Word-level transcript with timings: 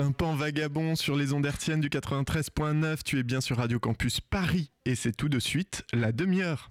un 0.00 0.12
pan 0.12 0.34
vagabond 0.34 0.96
sur 0.96 1.14
les 1.14 1.34
ondes 1.34 1.44
hertziennes 1.44 1.80
du 1.80 1.90
93.9. 1.90 3.02
Tu 3.04 3.18
es 3.18 3.22
bien 3.22 3.40
sur 3.40 3.58
Radio 3.58 3.78
Campus 3.78 4.20
Paris 4.20 4.70
et 4.86 4.94
c'est 4.94 5.12
tout 5.12 5.28
de 5.28 5.38
suite 5.38 5.84
la 5.92 6.12
demi-heure. 6.12 6.70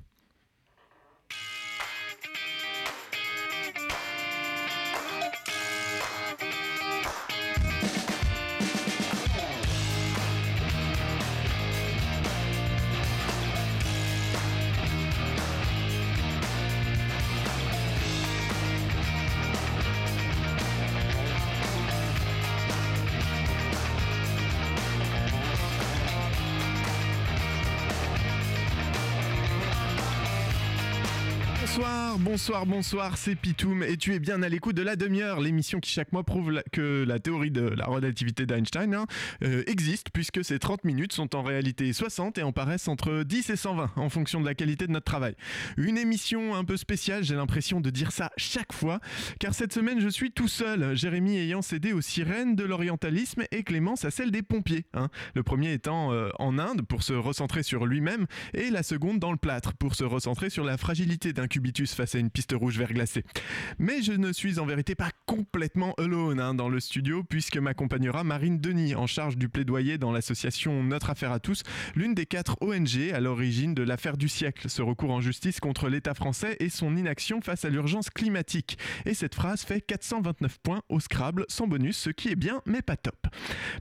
Bonsoir, 32.20 32.66
bonsoir, 32.66 33.18
c'est 33.18 33.36
Pitoum 33.36 33.82
et 33.82 33.96
tu 33.96 34.14
es 34.14 34.20
bien 34.20 34.44
à 34.44 34.50
l'écoute 34.50 34.76
de 34.76 34.82
la 34.82 34.96
demi-heure, 34.96 35.40
l'émission 35.40 35.80
qui 35.80 35.91
chaque 35.91 36.12
mois 36.12 36.23
prouve 36.23 36.62
que 36.72 37.05
la 37.08 37.20
théorie 37.20 37.52
de 37.52 37.62
la 37.62 37.86
relativité 37.86 38.45
d'Einstein 38.45 38.94
hein, 38.94 39.05
euh, 39.44 39.64
existe 39.68 40.08
puisque 40.12 40.44
ces 40.44 40.59
30 40.59 40.84
minutes 40.84 41.14
sont 41.14 41.36
en 41.36 41.44
réalité 41.44 41.92
60 41.94 42.38
et 42.38 42.44
en 42.44 42.52
paraissent 42.52 42.88
entre 42.88 43.23
10 43.23 43.50
et 43.52 43.55
120 43.55 43.92
en 43.95 44.09
fonction 44.09 44.42
de 44.42 44.45
la 44.45 44.54
qualité 44.54 44.86
de 44.86 44.92
notre 44.92 45.05
travail. 45.05 45.36
Une 45.78 45.98
émission 45.98 46.55
un 46.55 46.66
peu 46.66 46.76
spéciale, 46.78 47.23
j'ai 47.23 47.36
l'impression 47.36 47.80
de 47.80 47.90
dire 47.90 48.12
ça 48.12 48.31
chaque 48.36 48.73
fois, 48.73 49.00
car 49.40 49.54
cette 49.54 49.73
semaine 49.73 50.02
je 50.02 50.09
suis 50.09 50.31
tout 50.31 50.50
seul, 50.50 50.95
Jérémy 50.98 51.38
ayant 51.38 51.62
cédé 51.62 51.94
aux 51.94 52.02
sirènes 52.02 52.56
de 52.56 52.66
l'orientalisme 52.66 53.44
et 53.52 53.64
Clémence 53.64 54.04
à 54.04 54.12
celle 54.12 54.31
des 54.31 54.42
pompiers. 54.42 54.86
Hein. 54.94 55.09
Le 55.36 55.44
premier 55.44 55.72
étant 55.72 56.12
euh, 56.12 56.30
en 56.40 56.59
Inde 56.59 56.81
pour 56.81 57.04
se 57.04 57.14
recentrer 57.14 57.64
sur 57.64 57.86
lui-même 57.86 58.25
et 58.53 58.70
la 58.72 58.84
seconde 58.84 59.20
dans 59.20 59.31
le 59.31 59.38
plâtre 59.38 59.73
pour 59.73 59.95
se 59.95 60.03
recentrer 60.03 60.50
sur 60.50 60.66
la 60.66 60.78
fragilité 60.78 61.31
d'un 61.31 61.47
cubitus 61.47 61.94
face 61.94 62.09
à 62.16 62.20
une 62.20 62.30
piste 62.30 62.54
rouge 62.54 62.78
verglacée. 62.78 63.24
Mais 63.78 64.02
je 64.02 64.14
ne 64.14 64.32
suis 64.32 64.60
en 64.60 64.66
vérité 64.66 64.96
pas 64.96 65.12
complètement 65.26 65.94
alone 65.98 66.40
hein, 66.40 66.54
dans 66.54 66.70
le 66.70 66.80
studio 66.80 67.24
puisque 67.24 67.58
m'accompagnera 67.58 68.24
Marine 68.24 68.60
Denis 68.60 68.96
en 68.96 69.08
charge 69.08 69.38
du 69.38 69.50
plaidoyer 69.50 69.98
dans 69.98 70.12
l'association 70.12 70.84
Notre 70.84 71.10
Affaire 71.10 71.32
à 71.32 71.40
tous, 71.40 71.64
l'une 71.96 72.14
des 72.14 72.26
quatre 72.26 72.58
ONG 72.62 73.12
à 73.14 73.20
l'origine 73.20 73.74
de 73.74 73.84
l'affaire 73.84 74.18
du 74.18 74.30
siècle, 74.30 74.70
ce 74.70 74.82
recours 74.82 75.12
en 75.12 75.22
justice 75.22 75.60
contre 75.60 75.90
l'État 75.90 76.14
français 76.14 76.58
et 76.60 76.70
son 76.70 76.96
inaction 76.96 77.42
face 77.42 77.66
à 77.66 77.70
l'urgence 77.70 78.10
climatique. 78.10 78.78
Et 79.06 79.14
cette 79.14 79.36
phrase 79.36 79.62
fait 79.62 79.82
429 79.82 80.58
points 80.60 80.82
au 80.90 81.00
Scrabble 81.00 81.46
sans 81.48 81.68
bonus, 81.68 81.98
ce 81.98 82.10
qui 82.10 82.30
est 82.30 82.36
bien 82.36 82.62
mais 82.66 82.82
pas 82.82 82.98
top. 82.98 83.28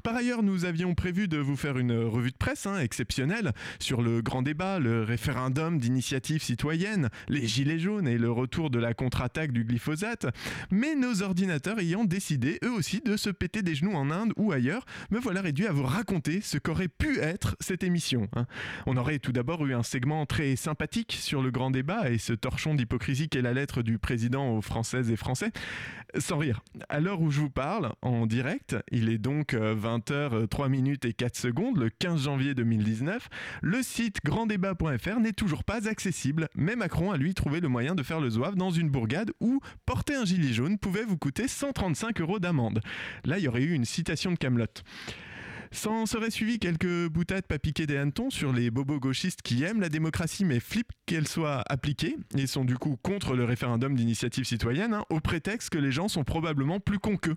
Par 0.03 0.15
ailleurs, 0.15 0.43
nous 0.43 0.65
avions 0.65 0.95
prévu 0.95 1.29
de 1.29 1.39
vous 1.39 1.57
faire 1.57 1.79
une 1.79 1.93
revue 1.93 2.31
de 2.31 2.37
presse 2.37 2.67
hein, 2.67 2.79
exceptionnelle 2.79 3.53
sur 3.79 4.03
le 4.03 4.23
grand 4.23 4.43
débat, 4.43 4.79
le 4.79 5.03
référendum 5.03 5.79
d'initiative 5.79 6.43
citoyenne, 6.43 7.09
les 7.29 7.47
gilets 7.47 7.79
jaunes 7.79 8.09
et 8.09 8.18
le 8.19 8.31
retour 8.31 8.71
de 8.71 8.79
la 8.79 8.95
contre-attaque 8.95 9.53
du 9.53 9.65
glyphosate, 9.65 10.27
mais 10.71 10.95
nos 10.95 11.23
ordinateurs 11.23 11.79
ayant 11.79 12.05
décidé 12.05 12.59
eux 12.65 12.73
aussi 12.73 13.01
de 13.01 13.17
se 13.17 13.31
péter 13.31 13.63
des 13.63 13.75
genoux 13.75 13.95
en 13.95 14.11
Inde 14.11 14.33
ou 14.37 14.53
ailleurs, 14.53 14.85
me 15.11 15.19
voilà 15.19 15.41
réduit 15.41 15.67
à 15.67 15.73
vous 15.73 15.85
raconter 15.85 16.41
ce 16.41 16.59
qu'aurait 16.59 16.89
pu 16.89 17.19
être 17.19 17.57
cette 17.61 17.83
émission. 17.83 18.29
Hein. 18.35 18.47
On 18.87 18.97
aurait 18.97 19.19
tout 19.19 19.33
d'abord 19.33 19.65
eu 19.67 19.75
un 19.75 19.83
segment 19.83 20.27
très 20.27 20.57
sympathique 20.57 21.17
sur 21.19 21.43
le 21.43 21.51
grand 21.51 21.71
débat 21.71 22.11
et 22.11 22.19
ce 22.19 22.33
torchon 22.33 22.75
d'hypocrisie 22.75 23.29
qu'est 23.29 23.43
la 23.43 23.53
lettre 23.53 23.83
du 23.83 23.99
président 23.99 24.51
aux 24.51 24.63
Françaises 24.63 25.11
et 25.11 25.17
Français. 25.17 25.51
Sans 26.19 26.39
rire, 26.39 26.61
à 26.89 27.01
l'heure 27.01 27.21
où 27.21 27.31
je 27.31 27.41
vous 27.41 27.51
parle, 27.51 27.93
en 28.03 28.27
direct, 28.27 28.77
il 28.91 29.09
est 29.09 29.19
donc 29.19 29.53
20h 29.53 30.47
3 30.49 30.69
minutes 30.69 31.05
et 31.05 31.13
4 31.13 31.37
secondes, 31.37 31.79
le 31.79 31.91
15 31.91 32.23
janvier 32.23 32.55
2019, 32.55 33.29
le 33.63 33.83
site 33.83 34.19
granddébat.fr 34.25 35.21
n'est 35.21 35.33
toujours 35.33 35.65
pas 35.65 35.89
accessible, 35.89 36.49
mais 36.55 36.77
Macron 36.77 37.13
a 37.13 37.17
lui 37.17 37.35
trouvé 37.35 37.61
le 37.61 37.69
moyen 37.69 37.95
de 37.95 38.03
faire 38.09 38.21
le 38.21 38.31
zouave 38.31 38.55
dans 38.55 38.71
une 38.71 38.89
bourgade 38.89 39.33
où 39.39 39.61
porter 39.85 40.15
un 40.15 40.25
gilet 40.25 40.55
jaune 40.55 40.79
pouvait 40.79 41.05
vous 41.05 41.19
coûter 41.19 41.47
135 41.47 42.23
euros 42.23 42.39
d'amende. 42.39 42.81
Là, 43.25 43.39
il 43.39 43.45
y 43.45 43.49
aurait 43.49 43.63
eu 43.63 43.75
une 43.75 43.85
citation 43.85 44.33
de 44.33 44.37
Camelot. 44.37 44.65
S'en 45.73 46.07
serait 46.07 46.31
suivi 46.31 46.59
quelques 46.59 47.09
boutades 47.09 47.47
pas 47.47 47.59
piquées 47.59 47.87
des 47.87 47.99
hannetons 47.99 48.31
sur 48.31 48.55
les 48.55 48.71
bobos 48.71 48.99
gauchistes 48.99 49.43
qui 49.43 49.63
aiment 49.63 49.83
la 49.83 49.91
démocratie 49.91 50.47
mais 50.47 50.59
flippent 50.59 50.93
qu'elle 51.05 51.29
soit 51.29 51.63
appliquée 51.69 52.17
et 52.39 52.47
sont 52.47 52.65
du 52.65 52.79
coup 52.79 52.97
contre 53.03 53.35
le 53.35 53.45
référendum 53.45 53.95
d'initiative 53.95 54.45
citoyenne 54.45 54.95
hein, 54.95 55.05
au 55.11 55.21
prétexte 55.21 55.69
que 55.69 55.77
les 55.77 55.93
gens 55.93 56.09
sont 56.09 56.25
probablement 56.25 56.81
plus 56.81 56.99
cons 56.99 57.19
qu'eux. 57.19 57.37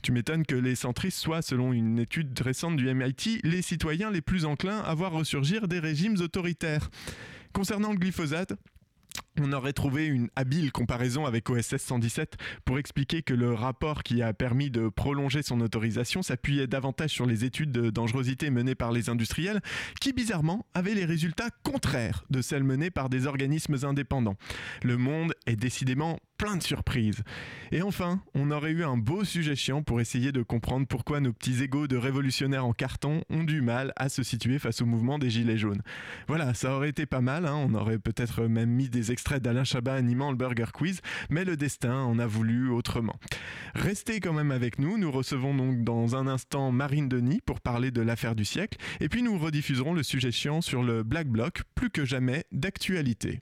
Tu 0.00 0.12
m'étonnes 0.12 0.46
que 0.46 0.54
les 0.54 0.76
centristes 0.76 1.18
soient, 1.18 1.42
selon 1.42 1.74
une 1.74 1.98
étude 1.98 2.40
récente 2.40 2.76
du 2.76 2.92
MIT, 2.92 3.40
les 3.44 3.60
citoyens 3.60 4.10
les 4.10 4.22
plus 4.22 4.46
enclins 4.46 4.78
à 4.78 4.94
voir 4.94 5.12
ressurgir 5.12 5.68
des 5.68 5.78
régimes 5.78 6.16
autoritaires. 6.20 6.88
Concernant 7.52 7.92
le 7.92 7.98
glyphosate, 7.98 8.54
on 9.40 9.52
aurait 9.52 9.72
trouvé 9.72 10.06
une 10.06 10.28
habile 10.36 10.72
comparaison 10.72 11.26
avec 11.26 11.48
OSS 11.50 11.76
117 11.76 12.36
pour 12.64 12.78
expliquer 12.78 13.22
que 13.22 13.34
le 13.34 13.52
rapport 13.52 14.02
qui 14.02 14.22
a 14.22 14.32
permis 14.32 14.70
de 14.70 14.88
prolonger 14.88 15.42
son 15.42 15.60
autorisation 15.60 16.22
s'appuyait 16.22 16.66
davantage 16.66 17.10
sur 17.10 17.26
les 17.26 17.44
études 17.44 17.72
de 17.72 17.90
dangerosité 17.90 18.50
menées 18.50 18.74
par 18.74 18.92
les 18.92 19.08
industriels 19.08 19.60
qui 20.00 20.12
bizarrement 20.12 20.66
avaient 20.74 20.94
les 20.94 21.04
résultats 21.04 21.50
contraires 21.62 22.24
de 22.30 22.42
celles 22.42 22.64
menées 22.64 22.90
par 22.90 23.08
des 23.08 23.26
organismes 23.26 23.76
indépendants. 23.82 24.36
Le 24.82 24.96
monde 24.96 25.34
est 25.46 25.56
décidément 25.56 26.18
plein 26.38 26.56
de 26.56 26.62
surprises. 26.62 27.22
Et 27.72 27.82
enfin, 27.82 28.20
on 28.34 28.50
aurait 28.50 28.70
eu 28.70 28.84
un 28.84 28.96
beau 28.96 29.24
sujet 29.24 29.56
chiant 29.56 29.82
pour 29.82 30.00
essayer 30.00 30.32
de 30.32 30.42
comprendre 30.42 30.86
pourquoi 30.86 31.20
nos 31.20 31.32
petits 31.32 31.62
égaux 31.62 31.86
de 31.86 31.96
révolutionnaires 31.96 32.66
en 32.66 32.72
carton 32.72 33.22
ont 33.30 33.44
du 33.44 33.62
mal 33.62 33.92
à 33.96 34.08
se 34.08 34.22
situer 34.22 34.58
face 34.58 34.82
au 34.82 34.86
mouvement 34.86 35.18
des 35.18 35.30
Gilets 35.30 35.56
jaunes. 35.56 35.82
Voilà, 36.28 36.54
ça 36.54 36.74
aurait 36.74 36.90
été 36.90 37.06
pas 37.06 37.20
mal, 37.20 37.46
hein. 37.46 37.56
on 37.56 37.74
aurait 37.74 37.98
peut-être 37.98 38.42
même 38.42 38.70
mis 38.70 38.88
des 38.88 39.12
extraits 39.12 39.25
d'Alain 39.34 39.64
Chabat 39.64 39.94
animant 39.94 40.30
le 40.30 40.36
Burger 40.36 40.66
Quiz, 40.72 41.00
mais 41.30 41.44
le 41.44 41.56
destin 41.56 41.94
en 41.94 42.18
a 42.18 42.26
voulu 42.26 42.70
autrement. 42.70 43.18
Restez 43.74 44.20
quand 44.20 44.32
même 44.32 44.50
avec 44.50 44.78
nous, 44.78 44.98
nous 44.98 45.10
recevons 45.10 45.54
donc 45.54 45.82
dans 45.82 46.16
un 46.16 46.26
instant 46.26 46.70
Marine 46.70 47.08
Denis 47.08 47.40
pour 47.44 47.60
parler 47.60 47.90
de 47.90 48.00
l'affaire 48.00 48.36
du 48.36 48.44
siècle, 48.44 48.78
et 49.00 49.08
puis 49.08 49.22
nous 49.22 49.38
rediffuserons 49.38 49.94
le 49.94 50.02
sujet 50.02 50.30
chiant 50.30 50.60
sur 50.60 50.82
le 50.82 51.02
Black 51.02 51.28
Bloc, 51.28 51.62
plus 51.74 51.90
que 51.90 52.04
jamais 52.04 52.44
d'actualité. 52.52 53.40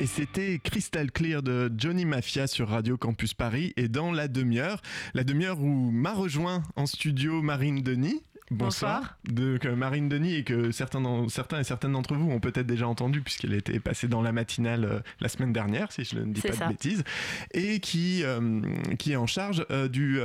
Et 0.00 0.06
c'était 0.06 0.58
Crystal 0.64 1.12
Clear 1.12 1.42
de 1.42 1.70
Johnny 1.76 2.06
Mafia 2.06 2.46
sur 2.46 2.70
Radio 2.70 2.96
Campus 2.96 3.34
Paris. 3.34 3.74
Et 3.76 3.86
dans 3.88 4.12
la 4.12 4.28
demi-heure, 4.28 4.80
la 5.12 5.24
demi-heure 5.24 5.60
où 5.60 5.90
m'a 5.90 6.14
rejoint 6.14 6.62
en 6.74 6.86
studio 6.86 7.42
Marine 7.42 7.82
Denis. 7.82 8.22
Bonsoir. 8.50 9.18
De 9.30 9.58
Marine 9.74 10.08
Denis 10.08 10.36
et 10.36 10.42
que 10.42 10.70
certains, 10.70 11.28
certains 11.28 11.60
et 11.60 11.64
certaines 11.64 11.92
d'entre 11.92 12.14
vous 12.14 12.30
ont 12.30 12.40
peut-être 12.40 12.66
déjà 12.66 12.88
entendu 12.88 13.20
puisqu'elle 13.20 13.52
était 13.52 13.78
passée 13.78 14.08
dans 14.08 14.22
la 14.22 14.32
matinale 14.32 14.84
euh, 14.86 15.00
la 15.20 15.28
semaine 15.28 15.52
dernière, 15.52 15.92
si 15.92 16.04
je 16.04 16.18
ne 16.18 16.32
dis 16.32 16.40
pas 16.40 16.56
de 16.56 16.70
bêtises, 16.70 17.04
et 17.52 17.78
qui, 17.78 18.22
euh, 18.24 18.62
qui 18.98 19.12
est 19.12 19.16
en 19.16 19.26
charge 19.26 19.66
euh, 19.70 19.86
du 19.86 20.18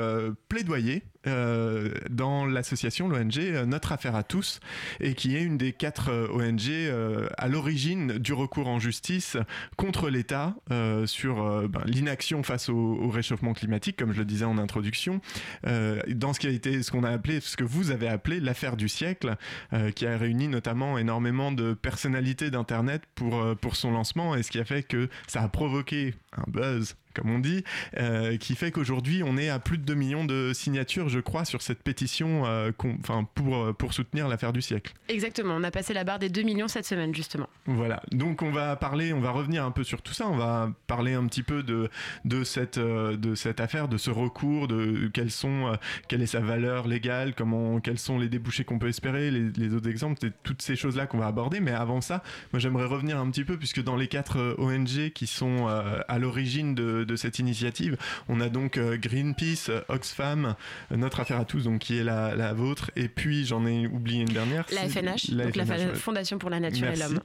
plaidoyer 0.47 1.03
euh, 1.27 1.89
dans 2.09 2.45
l'association, 2.45 3.07
l'ONG 3.07 3.37
euh, 3.39 3.65
Notre 3.65 3.91
Affaire 3.91 4.15
à 4.15 4.23
tous, 4.23 4.59
et 4.99 5.13
qui 5.13 5.35
est 5.35 5.41
une 5.41 5.57
des 5.57 5.73
quatre 5.73 6.09
euh, 6.09 6.27
ONG 6.29 6.71
à 7.37 7.47
l'origine 7.47 8.17
du 8.17 8.33
recours 8.33 8.67
en 8.67 8.79
justice 8.79 9.37
contre 9.77 10.09
l'État 10.09 10.55
sur 11.05 11.67
ben, 11.67 11.81
l'inaction 11.85 12.43
face 12.43 12.69
au, 12.69 13.09
réchauffement 13.09 13.53
climatique, 13.53 13.97
comme 13.97 14.13
je 14.13 14.19
le 14.19 14.25
disais 14.25 14.45
en 14.45 14.57
introduction, 14.57 15.21
dans 15.63 16.33
ce 16.33 16.39
qui 16.39 16.47
a 16.47 16.49
été 16.49 16.83
ce 16.83 16.91
qu'on 16.91 17.03
a 17.03 17.09
appelé, 17.09 17.39
ce 17.39 17.57
que 17.57 17.63
vous 17.63 17.91
avez 17.91 18.07
appelé 18.07 18.39
l'affaire 18.39 18.75
du 18.75 18.89
siècle, 18.89 19.35
qui 19.95 20.05
a 20.05 20.17
réuni 20.17 20.47
notamment 20.47 20.97
énormément 20.97 21.51
de 21.51 21.73
personnalités 21.73 22.51
d'Internet 22.51 23.03
pour, 23.15 23.55
pour 23.57 23.75
son 23.75 23.91
lancement, 23.91 24.35
et 24.35 24.43
ce 24.43 24.51
qui 24.51 24.59
a 24.59 24.65
fait 24.65 24.83
que 24.83 25.09
ça 25.27 25.41
a 25.41 25.47
provoqué 25.47 26.13
un 26.37 26.43
buzz 26.47 26.95
comme 27.15 27.31
on 27.31 27.39
dit, 27.39 27.63
euh, 27.97 28.37
qui 28.37 28.55
fait 28.55 28.71
qu'aujourd'hui 28.71 29.23
on 29.23 29.37
est 29.37 29.49
à 29.49 29.59
plus 29.59 29.77
de 29.77 29.83
2 29.83 29.95
millions 29.95 30.25
de 30.25 30.51
signatures, 30.53 31.09
je 31.09 31.19
crois, 31.19 31.45
sur 31.45 31.61
cette 31.61 31.81
pétition 31.81 32.45
euh, 32.45 32.71
pour, 33.33 33.55
euh, 33.55 33.73
pour 33.73 33.93
soutenir 33.93 34.27
l'affaire 34.27 34.53
du 34.53 34.61
siècle. 34.61 34.93
Exactement, 35.07 35.55
on 35.55 35.63
a 35.63 35.71
passé 35.71 35.93
la 35.93 36.03
barre 36.03 36.19
des 36.19 36.29
2 36.29 36.43
millions 36.43 36.67
cette 36.67 36.85
semaine 36.85 37.15
justement. 37.15 37.47
Voilà, 37.65 38.01
donc 38.11 38.41
on 38.41 38.51
va 38.51 38.75
parler, 38.75 39.13
on 39.13 39.21
va 39.21 39.31
revenir 39.31 39.63
un 39.65 39.71
peu 39.71 39.83
sur 39.83 40.01
tout 40.01 40.13
ça, 40.13 40.27
on 40.27 40.35
va 40.35 40.71
parler 40.87 41.13
un 41.13 41.25
petit 41.25 41.43
peu 41.43 41.63
de, 41.63 41.89
de, 42.25 42.43
cette, 42.43 42.77
de 42.77 43.35
cette 43.35 43.59
affaire, 43.59 43.87
de 43.87 43.97
ce 43.97 44.11
recours, 44.11 44.67
de 44.67 45.09
quelles 45.13 45.31
sont, 45.31 45.77
quelle 46.07 46.21
est 46.21 46.27
sa 46.27 46.41
valeur 46.41 46.87
légale, 46.87 47.33
comment, 47.33 47.79
quels 47.79 47.99
sont 47.99 48.19
les 48.19 48.27
débouchés 48.27 48.65
qu'on 48.65 48.79
peut 48.79 48.89
espérer, 48.89 49.31
les, 49.31 49.49
les 49.51 49.73
autres 49.73 49.89
exemples, 49.89 50.19
c'est 50.21 50.33
toutes 50.43 50.61
ces 50.61 50.75
choses-là 50.75 51.07
qu'on 51.07 51.17
va 51.17 51.27
aborder, 51.27 51.59
mais 51.61 51.71
avant 51.71 52.01
ça, 52.01 52.21
moi 52.51 52.59
j'aimerais 52.59 52.85
revenir 52.85 53.17
un 53.17 53.29
petit 53.29 53.45
peu, 53.45 53.57
puisque 53.57 53.81
dans 53.81 53.95
les 53.95 54.07
quatre 54.07 54.55
ONG 54.57 55.11
qui 55.13 55.27
sont 55.27 55.67
à 55.67 56.19
l'origine 56.19 56.75
de 56.75 57.04
de 57.05 57.15
cette 57.15 57.39
initiative. 57.39 57.97
On 58.27 58.41
a 58.41 58.49
donc 58.49 58.77
euh, 58.77 58.97
Greenpeace, 58.97 59.69
Oxfam, 59.89 60.55
euh, 60.91 60.97
notre 60.97 61.19
affaire 61.19 61.39
à 61.39 61.45
tous, 61.45 61.63
donc 61.63 61.79
qui 61.79 61.97
est 61.97 62.03
la, 62.03 62.53
vôtre, 62.53 62.91
et 62.95 63.07
puis 63.07 63.45
j'en 63.45 63.65
ai 63.65 63.87
oublié 63.87 64.21
une 64.21 64.29
dernière. 64.33 64.65
La 64.71 64.87
FNH, 64.87 65.31
donc 65.31 65.55
la 65.55 65.65
Fondation 65.95 66.37
pour 66.37 66.49
la 66.49 66.59
Nature 66.59 66.87
et 66.87 66.95
l'Homme. 66.95 67.19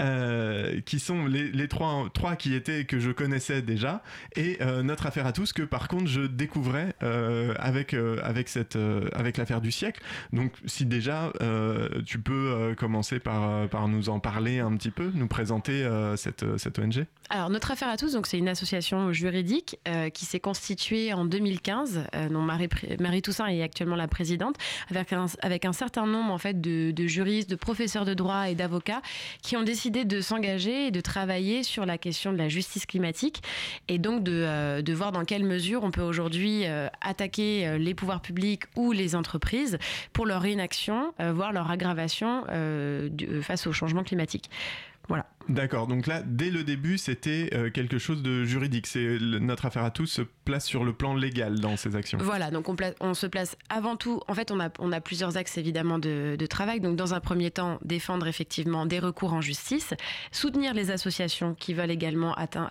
Euh, 0.00 0.80
qui 0.82 0.98
sont 0.98 1.26
les, 1.26 1.68
trois, 1.68 2.08
trois 2.12 2.36
qui 2.36 2.54
étaient 2.54 2.84
que 2.84 2.98
je 2.98 3.10
connaissais 3.10 3.62
déjà, 3.62 4.02
et 4.36 4.58
notre 4.82 5.06
affaire 5.06 5.26
à 5.26 5.32
tous 5.32 5.52
que 5.52 5.62
par 5.62 5.88
contre 5.88 6.06
je 6.06 6.22
découvrais 6.22 6.94
avec, 7.58 7.94
avec, 8.22 8.48
cette, 8.48 8.78
avec 9.12 9.36
l'affaire 9.36 9.60
du 9.60 9.72
siècle. 9.72 10.02
Donc 10.32 10.52
si 10.66 10.86
déjà 10.86 11.32
tu 12.04 12.18
peux 12.18 12.74
commencer 12.76 13.18
par, 13.18 13.68
par 13.68 13.88
nous 13.88 14.08
en 14.08 14.20
parler 14.20 14.60
un 14.60 14.76
petit 14.76 14.90
peu, 14.90 15.10
nous 15.14 15.28
présenter 15.28 15.88
cette, 16.16 16.44
cette 16.58 16.78
ONG. 16.78 17.06
Alors 17.30 17.50
notre 17.50 17.70
affaire 17.70 17.88
à 17.88 17.96
tous, 17.96 18.12
donc 18.12 18.26
c'est 18.26 18.38
une 18.38 18.48
association 18.48 19.12
juridique 19.26 19.80
euh, 19.88 20.08
qui 20.08 20.24
s'est 20.24 20.38
constituée 20.38 21.12
en 21.12 21.24
2015, 21.24 22.04
euh, 22.14 22.28
dont 22.28 22.42
Marie, 22.42 23.22
Toussaint 23.22 23.46
est 23.46 23.60
actuellement 23.60 23.96
la 23.96 24.06
présidente, 24.06 24.54
avec 24.88 25.64
un, 25.64 25.72
certain 25.72 26.06
nombre 26.06 26.32
en 26.32 26.38
fait 26.38 26.60
de, 26.60 27.06
juristes, 27.06 27.50
de 27.50 27.56
professeurs 27.56 28.04
de 28.04 28.14
droit 28.14 28.48
et 28.48 28.54
d'avocats 28.54 29.02
qui 29.42 29.56
ont 29.56 29.64
décidé 29.64 30.04
de 30.04 30.20
s'engager 30.20 30.86
et 30.86 30.90
de 30.92 31.00
travailler 31.00 31.64
sur 31.64 31.86
la 31.86 31.98
question 31.98 32.32
de 32.32 32.38
la 32.38 32.48
justice 32.48 32.86
climatique 32.86 33.42
et 33.88 33.98
donc 33.98 34.22
de, 34.22 34.32
euh, 34.32 34.80
de 34.80 34.92
voir 34.92 35.10
dans 35.10 35.24
quelle 35.24 35.44
mesure 35.44 35.82
on 35.82 35.90
peut 35.90 36.02
aujourd'hui 36.02 36.64
attaquer 37.00 37.78
les 37.78 37.94
pouvoirs 37.94 38.20
publics 38.20 38.62
ou 38.76 38.92
les 38.92 39.16
entreprises 39.16 39.78
pour 40.12 40.26
leur 40.26 40.46
inaction, 40.46 41.12
voire 41.18 41.52
leur 41.52 41.70
aggravation 41.70 42.44
face 43.42 43.66
au 43.66 43.72
changement 43.72 44.04
climatique. 44.04 44.50
Voilà. 45.08 45.26
D'accord, 45.48 45.86
donc 45.86 46.08
là, 46.08 46.22
dès 46.24 46.50
le 46.50 46.64
début, 46.64 46.98
c'était 46.98 47.50
euh, 47.54 47.70
quelque 47.70 47.98
chose 47.98 48.22
de 48.22 48.44
juridique. 48.44 48.88
C'est 48.88 49.18
notre 49.20 49.66
affaire 49.66 49.84
à 49.84 49.92
tous 49.92 50.06
se 50.06 50.22
place 50.22 50.66
sur 50.66 50.84
le 50.84 50.92
plan 50.92 51.14
légal 51.14 51.60
dans 51.60 51.76
ces 51.76 51.94
actions. 51.94 52.18
Voilà, 52.20 52.50
donc 52.50 52.66
on, 53.00 53.14
se 53.14 53.26
place 53.26 53.56
avant 53.68 53.96
tout. 53.96 54.20
En 54.26 54.34
fait, 54.34 54.50
on 54.50 54.60
a, 54.60 55.00
plusieurs 55.00 55.36
axes 55.36 55.56
évidemment 55.56 55.98
de, 55.98 56.36
travail. 56.48 56.80
Donc, 56.80 56.96
dans 56.96 57.14
un 57.14 57.20
premier 57.20 57.50
temps, 57.50 57.78
défendre 57.84 58.26
effectivement 58.26 58.86
des 58.86 58.98
recours 58.98 59.32
en 59.32 59.40
justice, 59.40 59.94
soutenir 60.32 60.74
les 60.74 60.90
associations 60.90 61.54
qui 61.54 61.74
veulent 61.74 61.90
également 61.90 62.34
enfin, 62.36 62.68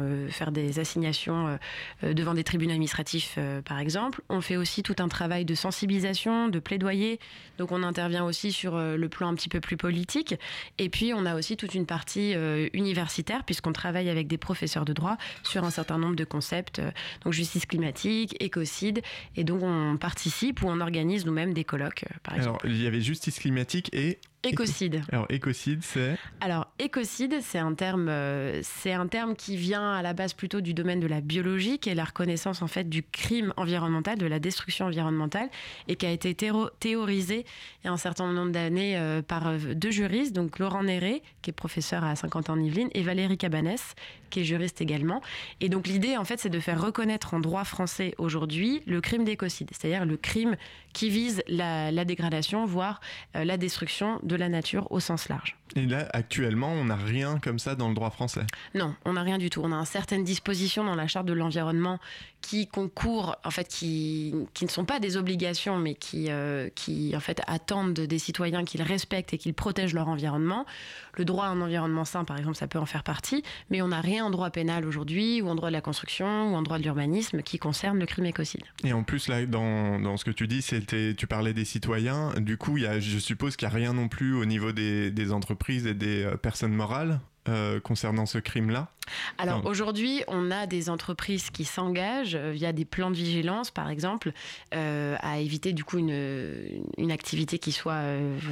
euh, 0.00 0.28
faire 0.28 0.52
des 0.52 0.78
assignations 0.78 1.58
euh, 2.02 2.14
devant 2.14 2.34
des 2.34 2.44
tribunaux 2.44 2.72
administratifs, 2.72 3.38
par 3.64 3.78
exemple. 3.78 4.20
On 4.28 4.40
fait 4.40 4.56
aussi 4.56 4.82
tout 4.82 4.96
un 4.98 5.08
travail 5.08 5.44
de 5.44 5.54
sensibilisation, 5.54 6.48
de 6.48 6.58
plaidoyer. 6.58 7.20
Donc, 7.58 7.72
on 7.72 7.82
intervient 7.82 8.24
aussi 8.24 8.52
sur 8.52 8.78
le 8.78 9.08
plan 9.08 9.28
un 9.28 9.34
petit 9.34 9.48
peu 9.48 9.60
plus 9.60 9.76
politique. 9.76 10.34
Et 10.78 10.88
puis, 10.88 11.12
on 11.14 11.24
a 11.24 11.36
aussi 11.36 11.56
toute 11.56 11.74
une 11.74 11.86
partie 11.86 12.01
euh, 12.18 12.68
universitaire, 12.72 13.44
puisqu'on 13.44 13.72
travaille 13.72 14.08
avec 14.08 14.26
des 14.26 14.38
professeurs 14.38 14.84
de 14.84 14.92
droit 14.92 15.16
sur 15.42 15.64
un 15.64 15.70
certain 15.70 15.98
nombre 15.98 16.16
de 16.16 16.24
concepts, 16.24 16.78
euh, 16.78 16.90
donc 17.24 17.32
justice 17.32 17.66
climatique, 17.66 18.36
écocide, 18.40 19.02
et 19.36 19.44
donc 19.44 19.62
on 19.62 19.96
participe 19.96 20.62
ou 20.62 20.68
on 20.68 20.80
organise 20.80 21.26
nous-mêmes 21.26 21.54
des 21.54 21.64
colloques, 21.64 22.04
euh, 22.10 22.14
par 22.22 22.34
exemple. 22.36 22.66
Alors, 22.66 22.76
il 22.76 22.82
y 22.82 22.86
avait 22.86 23.00
justice 23.00 23.38
climatique 23.38 23.90
et 23.94 24.18
Écocide. 24.44 25.02
Alors 25.12 25.26
écocide, 25.28 25.82
c'est 25.82 26.18
Alors 26.40 26.66
écocide, 26.80 27.38
c'est 27.42 27.58
un 27.58 27.74
terme, 27.74 28.08
euh, 28.08 28.58
c'est 28.62 28.92
un 28.92 29.06
terme 29.06 29.36
qui 29.36 29.56
vient 29.56 29.92
à 29.92 30.02
la 30.02 30.14
base 30.14 30.32
plutôt 30.34 30.60
du 30.60 30.74
domaine 30.74 30.98
de 30.98 31.06
la 31.06 31.20
biologie, 31.20 31.78
qui 31.78 31.90
est 31.90 31.94
la 31.94 32.04
reconnaissance 32.04 32.60
en 32.60 32.66
fait 32.66 32.88
du 32.88 33.04
crime 33.04 33.54
environnemental, 33.56 34.18
de 34.18 34.26
la 34.26 34.40
destruction 34.40 34.86
environnementale, 34.86 35.48
et 35.86 35.94
qui 35.94 36.06
a 36.06 36.10
été 36.10 36.34
théorisé 36.34 37.46
il 37.82 37.86
y 37.86 37.88
a 37.88 37.92
un 37.92 37.96
certain 37.96 38.32
nombre 38.32 38.50
d'années 38.50 38.98
euh, 38.98 39.22
par 39.22 39.46
euh, 39.46 39.58
deux 39.74 39.92
juristes, 39.92 40.32
donc 40.32 40.58
Laurent 40.58 40.82
Néré, 40.82 41.22
qui 41.42 41.50
est 41.50 41.54
professeur 41.54 42.02
à 42.02 42.16
50 42.16 42.50
ans 42.50 42.54
en 42.54 42.60
Yvelines, 42.60 42.90
et 42.94 43.02
Valérie 43.02 43.38
Cabanès, 43.38 43.94
qui 44.32 44.40
est 44.40 44.44
juriste 44.44 44.80
également. 44.80 45.20
Et 45.60 45.68
donc 45.68 45.86
l'idée 45.86 46.16
en 46.16 46.24
fait, 46.24 46.40
c'est 46.40 46.50
de 46.50 46.58
faire 46.58 46.80
reconnaître 46.80 47.34
en 47.34 47.40
droit 47.40 47.64
français 47.64 48.14
aujourd'hui 48.18 48.82
le 48.86 49.00
crime 49.00 49.24
d'écocide, 49.24 49.70
c'est-à-dire 49.70 50.04
le 50.04 50.16
crime 50.16 50.56
qui 50.92 51.08
vise 51.08 51.42
la, 51.46 52.04
dégradation, 52.04 52.64
voire 52.64 53.00
la 53.34 53.56
destruction 53.56 54.18
de 54.22 54.34
la 54.34 54.48
nature 54.48 54.90
au 54.90 55.00
sens 55.00 55.28
large. 55.28 55.56
Et 55.76 55.86
là, 55.86 56.08
actuellement, 56.12 56.72
on 56.72 56.84
n'a 56.84 56.96
rien 56.96 57.38
comme 57.38 57.58
ça 57.58 57.74
dans 57.74 57.88
le 57.88 57.94
droit 57.94 58.10
français 58.10 58.42
Non, 58.74 58.94
on 59.04 59.14
n'a 59.14 59.22
rien 59.22 59.38
du 59.38 59.50
tout. 59.50 59.60
On 59.64 59.72
a 59.72 59.84
certaines 59.84 60.24
dispositions 60.24 60.84
dans 60.84 60.94
la 60.94 61.06
charte 61.06 61.26
de 61.26 61.32
l'environnement 61.32 61.98
qui 62.40 62.66
concourent, 62.66 63.36
en 63.44 63.50
fait, 63.50 63.68
qui, 63.68 64.34
qui 64.52 64.64
ne 64.64 64.70
sont 64.70 64.84
pas 64.84 64.98
des 64.98 65.16
obligations, 65.16 65.78
mais 65.78 65.94
qui, 65.94 66.26
euh, 66.28 66.68
qui, 66.74 67.14
en 67.16 67.20
fait, 67.20 67.40
attendent 67.46 67.94
des 67.94 68.18
citoyens 68.18 68.64
qu'ils 68.64 68.82
respectent 68.82 69.32
et 69.32 69.38
qu'ils 69.38 69.54
protègent 69.54 69.94
leur 69.94 70.08
environnement. 70.08 70.66
Le 71.14 71.24
droit 71.24 71.46
à 71.46 71.48
un 71.48 71.60
environnement 71.60 72.04
sain, 72.04 72.24
par 72.24 72.36
exemple, 72.38 72.56
ça 72.56 72.66
peut 72.66 72.80
en 72.80 72.86
faire 72.86 73.04
partie, 73.04 73.44
mais 73.70 73.80
on 73.80 73.88
n'a 73.88 74.00
rien 74.00 74.24
en 74.24 74.30
droit 74.30 74.50
pénal 74.50 74.84
aujourd'hui, 74.84 75.40
ou 75.40 75.48
en 75.48 75.54
droit 75.54 75.68
de 75.68 75.74
la 75.74 75.80
construction, 75.80 76.52
ou 76.52 76.56
en 76.56 76.62
droit 76.62 76.78
de 76.78 76.82
l'urbanisme 76.82 77.42
qui 77.42 77.58
concerne 77.58 77.98
le 77.98 78.06
crime 78.06 78.26
écocide. 78.26 78.62
Et 78.82 78.92
en 78.92 79.04
plus, 79.04 79.28
là, 79.28 79.46
dans, 79.46 80.00
dans 80.00 80.16
ce 80.16 80.24
que 80.24 80.32
tu 80.32 80.48
dis, 80.48 80.62
c'était, 80.62 81.14
tu 81.14 81.28
parlais 81.28 81.52
des 81.52 81.64
citoyens. 81.64 82.32
Du 82.38 82.56
coup, 82.56 82.76
y 82.76 82.86
a, 82.86 82.98
je 82.98 83.18
suppose 83.18 83.56
qu'il 83.56 83.68
n'y 83.68 83.74
a 83.74 83.76
rien 83.76 83.92
non 83.92 84.08
plus 84.08 84.34
au 84.34 84.44
niveau 84.44 84.72
des, 84.72 85.12
des 85.12 85.32
entreprises 85.32 85.61
et 85.70 85.94
des 85.94 86.24
euh, 86.24 86.36
personnes 86.36 86.74
morales 86.74 87.20
euh, 87.48 87.80
concernant 87.80 88.24
ce 88.24 88.38
crime-là 88.38 88.88
alors 89.36 89.66
aujourd'hui, 89.66 90.22
on 90.28 90.52
a 90.52 90.66
des 90.68 90.88
entreprises 90.88 91.50
qui 91.50 91.64
s'engagent 91.64 92.36
euh, 92.36 92.52
via 92.52 92.72
des 92.72 92.84
plans 92.84 93.10
de 93.10 93.16
vigilance, 93.16 93.72
par 93.72 93.90
exemple, 93.90 94.32
euh, 94.74 95.16
à 95.20 95.40
éviter 95.40 95.72
du 95.72 95.82
coup 95.82 95.98
une, 95.98 96.80
une 96.96 97.10
activité 97.10 97.58
qui 97.58 97.72
soit, 97.72 98.00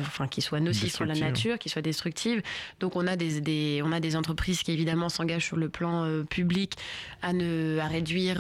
enfin, 0.00 0.26
qui 0.26 0.42
soit 0.42 0.59
nocive 0.59 0.94
pour 0.97 1.06
la 1.06 1.14
nature, 1.14 1.56
qui 1.59 1.68
soit 1.68 1.82
destructive. 1.82 2.42
Donc 2.80 2.97
on 2.97 3.06
a 3.06 3.14
des, 3.14 3.40
des 3.40 3.80
on 3.85 3.92
a 3.92 4.00
des 4.00 4.16
entreprises 4.16 4.64
qui 4.64 4.73
évidemment 4.73 5.09
s'engagent 5.09 5.47
sur 5.47 5.56
le 5.56 5.68
plan 5.68 6.25
public 6.28 6.76
à 7.23 7.32
ne 7.32 7.78
à 7.80 7.87
réduire 7.87 8.38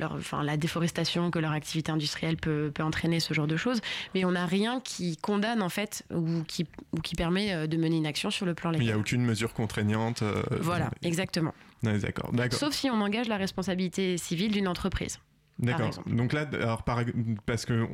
leur, 0.00 0.14
enfin, 0.14 0.42
la 0.42 0.56
déforestation 0.56 1.30
que 1.30 1.38
leur 1.38 1.52
activité 1.52 1.92
industrielle 1.92 2.36
peut, 2.36 2.72
peut 2.74 2.82
entraîner, 2.82 3.20
ce 3.20 3.32
genre 3.32 3.46
de 3.46 3.56
choses. 3.56 3.80
Mais 4.16 4.24
on 4.24 4.32
n'a 4.32 4.44
rien 4.44 4.80
qui 4.80 5.16
condamne 5.18 5.62
en 5.62 5.68
fait 5.68 6.04
ou 6.12 6.42
qui, 6.48 6.66
ou 6.92 7.00
qui 7.00 7.14
permet 7.14 7.68
de 7.68 7.76
mener 7.76 7.96
une 7.96 8.06
action 8.06 8.30
sur 8.30 8.44
le 8.44 8.54
plan 8.54 8.70
légal. 8.70 8.84
Il 8.84 8.88
n'y 8.88 8.92
a 8.92 8.98
aucune 8.98 9.24
mesure 9.24 9.51
contraignante. 9.52 10.22
voilà, 10.60 10.90
exactement. 11.02 11.54
D'accord, 11.82 12.30
Sauf 12.52 12.74
si 12.74 12.90
on 12.90 13.00
engage 13.00 13.28
la 13.28 13.36
responsabilité 13.36 14.16
civile 14.16 14.52
d'une 14.52 14.68
entreprise. 14.68 15.18
D'accord. 15.62 15.90
Donc 16.06 16.32
là, 16.32 16.46
alors 16.52 16.82
parce 17.46 17.64
que 17.64 17.86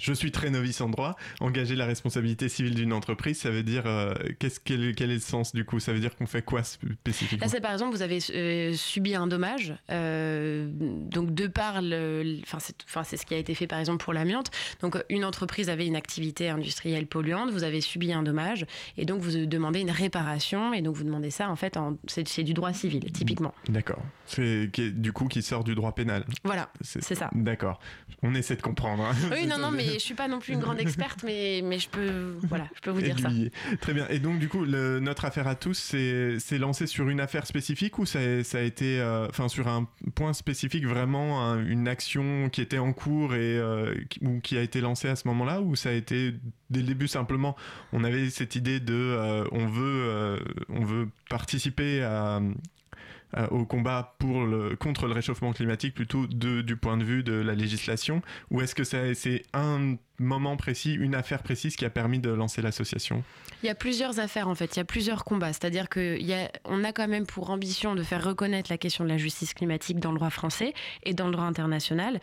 je 0.00 0.12
suis 0.12 0.30
très 0.30 0.50
novice 0.50 0.80
en 0.80 0.90
droit, 0.90 1.16
engager 1.40 1.74
la 1.74 1.86
responsabilité 1.86 2.48
civile 2.48 2.74
d'une 2.74 2.92
entreprise, 2.92 3.38
ça 3.38 3.50
veut 3.50 3.62
dire 3.62 3.84
euh, 3.86 4.14
qu'est-ce 4.38 4.60
quel, 4.60 4.82
est 4.82 5.06
le 5.06 5.18
sens 5.18 5.54
du 5.54 5.64
coup? 5.64 5.80
Ça 5.80 5.92
veut 5.92 6.00
dire 6.00 6.16
qu'on 6.16 6.26
fait 6.26 6.42
quoi 6.42 6.62
spécifiquement? 6.62 7.44
Là, 7.44 7.50
c'est 7.50 7.60
par 7.60 7.72
exemple 7.72 7.96
vous 7.96 8.02
avez 8.02 8.18
euh, 8.30 8.74
subi 8.74 9.14
un 9.14 9.26
dommage, 9.26 9.74
euh, 9.90 10.68
donc 10.70 11.34
de 11.34 11.46
par 11.46 11.80
le, 11.80 12.40
enfin 12.42 12.58
c'est 13.04 13.16
ce 13.16 13.24
qui 13.24 13.34
a 13.34 13.38
été 13.38 13.54
fait 13.54 13.66
par 13.66 13.78
exemple 13.78 14.04
pour 14.04 14.12
l'amiante. 14.12 14.50
Donc 14.82 15.02
une 15.08 15.24
entreprise 15.24 15.70
avait 15.70 15.86
une 15.86 15.96
activité 15.96 16.50
industrielle 16.50 17.06
polluante, 17.06 17.50
vous 17.50 17.64
avez 17.64 17.80
subi 17.80 18.12
un 18.12 18.22
dommage 18.22 18.66
et 18.98 19.06
donc 19.06 19.22
vous 19.22 19.46
demandez 19.46 19.80
une 19.80 19.90
réparation 19.90 20.74
et 20.74 20.82
donc 20.82 20.96
vous 20.96 21.04
demandez 21.04 21.30
ça 21.30 21.48
en 21.48 21.56
fait, 21.56 21.78
c'est 22.06 22.42
du 22.42 22.52
droit 22.52 22.72
civil 22.74 23.10
typiquement. 23.12 23.54
D'accord. 23.68 24.02
C'est 24.26 24.66
du 24.66 25.12
coup 25.12 25.26
qui 25.26 25.42
sort 25.42 25.64
du 25.64 25.74
droit 25.74 25.94
pénal. 25.94 26.24
Voilà. 26.44 26.70
C'est 26.82 27.13
ça. 27.14 27.30
D'accord. 27.34 27.80
On 28.22 28.34
essaie 28.34 28.56
de 28.56 28.62
comprendre. 28.62 29.04
Hein. 29.04 29.14
Oui, 29.32 29.46
non, 29.46 29.58
non, 29.58 29.70
mais 29.70 29.84
je 29.94 29.98
suis 29.98 30.14
pas 30.14 30.28
non 30.28 30.38
plus 30.38 30.54
une 30.54 30.60
grande 30.60 30.80
experte, 30.80 31.22
mais, 31.24 31.60
mais 31.62 31.78
je 31.78 31.88
peux, 31.88 32.36
voilà, 32.42 32.66
je 32.74 32.80
peux 32.80 32.90
vous 32.90 33.02
dire 33.02 33.18
ça. 33.18 33.28
Très 33.80 33.92
bien. 33.92 34.06
Et 34.08 34.18
donc, 34.18 34.38
du 34.38 34.48
coup, 34.48 34.64
le, 34.64 35.00
notre 35.00 35.24
affaire 35.24 35.46
à 35.46 35.54
tous, 35.54 35.94
c'est 36.38 36.58
lancé 36.58 36.86
sur 36.86 37.08
une 37.08 37.20
affaire 37.20 37.46
spécifique 37.46 37.98
ou 37.98 38.06
ça, 38.06 38.42
ça 38.44 38.58
a 38.58 38.62
été, 38.62 39.00
euh, 39.00 39.28
enfin, 39.28 39.48
sur 39.48 39.68
un 39.68 39.88
point 40.14 40.32
spécifique, 40.32 40.86
vraiment 40.86 41.54
une 41.56 41.88
action 41.88 42.48
qui 42.50 42.60
était 42.60 42.78
en 42.78 42.92
cours 42.92 43.34
et 43.34 43.58
euh, 43.58 43.94
ou 44.22 44.40
qui 44.40 44.56
a 44.56 44.62
été 44.62 44.80
lancée 44.80 45.08
à 45.08 45.16
ce 45.16 45.28
moment-là, 45.28 45.60
ou 45.60 45.76
ça 45.76 45.90
a 45.90 45.92
été 45.92 46.34
dès 46.70 46.80
le 46.80 46.86
début 46.86 47.08
simplement, 47.08 47.56
on 47.92 48.04
avait 48.04 48.30
cette 48.30 48.56
idée 48.56 48.80
de, 48.80 48.94
euh, 48.94 49.44
on 49.52 49.66
veut, 49.66 50.38
on 50.68 50.84
veut 50.84 51.08
participer 51.28 52.02
à 52.02 52.40
euh, 53.36 53.46
au 53.48 53.64
combat 53.64 54.14
pour 54.18 54.44
le, 54.44 54.76
contre 54.76 55.06
le 55.06 55.12
réchauffement 55.12 55.52
climatique 55.52 55.94
plutôt 55.94 56.26
du 56.26 56.76
point 56.76 56.96
de 56.96 57.04
vue 57.04 57.22
de 57.22 57.32
la 57.32 57.54
législation 57.54 58.22
Ou 58.50 58.60
est-ce 58.60 58.74
que 58.74 58.84
c'est 58.84 59.42
un 59.52 59.96
moment 60.18 60.56
précis, 60.56 60.94
une 60.94 61.14
affaire 61.14 61.42
précise 61.42 61.74
qui 61.74 61.84
a 61.84 61.90
permis 61.90 62.20
de 62.20 62.30
lancer 62.30 62.62
l'association? 62.62 63.24
Il 63.62 63.66
y 63.66 63.70
a 63.70 63.74
plusieurs 63.74 64.20
affaires 64.20 64.46
en 64.48 64.54
fait, 64.54 64.76
il 64.76 64.78
y 64.78 64.80
a 64.80 64.84
plusieurs 64.84 65.24
combats. 65.24 65.52
C'est-à-dire 65.52 65.88
qu'on 65.88 66.84
a 66.84 66.92
quand 66.92 67.08
même 67.08 67.26
pour 67.26 67.50
ambition 67.50 67.94
de 67.94 68.02
faire 68.02 68.22
reconnaître 68.22 68.70
la 68.70 68.78
question 68.78 69.04
de 69.04 69.08
la 69.08 69.18
justice 69.18 69.54
climatique 69.54 69.98
dans 69.98 70.12
le 70.12 70.18
droit 70.18 70.30
français 70.30 70.74
et 71.02 71.14
dans 71.14 71.26
le 71.26 71.32
droit 71.32 71.46
international, 71.46 72.20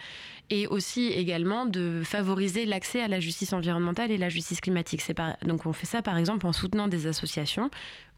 et 0.50 0.68
aussi 0.68 1.08
également 1.08 1.66
de 1.66 2.02
favoriser 2.06 2.66
l'accès 2.66 3.02
à 3.02 3.08
la 3.08 3.20
justice 3.20 3.54
environnementale 3.54 4.12
et 4.12 4.18
la 4.18 4.30
justice 4.30 4.62
climatique. 4.62 5.02
donc 5.46 5.66
on 5.66 5.74
fait 5.74 5.88
ça 5.88 6.02
par 6.02 6.18
exemple 6.18 6.46
en 6.46 6.54
soutenant 6.54 6.88
des 6.88 7.08
associations 7.08 7.70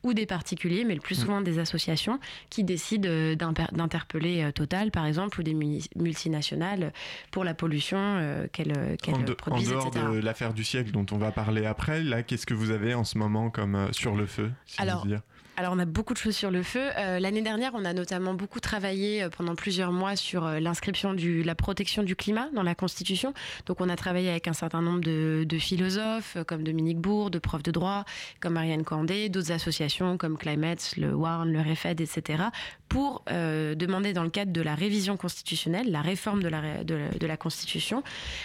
ou 0.03 0.13
des 0.13 0.25
particuliers, 0.25 0.83
mais 0.83 0.95
le 0.95 1.01
plus 1.01 1.17
mm. 1.17 1.21
souvent 1.21 1.41
des 1.41 1.59
associations 1.59 2.19
qui 2.49 2.63
décident 2.63 3.09
euh, 3.09 3.35
d'interpeller 3.35 4.43
euh, 4.43 4.51
Total, 4.51 4.91
par 4.91 5.05
exemple, 5.05 5.39
ou 5.39 5.43
des 5.43 5.55
multinationales 5.95 6.93
pour 7.31 7.43
la 7.43 7.53
pollution 7.53 7.97
euh, 7.99 8.47
qu'elles 8.51 8.97
produisent, 9.37 9.73
En 9.73 9.89
dehors 9.89 9.91
de 9.91 10.19
l'affaire 10.19 10.53
du 10.53 10.63
siècle 10.63 10.91
dont 10.91 11.05
on 11.11 11.17
va 11.17 11.31
parler 11.31 11.65
après, 11.65 12.03
là, 12.03 12.23
qu'est-ce 12.23 12.45
que 12.45 12.53
vous 12.53 12.71
avez 12.71 12.93
en 12.93 13.03
ce 13.03 13.17
moment 13.17 13.49
comme 13.49 13.89
sur 13.91 14.15
le 14.15 14.25
feu 14.25 14.51
Alors, 14.77 15.07
alors, 15.55 15.73
on 15.75 15.79
a 15.79 15.85
beaucoup 15.85 16.13
de 16.13 16.17
choses 16.17 16.35
sur 16.35 16.49
le 16.49 16.63
feu. 16.63 16.89
Euh, 16.97 17.19
l'année 17.19 17.43
dernière, 17.43 17.73
on 17.75 17.85
a 17.85 17.93
notamment 17.93 18.33
beaucoup 18.33 18.59
travaillé 18.59 19.21
euh, 19.21 19.29
pendant 19.29 19.53
plusieurs 19.53 19.91
mois 19.91 20.15
sur 20.15 20.45
euh, 20.45 20.59
l'inscription 20.59 21.13
de 21.13 21.43
la 21.43 21.53
protection 21.53 22.01
du 22.01 22.15
climat 22.15 22.49
dans 22.55 22.63
la 22.63 22.73
Constitution. 22.73 23.35
Donc, 23.67 23.79
on 23.79 23.87
a 23.87 23.95
travaillé 23.95 24.31
avec 24.31 24.47
un 24.47 24.53
certain 24.53 24.81
nombre 24.81 25.01
de, 25.01 25.45
philosophes, 25.59 26.37
comme 26.47 26.63
Dominique 26.63 26.97
Bourg, 26.97 27.29
de 27.29 27.37
profs 27.37 27.61
de 27.61 27.69
droit, 27.69 28.03
comme 28.39 28.53
Marianne 28.53 28.83
Candé, 28.83 29.29
d'autres 29.29 29.51
associations 29.51 30.17
comme 30.17 30.39
Climate, 30.39 30.95
le 30.97 31.13
WARN, 31.13 31.51
le 31.51 31.61
REFED, 31.61 32.01
etc., 32.01 32.45
pour 32.93 33.23
demander, 33.25 34.13
dans 34.13 34.23
le 34.23 34.29
cadre 34.29 34.51
de 34.51 34.61
la 34.61 34.75
révision 34.75 35.17
constitutionnelle, 35.17 35.91
la 35.91 36.01
réforme 36.01 36.43
de 36.43 36.47
la, 36.47 36.83
de 36.83 37.25
la, 37.25 37.37
Constitution, 37.37 38.03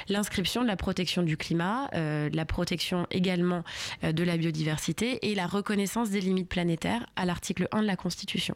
l'inscription 0.08 0.62
de 0.62 0.66
la 0.66 0.76
protection 0.76 1.22
du 1.22 1.36
climat, 1.36 1.88
de 1.92 2.34
la 2.34 2.44
protection 2.46 3.06
également 3.10 3.62
de 4.02 4.24
la 4.24 4.38
biodiversité 4.38 5.30
et 5.30 5.34
la 5.34 5.46
reconnaissance 5.46 6.08
des 6.08 6.22
limites 6.22 6.48
planétaires 6.48 7.04
à 7.16 7.26
l'article 7.26 7.68
1 7.72 7.82
de 7.82 7.86
la 7.86 7.96
Constitution. 7.96 8.54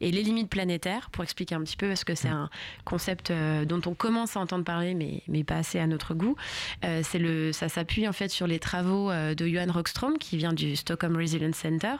Et 0.00 0.10
les 0.10 0.22
limites 0.22 0.48
planétaires, 0.48 1.10
pour 1.10 1.24
expliquer 1.24 1.54
un 1.54 1.62
petit 1.62 1.76
peu, 1.76 1.88
parce 1.88 2.04
que 2.04 2.14
c'est 2.14 2.28
un 2.28 2.50
concept 2.84 3.30
euh, 3.30 3.64
dont 3.64 3.80
on 3.86 3.94
commence 3.94 4.36
à 4.36 4.40
entendre 4.40 4.64
parler, 4.64 4.94
mais, 4.94 5.22
mais 5.28 5.44
pas 5.44 5.56
assez 5.56 5.78
à 5.78 5.86
notre 5.86 6.14
goût, 6.14 6.36
euh, 6.84 7.00
c'est 7.04 7.18
le, 7.18 7.52
ça 7.52 7.68
s'appuie 7.68 8.06
en 8.08 8.12
fait 8.12 8.28
sur 8.28 8.46
les 8.46 8.58
travaux 8.58 9.10
euh, 9.10 9.34
de 9.34 9.46
Johan 9.46 9.72
Rockström, 9.72 10.18
qui 10.18 10.36
vient 10.36 10.52
du 10.52 10.76
Stockholm 10.76 11.16
Resilience 11.16 11.56
Center 11.56 11.96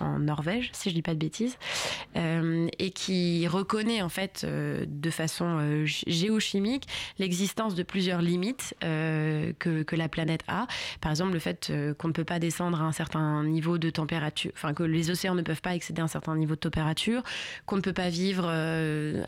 en 0.00 0.18
Norvège, 0.18 0.70
si 0.72 0.90
je 0.90 0.94
dis 0.94 1.02
pas 1.02 1.14
de 1.14 1.18
bêtises, 1.18 1.56
et 2.78 2.90
qui 2.90 3.46
reconnaît 3.46 4.02
en 4.02 4.08
fait 4.08 4.46
de 4.46 5.10
façon 5.10 5.84
géochimique 5.84 6.86
l'existence 7.18 7.74
de 7.74 7.82
plusieurs 7.82 8.22
limites 8.22 8.74
que, 8.80 9.52
que, 9.82 9.96
la 9.96 10.08
planète 10.08 10.42
a. 10.48 10.66
Par 11.00 11.10
exemple, 11.10 11.32
le 11.32 11.38
fait 11.38 11.72
qu'on 11.98 12.08
ne 12.08 12.12
peut 12.12 12.24
pas 12.24 12.38
descendre 12.38 12.80
à 12.80 12.84
un 12.84 12.92
certain 12.92 13.44
niveau 13.44 13.78
de 13.78 13.90
température, 13.90 14.50
enfin 14.54 14.74
que 14.74 14.82
les 14.82 15.10
océans 15.10 15.34
ne 15.34 15.42
peuvent 15.42 15.62
pas 15.62 15.74
excéder 15.74 16.02
un 16.02 16.08
certain 16.08 16.36
niveau 16.36 16.54
de 16.54 16.60
température 16.60 17.22
qu'on 17.66 17.76
ne 17.76 17.80
peut 17.80 17.92
pas 17.92 18.08
vivre 18.08 18.44
euh, 18.46 19.24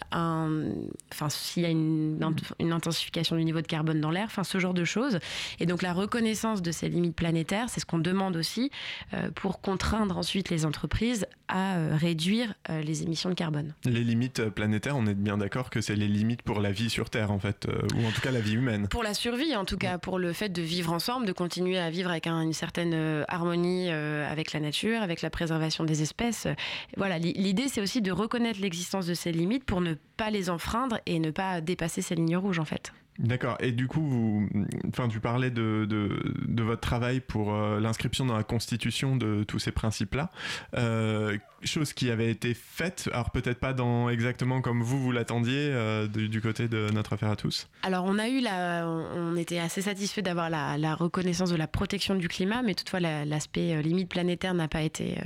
enfin 1.13 1.29
s'il 1.29 1.63
y 1.63 1.67
a 1.67 1.71
une, 1.71 2.19
intensification 2.61 3.37
du 3.37 3.45
niveau 3.45 3.61
de 3.61 3.67
carbone 3.67 4.01
dans 4.01 4.11
l'air, 4.11 4.27
enfin 4.27 4.45
ce 4.45 4.59
genre 4.59 4.75
de 4.75 4.85
choses. 4.85 5.19
Et 5.61 5.67
donc 5.67 5.83
la 5.83 5.93
reconnaissance 5.93 6.63
de 6.63 6.71
ces 6.73 6.89
limites 6.89 7.17
planétaires, 7.17 7.69
c'est 7.69 7.81
ce 7.81 7.87
qu'on 7.87 7.99
demande 7.99 8.37
aussi 8.37 8.71
euh, 9.15 9.31
pour 9.35 9.61
contraindre 9.61 10.17
ensuite 10.19 10.51
les 10.51 10.65
entreprises 10.65 11.27
à 11.49 11.77
euh, 11.77 11.97
réduire 11.97 12.55
les 12.69 13.03
émissions 13.03 13.31
de 13.31 13.35
carbone. 13.37 13.75
Les 13.85 14.03
limites 14.03 14.49
planétaires, 14.51 14.97
on 14.97 15.07
est 15.07 15.15
bien 15.15 15.39
d'accord 15.39 15.71
que 15.71 15.81
c'est 15.81 15.95
les 15.95 16.09
limites 16.09 16.43
pour 16.43 16.61
la 16.61 16.73
vie 16.73 16.91
sur 16.91 17.11
Terre 17.11 17.31
en 17.31 17.39
fait, 17.39 17.69
ou 17.95 18.05
en 18.05 18.11
tout 18.11 18.21
cas 18.21 18.33
la 18.33 18.41
vie 18.41 18.55
humaine. 18.55 18.89
Pour 18.89 19.05
la 19.05 19.15
survie, 19.15 19.55
en 19.55 19.65
tout 19.65 19.77
cas, 19.77 19.99
pour 19.99 20.19
le 20.19 20.33
fait 20.33 20.49
de 20.49 20.63
vivre 20.63 20.93
ensemble, 20.93 21.27
de 21.27 21.33
continuer 21.33 21.79
à 21.79 21.91
vivre 21.91 22.11
avec 22.11 22.27
une 22.27 22.53
certaine 22.53 23.25
harmonie 23.29 23.91
avec 23.91 24.53
la 24.53 24.61
nature, 24.61 25.03
avec 25.03 25.23
la 25.23 25.31
préservation 25.31 25.85
des 25.85 26.03
espèces. 26.03 26.49
Voilà, 26.97 27.19
l'idée 27.19 27.69
c'est 27.69 27.81
aussi 27.81 28.03
de 28.03 28.11
reconnaître 28.11 28.61
l'existence 28.61 29.07
de 29.07 29.15
ces 29.15 29.33
limites 29.33 29.65
pour 29.65 29.81
ne 29.81 29.95
pas 30.17 30.31
les 30.31 30.51
enfreindre 30.51 30.99
et 31.07 31.19
ne 31.19 31.31
pas 31.31 31.61
dépasser 31.61 32.03
ces 32.03 32.15
lignes 32.15 32.37
rouges 32.37 32.59
en 32.59 32.65
fait. 32.65 32.93
D'accord. 33.19 33.57
Et 33.61 33.73
du 33.73 33.87
coup, 33.87 34.07
vous, 34.07 34.49
enfin, 34.89 35.09
tu 35.09 35.21
parlais 35.21 35.51
de, 35.51 35.87
de, 35.87 36.63
votre 36.63 36.81
travail 36.81 37.21
pour 37.21 37.55
euh, 37.55 37.81
l'inscription 37.81 38.27
dans 38.27 38.37
la 38.37 38.43
Constitution 38.43 39.17
de 39.17 39.45
tous 39.45 39.59
ces 39.59 39.73
principes-là. 39.73 40.31
Euh, 40.77 41.39
chose 41.67 41.93
qui 41.93 42.11
avait 42.11 42.31
été 42.31 42.55
faite, 42.55 43.09
alors 43.13 43.31
peut-être 43.31 43.59
pas 43.59 43.73
dans 43.73 44.09
exactement 44.09 44.61
comme 44.61 44.83
vous 44.83 45.01
vous 45.01 45.13
l'attendiez 45.13 45.71
euh, 45.73 46.07
du, 46.07 46.41
côté 46.41 46.69
de 46.69 46.91
notre 46.93 47.15
affaire 47.15 47.31
à 47.31 47.37
tous. 47.37 47.69
Alors 47.83 48.05
on 48.05 48.19
a 48.19 48.29
eu 48.29 48.41
la, 48.41 48.87
on 48.87 49.37
était 49.37 49.59
assez 49.59 49.83
satisfait 49.83 50.23
d'avoir 50.23 50.51
la, 50.51 50.95
reconnaissance 50.95 51.51
de 51.51 51.57
la 51.57 51.67
protection 51.67 52.15
du 52.15 52.29
climat, 52.29 52.63
mais 52.63 52.75
toutefois 52.75 53.01
l'aspect 53.01 53.83
limite 53.83 54.09
planétaire 54.09 54.55
n'a 54.55 54.69
pas 54.69 54.83
été 54.83 55.17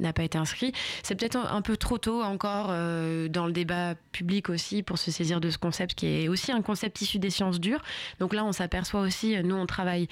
n'a 0.00 0.12
pas 0.12 0.22
été 0.22 0.38
inscrit. 0.38 0.72
C'est 1.02 1.14
peut-être 1.14 1.36
un 1.36 1.62
peu 1.62 1.76
trop 1.76 1.98
tôt 1.98 2.22
encore 2.22 2.68
dans 2.68 3.46
le 3.46 3.52
débat 3.52 3.94
public 4.12 4.50
aussi 4.50 4.82
pour 4.82 4.98
se 4.98 5.10
saisir 5.10 5.40
de 5.40 5.50
ce 5.50 5.58
concept 5.58 5.94
qui 5.94 6.06
est 6.06 6.28
aussi 6.28 6.52
un 6.52 6.62
concept 6.62 7.00
issu 7.00 7.18
des 7.18 7.30
dure. 7.58 7.80
Donc 8.18 8.34
là, 8.34 8.44
on 8.44 8.52
s'aperçoit 8.52 9.00
aussi, 9.00 9.36
nous, 9.42 9.56
on 9.56 9.66
travaille 9.66 10.08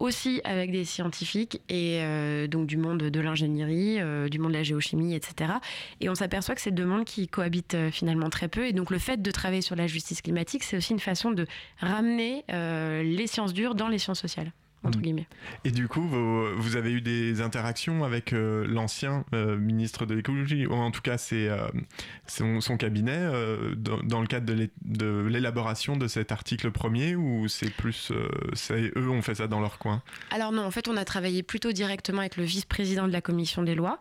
aussi 0.00 0.40
avec 0.44 0.72
des 0.72 0.84
scientifiques 0.84 1.60
et 1.68 2.00
euh, 2.00 2.48
donc 2.48 2.66
du 2.66 2.76
monde 2.76 2.98
de 2.98 3.20
l'ingénierie, 3.20 4.00
euh, 4.00 4.28
du 4.28 4.38
monde 4.38 4.52
de 4.52 4.56
la 4.56 4.62
géochimie, 4.62 5.14
etc. 5.14 5.52
Et 6.00 6.08
on 6.08 6.14
s'aperçoit 6.14 6.54
que 6.54 6.60
c'est 6.60 6.70
deux 6.70 6.86
mondes 6.86 7.04
qui 7.04 7.28
cohabitent 7.28 7.74
euh, 7.74 7.90
finalement 7.90 8.30
très 8.30 8.48
peu. 8.48 8.66
Et 8.66 8.72
donc 8.72 8.90
le 8.90 8.98
fait 8.98 9.22
de 9.22 9.30
travailler 9.30 9.62
sur 9.62 9.76
la 9.76 9.86
justice 9.86 10.22
climatique, 10.22 10.64
c'est 10.64 10.76
aussi 10.76 10.92
une 10.92 10.98
façon 10.98 11.30
de 11.30 11.46
ramener 11.78 12.44
les 12.48 13.26
sciences 13.26 13.52
dures 13.52 13.74
dans 13.74 13.88
les 13.88 13.98
sciences 13.98 14.20
sociales. 14.20 14.52
Mm. 14.82 15.18
Et 15.64 15.70
du 15.70 15.88
coup, 15.88 16.02
vous, 16.02 16.76
avez 16.76 16.92
eu 16.92 17.00
des 17.00 17.40
interactions 17.42 18.04
avec 18.04 18.32
euh, 18.32 18.66
l'ancien 18.66 19.24
euh, 19.34 19.56
ministre 19.56 20.06
de 20.06 20.14
l'écologie, 20.14 20.66
ou 20.66 20.72
en 20.72 20.90
tout 20.90 21.02
cas 21.02 21.18
c'est 21.18 21.48
euh, 21.48 21.68
son, 22.26 22.76
cabinet, 22.76 23.28
dans, 23.76 24.20
le 24.20 24.26
cadre 24.26 24.46
de 24.82 25.26
l'élaboration 25.28 25.96
de 25.96 26.06
cet 26.06 26.32
article 26.32 26.70
premier, 26.70 27.14
ou 27.14 27.48
c'est 27.48 27.70
plus, 27.70 28.12
eux 28.12 29.10
ont 29.10 29.22
fait 29.22 29.34
ça 29.34 29.48
dans 29.48 29.60
leur 29.60 29.78
coin? 29.78 30.02
Alors 30.30 30.52
non, 30.52 30.62
en 30.62 30.70
fait 30.70 30.88
on 30.88 30.96
a 30.96 31.04
travaillé 31.04 31.42
plutôt 31.42 31.72
directement 31.72 32.20
avec 32.20 32.36
le 32.36 32.44
vice-président 32.44 33.06
de 33.06 33.12
la 33.12 33.20
commission 33.20 33.62
des 33.62 33.74
lois, 33.74 33.98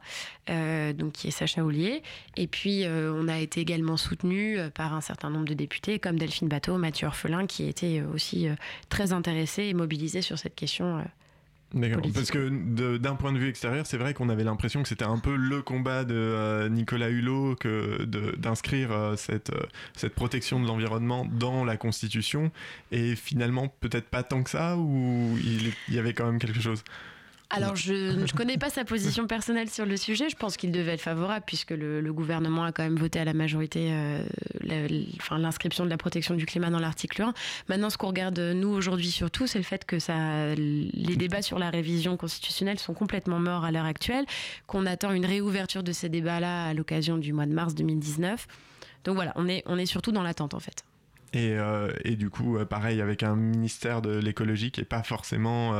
donc 0.47 1.13
qui 1.13 1.27
est 1.27 1.31
Sacha 1.31 1.63
Ollier, 1.63 2.03
et 2.37 2.47
puis 2.47 2.85
on 2.87 3.27
a 3.27 3.39
été 3.39 3.59
également 3.59 3.97
soutenu 3.97 4.57
par 4.73 4.93
un 4.93 5.01
certain 5.01 5.29
nombre 5.29 5.45
de 5.45 5.53
députés, 5.53 5.99
comme 5.99 6.17
Delphine 6.17 6.47
Bateau, 6.47 6.77
Mathieu 6.77 7.07
Orphelin, 7.07 7.47
qui 7.47 7.67
étaient 7.67 8.03
aussi 8.13 8.47
très 8.89 9.11
intéressés 9.11 9.63
et 9.63 9.73
mobilisés 9.73 10.21
sur 10.21 10.37
cette 10.37 10.55
question 10.55 10.68
euh, 10.81 11.03
D'accord, 11.73 12.01
parce 12.13 12.31
que 12.31 12.97
d'un 12.97 13.15
point 13.15 13.31
de 13.31 13.37
vue 13.37 13.47
extérieur, 13.47 13.85
c'est 13.85 13.97
vrai 13.97 14.15
qu'on 14.15 14.29
avait 14.29 14.43
l'impression 14.43 14.81
que 14.81 14.89
c'était 14.89 15.05
un 15.05 15.19
peu 15.19 15.35
le 15.35 15.61
combat 15.61 16.03
de 16.03 16.15
euh, 16.15 16.67
Nicolas 16.67 17.09
Hulot 17.09 17.55
que 17.55 18.05
d'inscrire 18.37 18.91
euh, 18.91 19.15
cette, 19.15 19.51
cette 19.95 20.15
protection 20.15 20.59
de 20.59 20.65
l'environnement 20.65 21.25
dans 21.25 21.63
la 21.65 21.77
Constitution, 21.77 22.51
et 22.91 23.15
finalement 23.15 23.67
peut-être 23.81 24.07
pas 24.07 24.23
tant 24.23 24.41
que 24.41 24.49
ça, 24.49 24.77
ou 24.77 25.37
il, 25.43 25.73
y 25.93 25.99
avait 25.99 26.13
quand 26.13 26.25
même 26.25 26.39
quelque 26.39 26.59
chose? 26.59 26.83
Alors, 27.51 27.75
je 27.75 27.93
ne 28.21 28.37
connais 28.37 28.57
pas 28.57 28.69
sa 28.69 28.85
position 28.85 29.25
personnelle 29.25 29.69
sur 29.69 29.85
le 29.85 29.97
sujet. 29.97 30.29
Je 30.29 30.35
pense 30.35 30.57
qu'il 30.57 30.71
devait 30.71 30.93
être 30.93 31.01
favorable 31.01 31.43
puisque 31.45 31.71
le, 31.71 32.01
gouvernement 32.13 32.63
a 32.63 32.71
quand 32.71 32.83
même 32.83 32.97
voté 32.97 33.19
à 33.19 33.25
la 33.25 33.33
majorité 33.33 33.89
euh, 33.91 34.21
l'inscription 35.31 35.85
de 35.85 35.89
la 35.89 35.97
protection 35.97 36.35
du 36.35 36.45
climat 36.45 36.69
dans 36.69 36.79
l'article 36.79 37.21
1. 37.21 37.33
Maintenant, 37.67 37.89
ce 37.89 37.97
qu'on 37.97 38.07
regarde, 38.07 38.39
nous, 38.39 38.69
aujourd'hui, 38.69 39.09
surtout, 39.09 39.47
c'est 39.47 39.59
le 39.59 39.63
fait 39.63 39.85
que 39.85 39.99
ça, 39.99 40.53
les 40.55 41.15
débats 41.15 41.41
sur 41.41 41.59
la 41.59 41.69
révision 41.69 42.17
constitutionnelle 42.17 42.79
sont 42.79 42.93
complètement 42.93 43.39
morts 43.39 43.65
à 43.65 43.71
l'heure 43.71 43.85
actuelle, 43.85 44.25
qu'on 44.67 44.85
attend 44.85 45.11
une 45.11 45.25
réouverture 45.25 45.83
de 45.83 45.91
ces 45.91 46.09
débats-là 46.09 46.67
à 46.67 46.73
l'occasion 46.73 47.17
du 47.17 47.33
mois 47.33 47.45
de 47.45 47.53
mars 47.53 47.73
2019. 47.75 48.47
Donc 49.05 49.15
voilà, 49.15 49.33
on 49.35 49.47
est, 49.47 49.63
on 49.65 49.77
est 49.77 49.85
surtout 49.85 50.11
dans 50.11 50.23
l'attente, 50.23 50.53
en 50.53 50.59
fait. 50.59 50.83
Et, 51.31 51.53
euh, 51.53 51.91
et, 52.03 52.15
du 52.15 52.29
coup, 52.29 52.57
euh, 52.57 52.65
pareil, 52.65 53.01
avec 53.01 53.21
un 53.21 53.35
ministère 53.35 54.01
de 54.01 54.17
l'écologie 54.17 54.71
qui 54.71 54.81
n'est 54.81 54.85
pas 54.85 55.03
forcément 55.03 55.73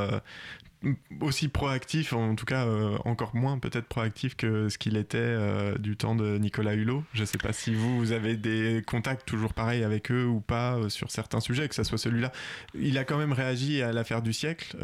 aussi 1.20 1.48
proactif, 1.48 2.12
en 2.12 2.34
tout 2.34 2.46
cas 2.46 2.66
euh, 2.66 2.96
encore 3.04 3.34
moins 3.34 3.58
peut-être 3.58 3.86
proactif 3.86 4.34
que 4.36 4.68
ce 4.68 4.78
qu'il 4.78 4.96
était 4.96 5.18
euh, 5.18 5.76
du 5.76 5.96
temps 5.96 6.14
de 6.14 6.38
Nicolas 6.38 6.74
Hulot. 6.74 7.04
Je 7.12 7.20
ne 7.20 7.26
sais 7.26 7.38
pas 7.38 7.52
si 7.52 7.74
vous, 7.74 7.98
vous, 7.98 8.12
avez 8.12 8.36
des 8.36 8.82
contacts 8.86 9.26
toujours 9.26 9.52
pareils 9.52 9.84
avec 9.84 10.10
eux 10.10 10.24
ou 10.24 10.40
pas 10.40 10.76
euh, 10.76 10.88
sur 10.88 11.10
certains 11.10 11.40
sujets, 11.40 11.68
que 11.68 11.74
ce 11.74 11.84
soit 11.84 11.98
celui-là. 11.98 12.32
Il 12.74 12.96
a 12.96 13.04
quand 13.04 13.18
même 13.18 13.32
réagi 13.32 13.82
à 13.82 13.92
l'affaire 13.92 14.22
du 14.22 14.32
siècle, 14.32 14.76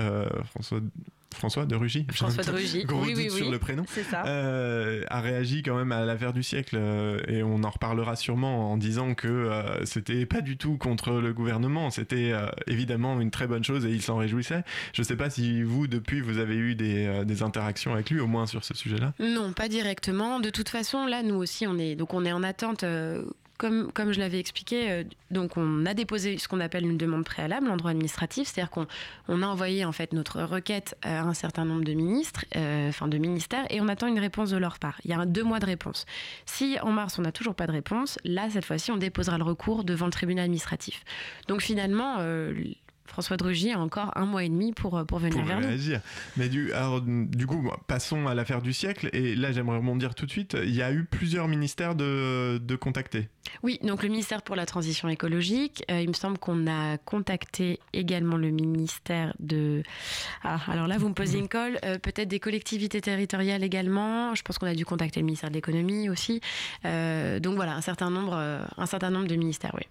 François 0.50 0.80
François 1.34 1.66
de 1.66 1.74
Rugy. 1.76 2.06
François 2.12 2.42
de 2.42 2.50
Rugy. 2.50 2.84
Gros 2.84 3.02
oui, 3.02 3.14
oui, 3.16 3.30
sur 3.30 3.50
le 3.50 3.58
prénom. 3.58 3.84
Ça. 4.10 4.24
Euh, 4.26 5.02
a 5.08 5.20
réagi 5.20 5.62
quand 5.62 5.76
même 5.76 5.92
à 5.92 6.04
l'affaire 6.04 6.32
du 6.32 6.42
siècle 6.42 6.76
euh, 6.78 7.20
et 7.28 7.42
on 7.42 7.62
en 7.62 7.70
reparlera 7.70 8.16
sûrement 8.16 8.72
en 8.72 8.76
disant 8.76 9.14
que 9.14 9.28
euh, 9.28 9.84
c'était 9.84 10.26
pas 10.26 10.40
du 10.40 10.56
tout 10.56 10.76
contre 10.78 11.12
le 11.12 11.32
gouvernement, 11.32 11.90
c'était 11.90 12.32
évidemment 12.66 13.20
une 13.20 13.30
très 13.30 13.46
bonne 13.46 13.64
chose 13.64 13.84
et 13.84 13.90
il 13.90 14.02
s'en 14.02 14.16
réjouissait. 14.16 14.64
Je 14.92 15.02
sais 15.02 15.16
pas 15.16 15.30
si 15.30 15.62
vous 15.62 15.86
depuis 15.86 16.20
vous 16.20 16.38
avez 16.38 16.56
eu 16.56 16.74
des, 16.74 17.24
des 17.24 17.42
interactions 17.42 17.92
avec 17.92 18.10
lui 18.10 18.20
au 18.20 18.26
moins 18.26 18.46
sur 18.46 18.64
ce 18.64 18.74
sujet-là. 18.74 19.12
Non, 19.20 19.52
pas 19.52 19.68
directement. 19.68 20.40
De 20.40 20.50
toute 20.50 20.68
façon, 20.68 21.06
là 21.06 21.22
nous 21.22 21.36
aussi 21.36 21.66
on 21.66 21.78
est 21.78 21.96
donc 21.96 22.14
on 22.14 22.24
est 22.24 22.32
en 22.32 22.42
attente 22.42 22.84
comme, 23.58 24.12
je 24.12 24.18
l'avais 24.18 24.38
expliqué, 24.38 24.90
euh, 24.90 25.04
donc 25.30 25.56
on 25.56 25.86
a 25.86 25.94
déposé 25.94 26.38
ce 26.38 26.48
qu'on 26.48 26.60
appelle 26.60 26.84
une 26.84 26.96
demande 26.96 27.24
préalable 27.24 27.68
en 27.68 27.76
droit 27.76 27.90
administratif, 27.90 28.48
c'est-à-dire 28.48 28.70
qu'on 28.70 28.86
on 29.28 29.42
a 29.42 29.46
envoyé 29.46 29.84
en 29.84 29.92
fait 29.92 30.12
notre 30.12 30.42
requête 30.42 30.96
à 31.02 31.22
un 31.22 31.34
certain 31.34 31.64
nombre 31.64 31.84
de 31.84 31.92
ministres, 31.92 32.44
euh, 32.56 32.88
enfin 32.88 33.08
de 33.08 33.18
ministères, 33.18 33.64
et 33.70 33.80
on 33.80 33.88
attend 33.88 34.06
une 34.06 34.18
réponse 34.18 34.50
de 34.50 34.56
leur 34.56 34.78
part. 34.78 35.00
Il 35.04 35.10
y 35.10 35.14
a 35.14 35.24
deux 35.24 35.44
mois 35.44 35.58
de 35.58 35.66
réponse. 35.66 36.06
Si 36.44 36.78
en 36.80 36.92
mars 36.92 37.18
on 37.18 37.22
n'a 37.22 37.32
toujours 37.32 37.54
pas 37.54 37.66
de 37.66 37.72
réponse, 37.72 38.18
là 38.24 38.48
cette 38.50 38.64
fois-ci 38.64 38.90
on 38.92 38.96
déposera 38.96 39.38
le 39.38 39.44
recours 39.44 39.84
devant 39.84 40.06
le 40.06 40.12
tribunal 40.12 40.44
administratif. 40.44 41.04
Donc 41.48 41.62
finalement, 41.62 42.16
euh, 42.20 42.54
François 43.06 43.36
Drugy 43.36 43.72
a 43.72 43.78
encore 43.78 44.12
un 44.16 44.26
mois 44.26 44.44
et 44.44 44.48
demi 44.48 44.72
pour, 44.72 44.98
euh, 44.98 45.04
pour 45.04 45.18
venir 45.18 45.44
vers 45.44 45.58
réagir. 45.58 46.00
nous. 46.04 46.42
Mais 46.42 46.48
du, 46.48 46.72
alors, 46.72 47.00
du 47.02 47.46
coup, 47.46 47.70
passons 47.86 48.26
à 48.26 48.34
l'affaire 48.34 48.62
du 48.62 48.72
siècle. 48.72 49.08
Et 49.12 49.34
là, 49.34 49.52
j'aimerais 49.52 49.78
rebondir 49.78 50.14
tout 50.14 50.26
de 50.26 50.30
suite. 50.30 50.56
Il 50.62 50.74
y 50.74 50.82
a 50.82 50.92
eu 50.92 51.04
plusieurs 51.04 51.48
ministères 51.48 51.94
de, 51.94 52.58
de 52.58 52.76
contacter. 52.76 53.28
Oui, 53.62 53.78
donc 53.82 54.02
le 54.02 54.08
ministère 54.08 54.42
pour 54.42 54.56
la 54.56 54.66
transition 54.66 55.08
écologique. 55.08 55.84
Euh, 55.90 56.00
il 56.00 56.08
me 56.08 56.14
semble 56.14 56.38
qu'on 56.38 56.66
a 56.66 56.98
contacté 56.98 57.78
également 57.92 58.36
le 58.36 58.50
ministère 58.50 59.34
de. 59.38 59.82
Ah, 60.42 60.60
alors 60.68 60.86
là, 60.86 60.98
vous 60.98 61.08
me 61.08 61.14
posez 61.14 61.38
une 61.38 61.48
colle. 61.48 61.78
Euh, 61.84 61.98
peut-être 61.98 62.28
des 62.28 62.40
collectivités 62.40 63.00
territoriales 63.00 63.62
également. 63.62 64.34
Je 64.34 64.42
pense 64.42 64.58
qu'on 64.58 64.66
a 64.66 64.74
dû 64.74 64.84
contacter 64.84 65.20
le 65.20 65.26
ministère 65.26 65.50
de 65.50 65.54
l'économie 65.54 66.08
aussi. 66.08 66.40
donc 66.84 67.54
voilà, 67.56 67.74
un 67.74 67.80
certain 67.80 68.10
nombre, 68.10 68.34
un 68.34 68.86
certain 68.86 69.10
nombre 69.10 69.26
de 69.26 69.36
ministères, 69.36 69.72
oui. 69.74 69.82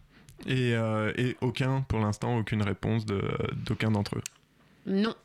Euh, 0.48 1.14
et, 1.18 1.36
aucun, 1.42 1.82
pour 1.82 2.00
l'instant, 2.00 2.38
aucune 2.38 2.62
réponse 2.62 3.06
d'aucun 3.06 3.92
d'entre 3.92 4.18
eux. 4.18 4.24
Non. 4.86 5.16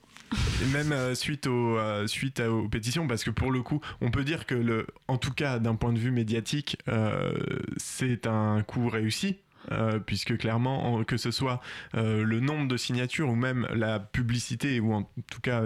Et 0.62 0.66
même 0.73 0.92
euh, 0.92 1.14
suite, 1.14 1.46
aux, 1.46 1.77
euh, 1.77 2.07
suite 2.07 2.40
aux 2.40 2.68
pétitions, 2.68 3.07
parce 3.07 3.25
que 3.25 3.31
pour 3.31 3.51
le 3.51 3.62
coup, 3.62 3.81
on 4.01 4.11
peut 4.11 4.25
dire 4.25 4.46
que, 4.46 4.55
le, 4.55 4.87
en 5.09 5.18
tout 5.18 5.33
cas 5.33 5.59
d'un 5.59 5.75
point 5.75 5.92
de 5.92 5.99
vue 5.99 6.12
médiatique, 6.12 6.79
c'est 7.77 8.27
un 8.27 8.62
coup 8.62 8.88
réussi 8.88 9.38
euh, 9.73 9.99
puisque 9.99 10.37
clairement, 10.38 11.05
que 11.05 11.16
ce 11.16 11.31
soit 11.31 11.61
euh, 11.94 12.25
le 12.25 12.40
nombre 12.40 12.66
de 12.68 12.77
signatures 12.77 13.29
ou 13.29 13.37
même 13.37 13.68
la 13.75 14.01
publicité, 14.01 14.81
ou 14.81 14.92
en 14.92 15.03
tout 15.31 15.40
cas 15.40 15.62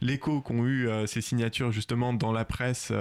l'écho 0.00 0.40
qu'ont 0.40 0.66
eu 0.66 0.88
euh, 0.88 1.06
ces 1.06 1.20
signatures 1.20 1.72
justement 1.72 2.12
dans 2.12 2.32
la 2.32 2.44
presse, 2.44 2.92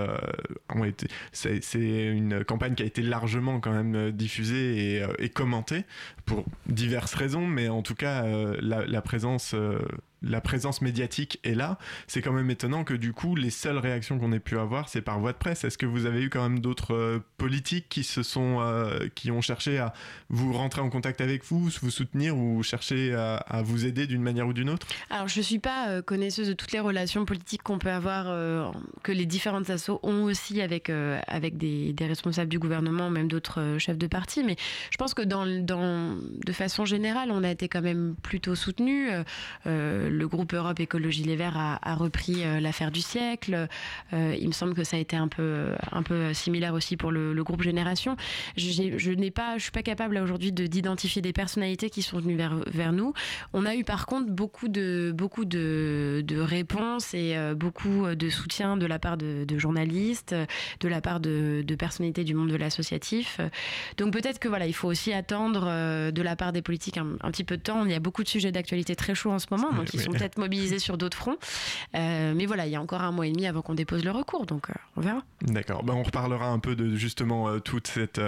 c'est, 1.31 1.61
une 1.83 2.43
campagne 2.43 2.75
qui 2.75 2.83
a 2.83 2.85
été 2.85 3.01
largement 3.01 3.59
quand 3.59 3.71
même 3.71 4.11
diffusée 4.11 5.03
et 5.19 5.29
commentée 5.29 5.85
pour 6.29 6.45
diverses 6.67 7.15
raisons, 7.15 7.47
mais 7.47 7.67
en 7.69 7.81
tout 7.81 7.95
cas 7.95 8.23
la, 8.61 8.85
la 8.85 9.01
présence 9.01 9.55
la 10.21 10.41
présence 10.41 10.81
médiatique 10.81 11.39
est 11.43 11.55
là, 11.55 11.77
c'est 12.07 12.21
quand 12.21 12.33
même 12.33 12.49
étonnant 12.49 12.83
que 12.83 12.93
du 12.93 13.13
coup 13.13 13.35
les 13.35 13.49
seules 13.49 13.77
réactions 13.77 14.19
qu'on 14.19 14.31
ait 14.31 14.39
pu 14.39 14.57
avoir 14.57 14.89
c'est 14.89 15.01
par 15.01 15.19
voie 15.19 15.31
de 15.31 15.37
presse. 15.37 15.63
Est-ce 15.63 15.77
que 15.77 15.85
vous 15.85 16.05
avez 16.05 16.21
eu 16.21 16.29
quand 16.29 16.41
même 16.41 16.59
d'autres 16.59 16.93
euh, 16.93 17.19
politiques 17.37 17.87
qui 17.89 18.03
se 18.03 18.23
sont 18.23 18.57
euh, 18.59 19.07
qui 19.15 19.31
ont 19.31 19.41
cherché 19.41 19.77
à 19.77 19.93
vous 20.29 20.53
rentrer 20.53 20.81
en 20.81 20.89
contact 20.89 21.21
avec 21.21 21.45
vous, 21.45 21.69
vous 21.81 21.91
soutenir 21.91 22.37
ou 22.37 22.63
chercher 22.63 23.13
à, 23.13 23.61
vous 23.63 23.85
aider 23.85 24.07
d'une 24.07 24.21
manière 24.21 24.47
ou 24.47 24.53
d'une 24.53 24.69
autre? 24.69 24.87
Alors 25.09 25.27
je 25.27 25.41
suis 25.41 25.59
pas 25.59 25.89
euh, 25.89 26.01
connaisseuse 26.01 26.47
de 26.47 26.53
toutes 26.53 26.71
les 26.71 26.79
relations 26.79 27.25
politiques 27.25 27.63
qu'on 27.63 27.79
peut 27.79 27.89
avoir 27.89 28.09
que 29.03 29.11
les 29.11 29.25
différentes 29.25 29.69
assos 29.69 29.99
ont 30.03 30.23
aussi 30.23 30.61
avec 30.61 30.89
avec 30.89 31.57
des, 31.57 31.93
responsables 31.99 32.49
du 32.49 32.59
gouvernement, 32.59 33.09
même 33.09 33.27
d'autres 33.27 33.75
chefs 33.77 33.97
de 33.97 34.07
parti, 34.07 34.43
mais 34.43 34.55
je 34.89 34.97
pense 34.97 35.13
que 35.13 35.21
dans 35.21 35.45
de 36.45 36.51
façon 36.51 36.85
générale 36.85 37.29
on 37.31 37.43
a 37.43 37.51
été 37.51 37.67
quand 37.67 37.81
même 37.81 38.15
plutôt 38.21 38.55
soutenu 38.55 39.09
le 39.65 40.25
groupe 40.27 40.53
Europe 40.53 40.79
Écologie 40.79 41.23
Les 41.23 41.35
Verts 41.35 41.57
a, 41.57 41.95
repris 41.95 42.43
euh, 42.43 42.59
l'affaire 42.59 42.91
du 42.91 43.01
siècle. 43.01 43.67
Euh, 44.13 44.35
il 44.39 44.47
me 44.47 44.53
semble 44.53 44.73
que 44.73 44.83
ça 44.83 44.97
a 44.97 44.99
été 44.99 45.15
un 45.15 45.27
peu, 45.27 45.69
un 45.91 46.03
peu 46.03 46.33
similaire 46.33 46.73
aussi 46.73 46.97
pour 46.97 47.11
le, 47.11 47.39
groupe 47.43 47.61
Génération. 47.61 48.17
Je 48.57 49.11
n'ai 49.11 49.31
pas, 49.31 49.57
je 49.57 49.63
suis 49.63 49.71
pas 49.71 49.81
capable 49.81 50.17
aujourd'hui 50.17 50.51
d'identifier 50.51 51.21
des 51.21 51.33
personnalités 51.33 51.89
qui 51.89 52.01
sont 52.01 52.19
venues 52.19 52.35
vers, 52.35 52.55
vers 52.67 52.91
nous. 52.91 53.13
On 53.53 53.65
a 53.65 53.75
eu 53.75 53.83
par 53.83 54.05
contre 54.05 54.29
beaucoup 54.29 54.67
de, 54.67 55.13
beaucoup 55.15 55.45
de, 55.45 56.23
réponses 56.39 57.13
et 57.13 57.37
euh, 57.37 57.55
beaucoup 57.55 58.07
de 58.13 58.29
soutien 58.29 58.77
de 58.77 58.85
la 58.85 58.99
part 58.99 59.17
de, 59.17 59.45
journalistes, 59.57 60.35
de 60.79 60.87
la 60.87 61.01
part 61.01 61.19
de, 61.19 61.63
personnalités 61.77 62.23
du 62.23 62.33
monde 62.33 62.49
de 62.49 62.57
l'associatif. 62.57 63.39
Donc 63.97 64.13
peut-être 64.13 64.39
que 64.39 64.49
voilà, 64.49 64.67
il 64.67 64.73
faut 64.73 64.89
aussi 64.89 65.13
attendre 65.13 66.08
de 66.11 66.21
la 66.21 66.35
part 66.35 66.53
des 66.53 66.61
politiques 66.61 66.97
un, 66.97 67.31
petit 67.31 67.43
peu 67.43 67.57
de 67.57 67.61
temps. 67.61 67.85
Il 67.85 67.91
y 67.91 67.95
a 67.95 67.99
beaucoup 67.99 68.23
de 68.23 68.27
sujets 68.27 68.51
d'actualité 68.51 68.95
très 68.95 69.15
chauds 69.15 69.31
en 69.31 69.39
ce 69.39 69.47
moment, 69.51 69.71
donc 69.71 69.89
sont 69.89 70.11
peut-être 70.11 70.37
mobilisés 70.37 70.79
sur 70.79 70.97
d'autres 70.97 71.17
fronts. 71.17 71.37
Euh, 71.95 72.33
mais 72.35 72.45
voilà, 72.45 72.65
il 72.65 72.71
y 72.71 72.75
a 72.75 72.81
encore 72.81 73.01
un 73.01 73.11
mois 73.11 73.27
et 73.27 73.31
demi 73.31 73.47
avant 73.47 73.61
qu'on 73.61 73.75
dépose 73.75 74.03
le 74.03 74.11
recours, 74.11 74.45
donc 74.45 74.69
euh, 74.69 74.73
on 74.95 75.01
verra. 75.01 75.23
D'accord. 75.41 75.83
Ben, 75.83 75.93
on 75.93 76.03
reparlera 76.03 76.47
un 76.47 76.59
peu 76.59 76.75
de 76.75 76.95
justement 76.95 77.49
euh, 77.49 77.59
toute 77.59 77.87
cette, 77.87 78.21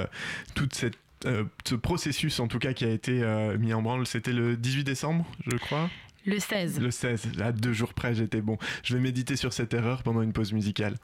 toute 0.56 0.74
cette 0.74 0.98
ce 1.24 1.76
processus 1.76 2.40
en 2.40 2.48
tout 2.48 2.58
cas 2.58 2.74
qui 2.74 2.84
a 2.84 2.90
été 2.90 3.24
mis 3.60 3.76
en 3.76 3.84
branle, 3.84 4.08
c'était 4.08 4.34
le 4.34 4.58
18 4.58 4.84
décembre, 4.84 5.28
je 5.46 5.56
crois. 5.56 5.88
Le 6.26 6.40
16. 6.40 6.80
Le 6.80 6.92
16, 6.92 7.36
là, 7.38 7.52
deux 7.52 7.74
jours 7.74 7.94
près, 7.94 8.14
j'étais 8.14 8.42
bon. 8.42 8.58
Je 8.84 8.96
vais 8.96 9.00
méditer 9.00 9.36
sur 9.36 9.54
cette 9.54 9.74
erreur 9.74 10.04
pendant 10.04 10.22
une 10.22 10.34
pause 10.34 10.54
musicale. 10.54 10.96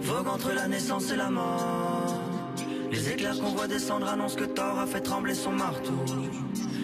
Vogue 0.00 0.28
entre 0.28 0.52
la 0.52 0.68
naissance 0.68 1.10
et 1.10 1.16
la 1.16 1.30
mort. 1.30 2.20
Les 2.90 3.10
éclairs 3.10 3.38
qu'on 3.38 3.50
voit 3.50 3.66
descendre 3.66 4.08
annoncent 4.08 4.36
que 4.36 4.44
Thor 4.44 4.78
a 4.78 4.86
fait 4.86 5.00
trembler 5.00 5.34
son 5.34 5.52
marteau. 5.52 6.04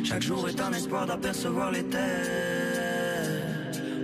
Chaque 0.04 0.22
jour 0.22 0.48
est 0.48 0.60
un 0.60 0.72
espoir 0.72 1.06
d'apercevoir 1.06 1.70
les 1.70 1.84
terres. 1.84 3.42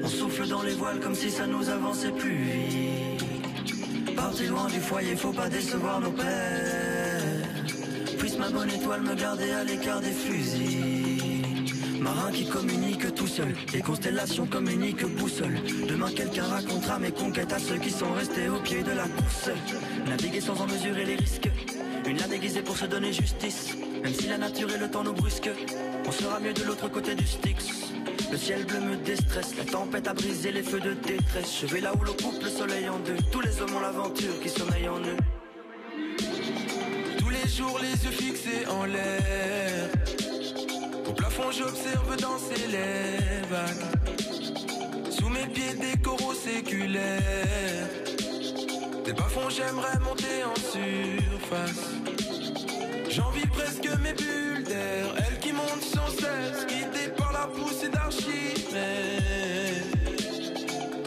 On 0.03 0.09
souffle 0.09 0.47
dans 0.49 0.63
les 0.63 0.75
voiles 0.75 1.01
comme 1.01 1.15
si 1.15 1.31
ça 1.31 1.47
nous 1.47 1.69
avançait 1.71 2.13
plus 2.13 2.37
vite. 2.37 4.15
Parti 4.15 4.47
loin 4.47 4.67
du 4.67 4.81
foyer, 4.81 5.17
faut 5.17 5.33
pas 5.33 5.49
décevoir 5.49 6.01
nos 6.01 6.13
pères. 6.13 7.45
Puisse 8.19 8.39
ma 8.39 8.51
bonne 8.51 8.71
étoile 8.71 9.03
me 9.03 9.15
garder 9.15 9.51
à 9.53 9.65
l'écart 9.65 10.01
des 10.01 10.13
fusils. 10.13 11.14
Marin 12.05 12.33
qui 12.33 12.45
communique 12.45 13.15
tout 13.15 13.27
seul, 13.27 13.55
les 13.73 13.81
constellations 13.81 14.45
communiquent 14.45 15.07
boussole. 15.17 15.59
Demain 15.89 16.11
quelqu'un 16.15 16.45
racontera 16.45 16.99
mes 16.99 17.11
conquêtes 17.11 17.55
à 17.55 17.59
ceux 17.59 17.79
qui 17.79 17.91
sont 17.91 18.13
restés 18.13 18.51
au 18.51 18.61
pied 18.61 18.83
de 18.83 18.91
la 18.91 19.05
course. 19.05 19.49
Naviguer 20.07 20.43
sans 20.43 20.61
en 20.61 20.67
mesurer 20.67 21.07
les 21.07 21.15
risques, 21.15 21.49
une 22.07 22.19
lame 22.19 22.35
aiguisée 22.35 22.61
pour 22.61 22.77
se 22.77 22.85
donner 22.85 23.11
justice. 23.11 23.75
Même 24.03 24.13
si 24.13 24.29
la 24.29 24.37
nature 24.37 24.71
et 24.75 24.79
le 24.79 24.91
temps 24.91 25.03
nous 25.03 25.15
brusquent, 25.15 25.51
on 26.07 26.13
sera 26.13 26.41
mieux 26.41 26.53
de 26.53 26.65
l'autre 26.65 26.91
côté 26.91 27.15
du 27.15 27.27
Styx. 27.27 27.95
Le 28.31 28.37
ciel 28.37 28.67
bleu 28.67 28.81
me 28.81 28.97
déstresse, 28.97 29.57
la 29.57 29.65
tempête 29.65 30.07
a 30.07 30.13
brisé 30.13 30.53
les 30.53 30.63
feux 30.63 30.81
de 30.81 30.93
détresse. 30.93 31.61
Je 31.63 31.67
vais 31.69 31.81
là 31.81 31.95
où 31.99 32.05
le 32.05 32.13
coupe 32.13 32.43
le 32.43 32.51
soleil 32.51 32.87
en 32.87 32.99
deux, 32.99 33.17
tous 33.33 33.41
les 33.41 33.63
hommes 33.63 33.77
ont 33.77 33.81
l'aventure 33.81 34.39
qui 34.43 34.51
sommeille 34.51 34.91
en 34.91 34.99
eux. 34.99 35.17
Tous 37.17 37.31
les 37.31 37.49
jours 37.49 37.81
les 37.81 38.05
yeux 38.05 38.11
fixés 38.11 38.67
en 38.69 38.85
l'air. 38.85 39.84
Fond, 41.35 41.51
j'observe 41.51 42.17
danser 42.17 42.69
les 42.69 43.41
vagues. 43.51 45.11
Sous 45.11 45.29
mes 45.29 45.47
pieds, 45.47 45.75
des 45.75 46.01
coraux 46.01 46.33
séculaires. 46.33 47.89
Des 49.05 49.13
bas-fonds, 49.13 49.51
j'aimerais 49.51 49.99
monter 49.99 50.45
en 50.45 50.55
surface. 50.55 51.91
J'envie 53.11 53.47
presque 53.47 53.89
mes 54.01 54.13
bulles 54.13 54.63
d'air, 54.63 55.07
elles 55.19 55.41
qui 55.41 55.53
montent 55.53 55.83
sans 55.83 56.09
cesse, 56.09 56.67
guidées 56.69 57.13
par 57.17 57.33
la 57.33 57.49
poussée 57.49 57.89
d'Archimède. 57.89 58.23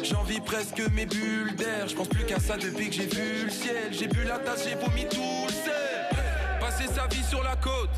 J'envie 0.03 0.41
presque 0.41 0.81
mes 0.93 1.05
bulles 1.05 1.55
d'air, 1.55 1.87
je 1.87 1.95
pense 1.95 2.09
plus 2.09 2.25
qu'à 2.25 2.41
ça 2.41 2.57
depuis 2.57 2.89
que 2.89 2.95
j'ai 2.95 3.07
vu 3.07 3.45
le 3.45 3.49
ciel. 3.49 3.91
J'ai 3.91 4.07
bu 4.07 4.25
la 4.25 4.39
tasse, 4.39 4.67
j'ai 4.67 4.75
vomi 4.75 5.05
tout 5.09 5.45
le 5.47 5.53
sel. 5.53 6.17
Passer 6.59 6.87
sa 6.93 7.07
vie 7.07 7.23
sur 7.23 7.41
la 7.43 7.55
côte, 7.55 7.89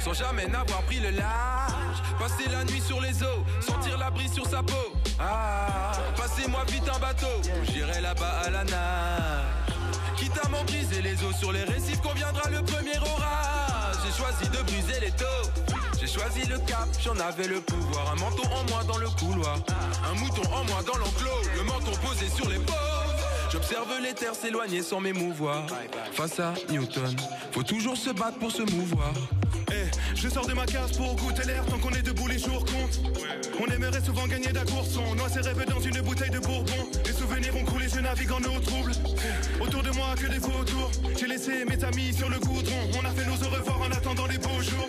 sans 0.00 0.12
jamais 0.12 0.46
n'avoir 0.46 0.82
pris 0.82 1.00
le 1.00 1.10
large. 1.10 2.02
Passer 2.18 2.48
la 2.50 2.64
nuit 2.64 2.80
sur 2.80 3.00
les 3.00 3.22
eaux, 3.22 3.44
sentir 3.60 3.98
la 3.98 4.10
brise 4.10 4.32
sur 4.32 4.46
sa 4.46 4.62
peau. 4.62 4.92
Ah, 5.18 5.92
passez-moi 6.16 6.64
vite 6.68 6.88
un 6.94 6.98
bateau, 6.98 7.26
j'irai 7.72 8.00
là-bas 8.00 8.40
à 8.46 8.50
la 8.50 8.64
nage. 8.64 9.74
Quitte 10.16 10.38
à 10.44 10.48
m'en 10.48 10.62
briser 10.64 11.02
les 11.02 11.22
eaux 11.24 11.32
sur 11.32 11.52
les 11.52 11.64
récifs, 11.64 12.00
qu'on 12.00 12.14
viendra 12.14 12.48
le 12.50 12.62
premier 12.62 12.98
orage. 12.98 13.96
J'ai 14.04 14.12
choisi 14.12 14.48
de 14.48 14.62
briser 14.62 15.00
les 15.00 15.10
taux. 15.12 15.50
J'ai 16.00 16.06
choisi 16.06 16.46
le 16.46 16.58
cap, 16.58 16.88
j'en 17.02 17.18
avais 17.18 17.48
le 17.48 17.60
pouvoir. 17.60 18.12
Un 18.12 18.16
menton 18.16 18.42
en 18.44 18.70
moins 18.70 18.84
dans 18.84 18.98
le 18.98 19.08
couloir. 19.10 19.56
Un 20.10 20.14
mouton 20.18 20.42
en 20.52 20.64
moins 20.64 20.82
dans 20.82 20.98
l'enclos. 20.98 21.42
Le 21.56 21.62
menton 21.64 21.92
posé 22.02 22.28
sur 22.28 22.48
les 22.48 22.58
pauvres. 22.58 23.03
J'observe 23.54 24.00
les 24.02 24.12
terres 24.14 24.34
s'éloigner 24.34 24.82
sans 24.82 25.00
m'émouvoir. 25.00 25.64
Face 26.10 26.40
à 26.40 26.54
Newton, 26.70 27.14
faut 27.52 27.62
toujours 27.62 27.96
se 27.96 28.10
battre 28.10 28.36
pour 28.40 28.50
se 28.50 28.62
mouvoir. 28.62 29.12
Eh, 29.70 30.16
je 30.16 30.28
sors 30.28 30.44
de 30.44 30.54
ma 30.54 30.66
case 30.66 30.90
pour 30.96 31.14
goûter 31.14 31.44
l'air 31.44 31.64
tant 31.66 31.78
qu'on 31.78 31.90
est 31.90 32.02
debout 32.02 32.26
les 32.26 32.40
jours 32.40 32.64
comptent. 32.64 33.00
On 33.60 33.70
aimerait 33.70 34.02
souvent 34.02 34.26
gagner 34.26 34.50
d'un 34.50 34.64
courson, 34.64 35.14
noie 35.14 35.28
ses 35.28 35.38
rêves 35.38 35.64
dans 35.68 35.78
une 35.78 36.00
bouteille 36.00 36.30
de 36.30 36.40
bourbon. 36.40 36.72
Les 37.06 37.12
souvenirs 37.12 37.54
ont 37.56 37.64
coulé, 37.64 37.86
je 37.88 38.00
navigue 38.00 38.32
en 38.32 38.42
eau 38.42 38.58
trouble. 38.58 38.90
Autour 39.60 39.84
de 39.84 39.90
moi 39.90 40.16
que 40.20 40.26
des 40.26 40.38
vautours, 40.38 40.90
j'ai 41.16 41.28
laissé 41.28 41.64
mes 41.64 41.84
amis 41.84 42.12
sur 42.12 42.28
le 42.28 42.40
goudron. 42.40 42.90
On 43.00 43.04
a 43.04 43.10
fait 43.10 43.24
nos 43.24 43.46
au 43.46 43.50
revoir 43.50 43.82
en 43.82 43.92
attendant 43.92 44.26
les 44.26 44.38
beaux 44.38 44.62
jours. 44.62 44.88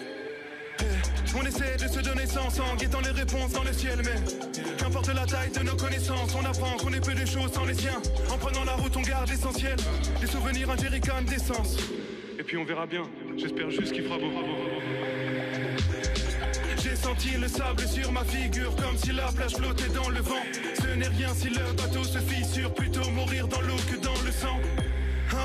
On 1.38 1.46
essaie 1.46 1.76
de 1.76 1.88
se 1.92 2.00
donner 2.00 2.26
sens 2.26 2.60
en 2.60 2.76
guettant 2.76 3.02
les 3.02 3.12
réponses 3.12 3.52
dans 3.52 3.64
le 3.64 3.74
ciel, 3.74 4.00
mais 4.06 4.16
qu'importe 4.78 5.14
la 5.14 5.26
taille 5.26 5.52
de 5.52 5.64
nos 5.64 5.76
connaissances, 5.76 6.34
on 6.36 6.46
apprend 6.46 6.78
qu'on 6.78 6.94
est 6.94 7.06
peu 7.06 7.14
de 7.14 7.26
choses 7.26 7.52
sans 7.52 7.66
les 7.66 7.74
siens. 7.74 8.02
En 8.32 8.38
prenant 8.38 8.64
la 8.64 8.74
route, 8.74 8.96
on 8.96 9.02
garde 9.02 9.30
l'essentiel, 9.30 9.76
des 10.22 10.28
souvenirs, 10.28 10.70
un 10.70 11.22
d'essence. 11.24 11.78
Et 12.40 12.44
puis 12.44 12.58
on 12.58 12.64
verra 12.64 12.86
bien, 12.86 13.04
j'espère 13.38 13.70
juste 13.70 13.92
qu'il 13.92 14.04
fera 14.04 14.18
beau. 14.18 14.32
J'ai 16.82 16.96
senti 16.96 17.32
le 17.32 17.48
sable 17.48 17.88
sur 17.88 18.12
ma 18.12 18.24
figure 18.24 18.76
comme 18.76 18.98
si 18.98 19.12
la 19.12 19.32
plage 19.32 19.56
flottait 19.56 19.90
dans 19.90 20.10
le 20.10 20.22
vent. 20.22 20.44
Ce 20.80 20.88
n'est 20.96 21.08
rien 21.08 21.34
si 21.34 21.50
le 21.50 21.74
bateau 21.76 22.04
se 22.04 22.20
fissure, 22.20 22.74
plutôt 22.74 23.10
mourir 23.10 23.48
dans 23.48 23.62
l'eau 23.62 23.78
que 23.92 23.98
dans 23.98 24.22
le 24.24 24.32
sang. 24.32 24.60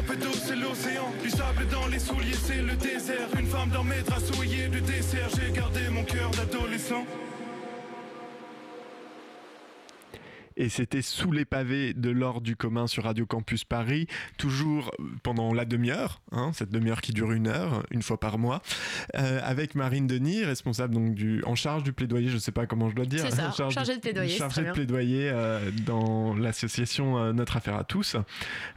Un 0.01 0.03
peu 0.03 0.17
d'eau 0.17 0.33
c'est 0.33 0.57
l'océan, 0.57 1.13
du 1.23 1.29
sable 1.29 1.67
dans 1.71 1.87
les 1.89 1.99
souliers 1.99 2.33
c'est 2.33 2.63
le 2.63 2.73
désert. 2.73 3.29
Une 3.39 3.47
femme 3.47 3.69
dans 3.69 3.85
mes 3.85 4.01
draps 4.01 4.33
souillés 4.33 4.69
de 4.69 4.79
dessert, 4.79 5.29
j'ai 5.37 5.53
gardé 5.53 5.91
mon 5.91 6.05
cœur 6.05 6.31
d'adolescent. 6.31 7.05
Et 10.57 10.69
c'était 10.69 11.03
sous 11.03 11.33
les 11.33 11.45
pavés 11.45 11.95
de 11.95 12.11
l'ordre 12.11 12.41
du 12.41 12.57
commun 12.57 12.87
sur 12.87 13.05
Radio 13.05 13.27
Campus 13.27 13.65
Paris, 13.65 14.07
toujours 14.37 14.91
pendant 15.23 15.53
la 15.55 15.65
demi-heure, 15.65 16.21
hein, 16.33 16.51
cette 16.55 16.71
demi-heure 16.71 17.01
qui 17.01 17.13
dure 17.13 17.33
une 17.33 17.49
heure, 17.49 17.85
une 17.91 18.03
fois 18.03 18.19
par 18.19 18.39
mois, 18.39 18.63
euh, 19.17 19.41
avec 19.43 19.75
Marine 19.75 20.07
Denis, 20.07 20.45
responsable 20.45 20.95
donc 20.95 21.15
du, 21.15 21.43
en 21.45 21.55
charge 21.55 21.83
du 21.83 21.93
plaidoyer, 21.93 22.29
je 22.29 22.35
ne 22.35 22.41
sais 22.41 22.53
pas 22.53 22.67
comment 22.67 22.91
je 22.91 22.95
dois 22.95 23.07
dire, 23.07 23.31
ça, 23.31 23.49
en 23.49 23.53
charge 23.53 23.75
chargée 23.75 23.97
de 23.97 24.01
plaidoyer, 24.01 24.37
chargée 24.37 24.65
de 24.65 24.73
plaidoyer 24.73 25.31
euh, 25.33 25.71
dans 25.87 26.35
l'association 26.35 27.19
euh, 27.19 27.33
Notre 27.33 27.57
Affaire 27.57 27.77
à 27.77 27.85
tous. 27.85 28.17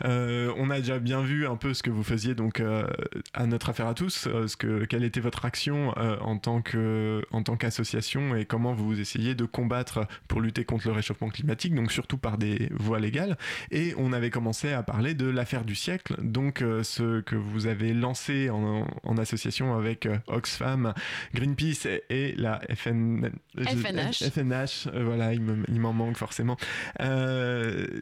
Euh, 0.05 0.53
on 0.57 0.69
a 0.69 0.79
déjà 0.79 0.99
bien 0.99 1.21
vu 1.21 1.47
un 1.47 1.55
peu 1.55 1.73
ce 1.73 1.83
que 1.83 1.89
vous 1.89 2.03
faisiez 2.03 2.35
donc 2.35 2.59
euh, 2.59 2.85
à 3.33 3.45
Notre 3.45 3.69
Affaire 3.69 3.87
à 3.87 3.93
tous, 3.93 4.27
euh, 4.27 4.47
ce 4.47 4.57
que, 4.57 4.85
quelle 4.85 5.03
était 5.03 5.19
votre 5.19 5.45
action 5.45 5.93
euh, 5.97 6.17
en 6.21 6.37
tant 6.37 6.61
que 6.61 7.23
en 7.31 7.43
tant 7.43 7.55
qu'association 7.55 8.35
et 8.35 8.45
comment 8.45 8.73
vous 8.73 8.99
essayez 8.99 9.35
de 9.35 9.45
combattre 9.45 10.07
pour 10.27 10.41
lutter 10.41 10.65
contre 10.65 10.87
le 10.87 10.93
réchauffement 10.93 11.29
climatique, 11.29 11.62
donc 11.69 11.91
surtout 11.91 12.17
par 12.17 12.37
des 12.37 12.69
voies 12.71 12.99
légales. 12.99 13.37
Et 13.71 13.93
on 13.97 14.13
avait 14.13 14.29
commencé 14.29 14.71
à 14.73 14.83
parler 14.83 15.13
de 15.13 15.27
l'affaire 15.27 15.65
du 15.65 15.75
siècle, 15.75 16.15
donc 16.21 16.61
euh, 16.61 16.83
ce 16.83 17.21
que 17.21 17.35
vous 17.35 17.67
avez 17.67 17.93
lancé 17.93 18.49
en, 18.49 18.87
en 19.03 19.17
association 19.17 19.75
avec 19.75 20.05
euh, 20.05 20.17
Oxfam, 20.27 20.93
Greenpeace 21.33 21.85
et, 21.85 22.03
et 22.09 22.35
la 22.35 22.61
FN, 22.75 23.29
FNH. 23.57 24.23
FNH, 24.29 24.87
euh, 24.93 25.03
voilà, 25.05 25.33
il 25.33 25.41
me- 25.41 25.63
il 25.67 25.79
m'en 25.79 25.93
manque 25.93 26.17
forcément. 26.17 26.57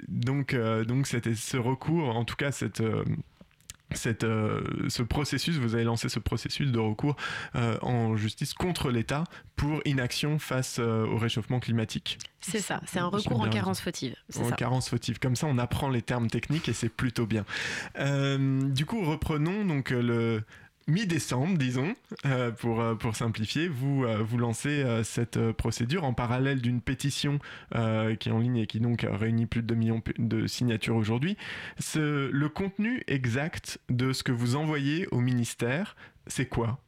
Donc, 0.08 0.56
donc 0.88 1.08
c'était 1.08 1.36
ce 1.36 1.58
recours, 1.58 2.15
en 2.15 2.26
tout 2.26 2.36
cas 2.36 2.52
cette. 2.52 2.82
Cette, 3.97 4.23
euh, 4.23 4.62
ce 4.89 5.04
processus, 5.04 5.58
vous 5.58 5.75
avez 5.75 5.84
lancé 5.84 6.10
ce 6.10 6.19
processus 6.19 6.71
de 6.71 6.80
recours 6.80 7.15
euh, 7.56 7.77
en 7.82 8.15
justice 8.15 8.54
contre 8.54 8.89
l'État 8.91 9.23
pour 9.56 9.82
inaction 9.86 10.39
face 10.39 10.77
euh, 10.80 11.06
au 11.06 11.17
réchauffement 11.17 11.60
climatique. 11.60 12.17
C'est 12.39 12.60
ça, 12.60 12.82
c'est 12.88 12.99
un 12.99 13.08
recours 13.08 13.39
en 13.41 13.49
carence 13.49 13.82
fautive. 13.82 14.15
C'est 14.30 14.41
En 14.41 14.49
ça. 14.49 14.56
carence 14.56 14.89
fautive. 14.89 15.19
Comme 15.19 15.36
ça, 15.36 15.47
on 15.47 15.58
apprend 15.58 15.89
les 15.89 16.01
termes 16.01 16.27
techniques 16.27 16.69
et 16.69 16.73
c'est 16.73 16.89
plutôt 16.89 17.27
bien. 17.27 17.45
Du 17.97 18.86
coup, 18.86 19.04
reprenons 19.04 19.63
donc 19.65 19.91
le 19.91 20.41
mi-décembre, 20.88 21.58
disons, 21.58 21.96
euh, 22.26 22.52
pour, 22.52 22.82
euh, 22.82 22.96
pour 22.96 23.15
simplifier. 23.15 23.67
Vous, 23.67 24.04
euh, 24.04 24.22
vous 24.22 24.38
lancez 24.38 24.84
cette 25.04 25.52
procédure 25.54 26.04
en 26.04 26.13
parallèle 26.13 26.62
d'une 26.62 26.82
pétition 26.82 27.39
qui 27.72 28.30
est 28.30 28.32
en 28.32 28.39
ligne 28.39 28.58
et 28.58 28.67
qui 28.67 28.80
donc 28.80 29.06
réunit 29.10 29.46
plus 29.46 29.62
de 29.62 29.67
2 29.67 29.76
millions 29.76 30.02
de 30.17 30.48
signatures 30.48 30.96
aujourd'hui. 30.96 31.38
Le 31.96 32.48
contenu 32.48 33.04
exact 33.08 33.80
de 33.89 34.13
ce 34.13 34.24
que 34.24 34.32
vous 34.32 34.56
envoyez 34.56 35.08
au 35.12 35.20
ministère, 35.20 35.96
c'est 36.28 36.48
quoi? 36.48 36.82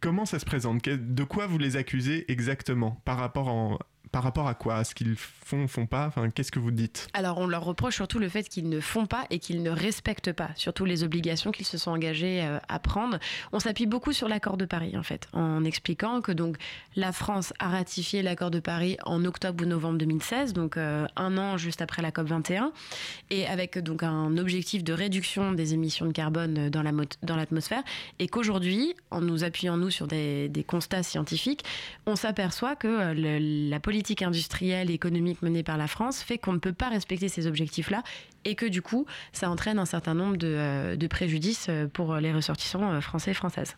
Comment 0.00 0.24
ça 0.24 0.38
se 0.38 0.44
présente? 0.44 0.82
De 0.84 1.24
quoi 1.24 1.46
vous 1.46 1.58
les 1.58 1.76
accusez 1.76 2.30
exactement 2.30 3.00
Par 3.04 3.18
rapport, 3.18 3.48
en, 3.48 3.78
par 4.14 4.22
rapport 4.22 4.46
à 4.46 4.54
quoi? 4.54 4.76
À 4.76 4.84
ce 4.84 4.94
qu'ils 4.94 5.16
font, 5.16 5.66
font 5.66 5.86
pas? 5.86 6.06
Enfin, 6.06 6.30
qu'est-ce 6.30 6.52
que 6.52 6.60
vous 6.60 6.70
dites? 6.70 7.08
Alors, 7.14 7.38
on 7.38 7.48
leur 7.48 7.64
reproche 7.64 7.96
surtout 7.96 8.20
le 8.20 8.28
fait 8.28 8.48
qu'ils 8.48 8.68
ne 8.68 8.78
font 8.78 9.06
pas 9.06 9.26
et 9.30 9.40
qu'ils 9.40 9.60
ne 9.64 9.70
respectent 9.70 10.32
pas, 10.32 10.50
surtout 10.54 10.84
les 10.84 11.02
obligations 11.02 11.50
qu'ils 11.50 11.66
se 11.66 11.78
sont 11.78 11.90
engagés 11.90 12.44
euh, 12.44 12.60
à 12.68 12.78
prendre. 12.78 13.18
On 13.50 13.58
s'appuie 13.58 13.86
beaucoup 13.86 14.12
sur 14.12 14.28
l'accord 14.28 14.56
de 14.56 14.66
Paris, 14.66 14.96
en 14.96 15.02
fait, 15.02 15.26
en 15.32 15.64
expliquant 15.64 16.20
que 16.20 16.30
donc 16.30 16.58
la 16.94 17.10
France 17.10 17.52
a 17.58 17.68
ratifié 17.68 18.22
l'accord 18.22 18.52
de 18.52 18.60
Paris 18.60 18.98
en 19.04 19.24
octobre 19.24 19.64
ou 19.64 19.66
novembre 19.66 19.98
2016, 19.98 20.52
donc 20.52 20.76
euh, 20.76 21.08
un 21.16 21.36
an 21.36 21.56
juste 21.56 21.82
après 21.82 22.00
la 22.00 22.12
COP 22.12 22.28
21, 22.28 22.70
et 23.30 23.48
avec 23.48 23.78
donc 23.78 24.04
un 24.04 24.38
objectif 24.38 24.84
de 24.84 24.92
réduction 24.92 25.50
des 25.50 25.74
émissions 25.74 26.06
de 26.06 26.12
carbone 26.12 26.70
dans 26.70 26.84
la 26.84 26.92
dans 27.24 27.34
l'atmosphère, 27.34 27.82
et 28.20 28.28
qu'aujourd'hui, 28.28 28.94
en 29.10 29.20
nous 29.20 29.42
appuyant 29.42 29.76
nous 29.76 29.90
sur 29.90 30.06
des, 30.06 30.64
constats 30.68 31.02
scientifiques, 31.02 31.64
on 32.06 32.14
s'aperçoit 32.14 32.76
que 32.76 32.86
euh, 32.86 33.68
la 33.68 33.80
politique 33.80 34.03
industrielle 34.22 34.90
et 34.90 34.94
économique 34.94 35.42
menée 35.42 35.62
par 35.62 35.76
la 35.76 35.86
France 35.86 36.22
fait 36.22 36.38
qu'on 36.38 36.52
ne 36.52 36.58
peut 36.58 36.72
pas 36.72 36.88
respecter 36.88 37.28
ces 37.28 37.46
objectifs-là 37.46 38.02
et 38.44 38.54
que 38.54 38.66
du 38.66 38.82
coup, 38.82 39.06
ça 39.32 39.50
entraîne 39.50 39.78
un 39.78 39.86
certain 39.86 40.14
nombre 40.14 40.36
de, 40.36 40.48
euh, 40.48 41.08
préjudices 41.08 41.66
euh, 41.68 41.86
pour 41.86 42.16
les 42.16 42.32
ressortissants 42.32 42.92
euh, 42.92 43.00
français 43.00 43.30
et 43.30 43.34
françaises. 43.34 43.76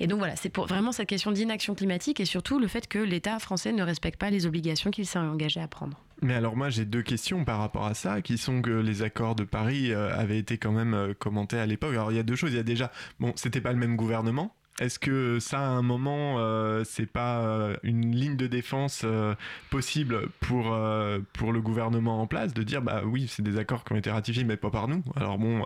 Et 0.00 0.06
donc 0.06 0.18
voilà, 0.18 0.36
c'est 0.36 0.48
pour 0.48 0.66
vraiment 0.66 0.92
cette 0.92 1.08
question 1.08 1.32
d'inaction 1.32 1.74
climatique 1.74 2.20
et 2.20 2.24
surtout 2.24 2.58
le 2.58 2.66
fait 2.66 2.88
que 2.88 2.98
l'État 2.98 3.38
français 3.38 3.72
ne 3.72 3.82
respecte 3.82 4.18
pas 4.18 4.30
les 4.30 4.46
obligations 4.46 4.90
qu'il 4.90 5.06
s'est 5.06 5.18
engagé 5.18 5.60
à 5.60 5.68
prendre. 5.68 5.98
Mais 6.20 6.34
alors 6.34 6.56
moi 6.56 6.68
j'ai 6.68 6.84
deux 6.84 7.02
questions 7.02 7.44
par 7.44 7.58
rapport 7.58 7.86
à 7.86 7.94
ça, 7.94 8.22
qui 8.22 8.38
sont 8.38 8.60
que 8.60 8.70
les 8.70 9.02
accords 9.02 9.36
de 9.36 9.44
Paris 9.44 9.92
avaient 9.92 10.38
été 10.38 10.58
quand 10.58 10.72
même 10.72 11.14
commentés 11.18 11.58
à 11.58 11.66
l'époque. 11.66 11.92
Alors 11.92 12.10
il 12.10 12.16
y 12.16 12.20
a 12.20 12.24
deux 12.24 12.34
choses, 12.34 12.50
il 12.50 12.56
y 12.56 12.60
a 12.60 12.64
déjà, 12.64 12.90
bon, 13.20 13.32
c'était 13.36 13.60
pas 13.60 13.72
le 13.72 13.78
même 13.78 13.94
gouvernement. 13.94 14.57
Est-ce 14.80 14.98
que 14.98 15.38
ça, 15.40 15.58
à 15.58 15.70
un 15.70 15.82
moment, 15.82 16.36
euh, 16.38 16.84
c'est 16.84 17.06
pas 17.06 17.40
euh, 17.40 17.76
une 17.82 18.14
ligne 18.14 18.36
de 18.36 18.46
défense 18.46 19.02
euh, 19.04 19.34
possible 19.70 20.28
pour, 20.40 20.72
euh, 20.72 21.18
pour 21.32 21.52
le 21.52 21.60
gouvernement 21.60 22.22
en 22.22 22.26
place 22.26 22.54
de 22.54 22.62
dire, 22.62 22.80
bah 22.80 23.02
oui, 23.04 23.26
c'est 23.28 23.42
des 23.42 23.58
accords 23.58 23.84
qui 23.84 23.92
ont 23.92 23.96
été 23.96 24.10
ratifiés, 24.10 24.44
mais 24.44 24.56
pas 24.56 24.70
par 24.70 24.86
nous. 24.86 25.02
Alors 25.16 25.38
bon, 25.38 25.64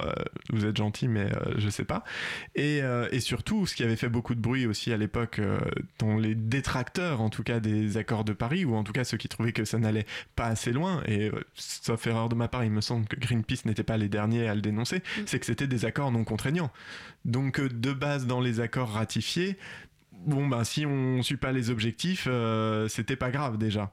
vous 0.51 0.67
êtes 0.67 0.77
gentil, 0.77 1.09
mais 1.09 1.27
je 1.57 1.69
sais 1.69 1.85
pas. 1.85 2.05
Et, 2.55 2.81
et 3.11 3.21
surtout, 3.21 3.67
ce 3.67 3.75
qui 3.75 3.83
avait 3.83 3.97
fait 3.97 4.09
beaucoup 4.09 4.35
de 4.35 4.41
bruit 4.41 4.67
aussi 4.67 4.93
à 4.93 4.97
l'époque, 4.97 5.41
dans 5.99 6.17
les 6.17 6.35
détracteurs, 6.35 7.21
en 7.21 7.31
tout 7.31 7.43
cas, 7.43 7.61
des 7.61 7.97
accords 7.97 8.25
de 8.25 8.33
Paris, 8.33 8.65
ou 8.65 8.75
en 8.75 8.85
tout 8.85 8.93
cas 8.93 9.05
ceux 9.05 9.17
qui 9.17 9.29
trouvaient 9.29 9.53
que 9.53 9.65
ça 9.65 9.79
n'allait 9.79 10.07
pas 10.37 10.47
assez 10.47 10.73
loin, 10.73 11.03
et 11.07 11.31
sauf 11.55 12.07
erreur 12.07 12.29
de 12.29 12.35
ma 12.35 12.49
part, 12.49 12.65
il 12.65 12.71
me 12.71 12.81
semble 12.81 13.07
que 13.07 13.17
Greenpeace 13.17 13.67
n'était 13.67 13.83
pas 13.83 13.97
les 13.97 14.09
derniers 14.09 14.49
à 14.49 14.55
le 14.55 14.61
dénoncer, 14.61 15.03
c'est 15.27 15.39
que 15.39 15.47
c'était 15.47 15.67
des 15.67 15.85
accords 15.85 16.13
non 16.13 16.25
contraignants. 16.25 16.71
Donc 17.25 17.61
euh, 17.61 17.69
de 17.69 17.93
base 17.93 18.27
dans 18.27 18.41
les 18.41 18.61
accords 18.61 18.91
ratifiés, 18.91 19.57
bon 20.27 20.47
ben 20.49 20.65
si 20.65 20.87
on 20.87 21.23
suit 21.23 21.37
pas 21.37 21.53
les 21.53 21.71
objectifs, 21.71 22.27
euh, 22.29 22.89
c'était 22.89 23.17
pas 23.17 23.31
grave 23.31 23.59
déjà. 23.59 23.93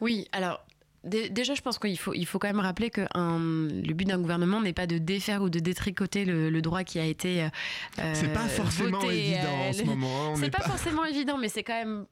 Oui, 0.00 0.26
alors 0.32 0.64
Déjà, 1.02 1.54
je 1.54 1.62
pense 1.62 1.78
qu'il 1.78 1.98
faut, 1.98 2.12
il 2.12 2.26
faut 2.26 2.38
quand 2.38 2.48
même 2.48 2.60
rappeler 2.60 2.90
que 2.90 3.00
le 3.00 3.92
but 3.94 4.04
d'un 4.04 4.20
gouvernement 4.20 4.60
n'est 4.60 4.74
pas 4.74 4.86
de 4.86 4.98
défaire 4.98 5.40
ou 5.40 5.48
de 5.48 5.58
détricoter 5.58 6.26
le, 6.26 6.60
droit 6.60 6.84
qui 6.84 6.98
a 6.98 7.06
été. 7.06 7.44
Euh, 7.44 8.12
c'est 8.12 8.32
pas 8.34 8.48
forcément 8.48 9.00
évident 9.10 9.48
en 9.48 9.72
ce 9.72 9.82
moment. 9.84 10.32
Hein, 10.32 10.34
c'est 10.36 10.50
pas 10.50 10.62
forcément 10.62 11.06
évident, 11.06 11.38
mais 11.38 11.48
c'est 11.48 11.62
quand 11.62 11.72
même 11.72 12.04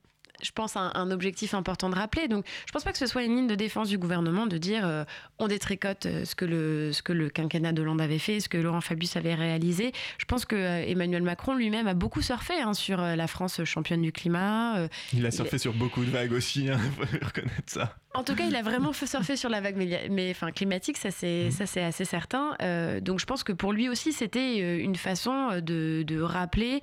je 0.42 0.50
pense, 0.52 0.76
un, 0.76 0.92
un, 0.94 1.10
objectif 1.10 1.54
important 1.54 1.90
de 1.90 1.94
rappeler. 1.94 2.28
Donc, 2.28 2.44
je 2.66 2.72
pense 2.72 2.84
pas 2.84 2.92
que 2.92 2.98
ce 2.98 3.06
soit 3.06 3.24
une 3.24 3.34
ligne 3.36 3.46
de 3.46 3.54
défense 3.54 3.88
du 3.88 3.98
gouvernement 3.98 4.46
de 4.46 4.58
dire 4.58 4.86
euh, 4.86 5.04
on 5.38 5.48
détricote 5.48 6.06
euh, 6.06 6.24
ce 6.24 6.34
que, 6.34 6.44
le, 6.44 6.92
ce 6.92 7.02
que 7.02 7.12
le 7.12 7.28
quinquennat 7.28 7.72
de 7.72 7.82
Hollande 7.82 8.00
avait 8.00 8.18
fait, 8.18 8.40
ce 8.40 8.48
que 8.48 8.58
Laurent 8.58 8.80
Fabius 8.80 9.16
avait 9.16 9.34
réalisé. 9.34 9.92
Je 10.18 10.24
pense 10.24 10.44
que 10.44 10.56
euh, 10.56 10.84
Emmanuel 10.86 11.22
Macron 11.22 11.54
lui-même 11.54 11.88
a 11.88 11.94
beaucoup 11.94 12.22
surfé 12.22 12.54
hein, 12.60 12.74
sur 12.74 12.98
la 12.98 13.26
France 13.26 13.64
championne 13.64 14.02
du 14.02 14.12
climat. 14.12 14.88
il 15.12 15.24
a 15.26 15.30
surfé 15.30 15.58
sur 15.58 15.72
beaucoup 15.72 16.04
de 16.04 16.10
vagues 16.10 16.32
aussi, 16.32 16.64
il 16.64 16.70
hein, 16.70 16.78
faut 16.96 17.26
reconnaître 17.26 17.62
ça. 17.66 17.96
En 18.18 18.24
tout 18.24 18.34
cas, 18.34 18.44
il 18.46 18.56
a 18.56 18.62
vraiment 18.62 18.92
fait 18.92 19.06
surfer 19.06 19.36
sur 19.36 19.48
la 19.48 19.60
vague 19.60 19.76
mais, 20.10 20.30
enfin, 20.30 20.50
climatique, 20.50 20.96
ça 20.96 21.10
c'est, 21.10 21.46
mmh. 21.48 21.50
ça 21.52 21.66
c'est 21.66 21.82
assez 21.82 22.04
certain. 22.04 22.56
donc, 23.00 23.20
je 23.20 23.26
pense 23.26 23.44
que 23.44 23.52
pour 23.52 23.72
lui 23.72 23.88
aussi, 23.88 24.12
c'était 24.12 24.78
une 24.78 24.96
façon 24.96 25.60
de, 25.60 26.02
de 26.02 26.20
rappeler 26.20 26.80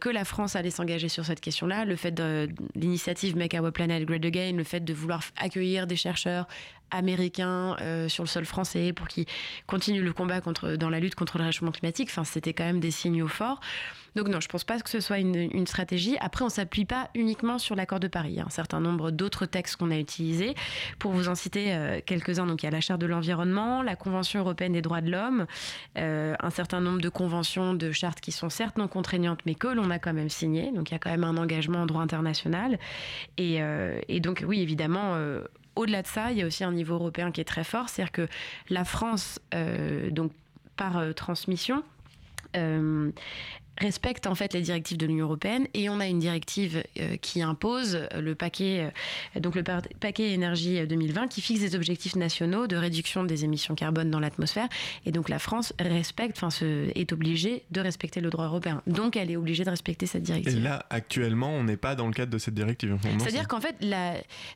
que 0.00 0.08
la 0.08 0.24
France 0.24 0.56
allait 0.56 0.70
s'engager 0.70 1.08
sur 1.08 1.24
cette 1.24 1.40
question-là, 1.40 1.84
le 1.84 1.96
fait 1.96 2.12
de, 2.12 2.48
l'initiative 2.74 3.36
Make 3.36 3.54
Our 3.54 3.72
Planet 3.72 4.04
Great 4.04 4.24
Again, 4.24 4.52
le 4.52 4.64
fait 4.64 4.80
de 4.80 4.92
vouloir 4.92 5.22
accueillir 5.36 5.86
des 5.86 5.96
chercheurs 5.96 6.46
américains 6.90 7.76
euh, 7.80 8.08
sur 8.08 8.24
le 8.24 8.28
sol 8.28 8.44
français 8.44 8.92
pour 8.92 9.08
qu'ils 9.08 9.26
continuent 9.66 10.04
le 10.04 10.12
combat 10.12 10.40
contre, 10.40 10.76
dans 10.76 10.90
la 10.90 11.00
lutte 11.00 11.14
contre 11.14 11.38
le 11.38 11.44
réchauffement 11.44 11.72
climatique. 11.72 12.08
Enfin, 12.10 12.24
c'était 12.24 12.52
quand 12.52 12.64
même 12.64 12.80
des 12.80 12.90
signaux 12.90 13.28
forts. 13.28 13.60
Donc 14.18 14.28
non, 14.28 14.40
je 14.40 14.46
ne 14.46 14.50
pense 14.50 14.64
pas 14.64 14.80
que 14.80 14.90
ce 14.90 15.00
soit 15.00 15.18
une, 15.18 15.66
stratégie. 15.66 16.16
Après, 16.20 16.44
on 16.44 16.48
s'appuie 16.48 16.84
pas 16.84 17.08
uniquement 17.14 17.58
sur 17.58 17.76
l'accord 17.76 18.00
de 18.00 18.08
Paris. 18.08 18.30
Il 18.32 18.36
y 18.36 18.40
a 18.40 18.44
un 18.44 18.50
certain 18.50 18.80
nombre 18.80 19.10
d'autres 19.10 19.46
textes 19.46 19.76
qu'on 19.76 19.90
a 19.90 19.98
utilisés. 19.98 20.54
Pour 20.98 21.12
vous 21.12 21.28
en 21.28 21.34
citer 21.34 21.72
euh, 21.74 22.00
quelques-uns, 22.04 22.46
donc 22.46 22.62
il 22.62 22.66
y 22.66 22.68
a 22.68 22.72
la 22.72 22.80
Charte 22.80 23.00
de 23.00 23.06
l'environnement, 23.06 23.82
la 23.82 23.96
Convention 23.96 24.40
européenne 24.40 24.72
des 24.72 24.82
droits 24.82 25.02
de 25.02 25.10
l'homme, 25.10 25.46
euh, 25.98 26.34
un 26.40 26.50
certain 26.50 26.80
nombre 26.80 27.00
de 27.00 27.08
conventions, 27.08 27.74
de 27.74 27.92
chartes 27.92 28.20
qui 28.20 28.32
sont 28.32 28.50
certes 28.50 28.78
non 28.78 28.88
contraignantes, 28.88 29.40
mais 29.46 29.54
que 29.54 29.68
l'on 29.68 29.90
a 29.90 29.98
quand 29.98 30.14
même 30.14 30.30
signées. 30.30 30.72
Donc 30.74 30.90
il 30.90 30.94
y 30.94 30.96
a 30.96 30.98
quand 30.98 31.10
même 31.10 31.24
un 31.24 31.36
engagement 31.36 31.82
en 31.82 31.86
droit 31.86 32.02
international. 32.02 32.78
Et, 33.36 33.60
et 34.08 34.20
donc 34.20 34.44
oui, 34.46 34.60
évidemment, 34.60 35.16
au-delà 35.78 36.02
de 36.02 36.08
ça, 36.08 36.32
il 36.32 36.38
y 36.38 36.42
a 36.42 36.46
aussi 36.46 36.64
un 36.64 36.72
niveau 36.72 36.94
européen 36.94 37.30
qui 37.30 37.40
est 37.40 37.44
très 37.44 37.64
fort, 37.64 37.88
c'est-à-dire 37.88 38.12
que 38.12 38.28
la 38.68 38.84
France, 38.84 39.40
euh, 39.54 40.10
donc 40.10 40.32
par 40.76 40.98
euh, 40.98 41.12
transmission, 41.12 41.84
euh, 42.56 43.10
respecte 43.80 44.26
en 44.26 44.34
fait 44.34 44.54
les 44.54 44.60
directives 44.60 44.96
de 44.96 45.06
l'Union 45.06 45.26
européenne 45.26 45.66
et 45.74 45.88
on 45.88 46.00
a 46.00 46.06
une 46.06 46.18
directive 46.18 46.82
euh, 46.98 47.16
qui 47.16 47.42
impose 47.42 48.06
le 48.16 48.34
paquet 48.34 48.90
euh, 49.36 49.40
donc 49.40 49.54
le 49.54 49.62
paquet 49.62 50.32
énergie 50.32 50.86
2020 50.86 51.28
qui 51.28 51.40
fixe 51.40 51.60
des 51.60 51.74
objectifs 51.74 52.16
nationaux 52.16 52.66
de 52.66 52.76
réduction 52.76 53.24
des 53.24 53.44
émissions 53.44 53.74
carbone 53.74 54.10
dans 54.10 54.20
l'atmosphère 54.20 54.68
et 55.06 55.12
donc 55.12 55.28
la 55.28 55.38
France 55.38 55.72
respecte 55.78 56.38
enfin 56.42 56.66
est 56.94 57.12
obligée 57.12 57.64
de 57.70 57.80
respecter 57.80 58.20
le 58.20 58.30
droit 58.30 58.46
européen 58.46 58.82
donc 58.86 59.16
elle 59.16 59.30
est 59.30 59.36
obligée 59.36 59.64
de 59.64 59.70
respecter 59.70 60.06
cette 60.06 60.22
directive. 60.22 60.56
Et 60.56 60.60
là 60.60 60.84
actuellement 60.90 61.50
on 61.50 61.64
n'est 61.64 61.76
pas 61.76 61.94
dans 61.94 62.06
le 62.06 62.12
cadre 62.12 62.32
de 62.32 62.38
cette 62.38 62.54
directive. 62.54 62.96
C'est-à-dire 63.18 63.48
qu'en 63.48 63.60
fait 63.60 63.76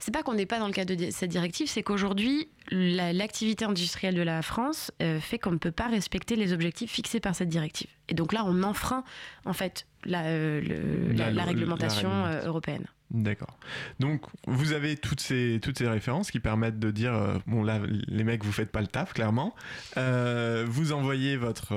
c'est 0.01 0.13
pas 0.13 0.23
qu'on 0.23 0.35
n'est 0.35 0.47
pas 0.47 0.59
dans 0.59 0.67
le 0.67 0.73
cadre 0.73 0.95
de 0.95 1.11
cette 1.11 1.31
directive 1.31 1.69
c'est 1.69 1.83
qu'aujourd'hui 1.83 2.49
l'activité 2.70 3.64
industrielle 3.64 4.14
de 4.14 4.22
la 4.22 4.42
France 4.42 4.92
euh, 5.03 5.20
fait 5.20 5.38
qu'on 5.38 5.53
ne 5.53 5.59
peut 5.59 5.72
pas 5.72 5.88
respecter 5.88 6.37
les 6.37 6.53
objectifs 6.53 6.90
fixés 6.90 7.20
par 7.20 7.35
cette 7.35 7.48
directive. 7.48 7.90
Et 8.09 8.14
donc 8.14 8.33
là, 8.33 8.44
on 8.46 8.62
enfreint 8.62 9.05
en 9.44 9.53
fait 9.53 9.87
la, 10.05 10.25
euh, 10.25 11.12
la, 11.12 11.44
réglementation 11.44 12.11
euh, 12.11 12.46
européenne. 12.46 12.85
D'accord. 13.11 13.59
Donc 14.01 14.22
vous 14.46 14.72
avez 14.72 14.96
toutes 14.96 15.20
ces, 15.20 15.61
toutes 15.62 15.77
ces 15.77 15.87
références 15.87 16.31
qui 16.31 16.40
permettent 16.40 16.79
de 16.79 16.90
dire 16.90 17.12
bon 17.46 17.62
là 17.62 17.79
les 17.87 18.25
mecs 18.25 18.42
vous 18.42 18.53
faites 18.53 18.72
pas 18.72 18.81
le 18.81 18.87
taf 18.87 19.12
clairement. 19.12 19.55
vous 19.96 20.92
envoyez 20.92 21.37
votre 21.37 21.75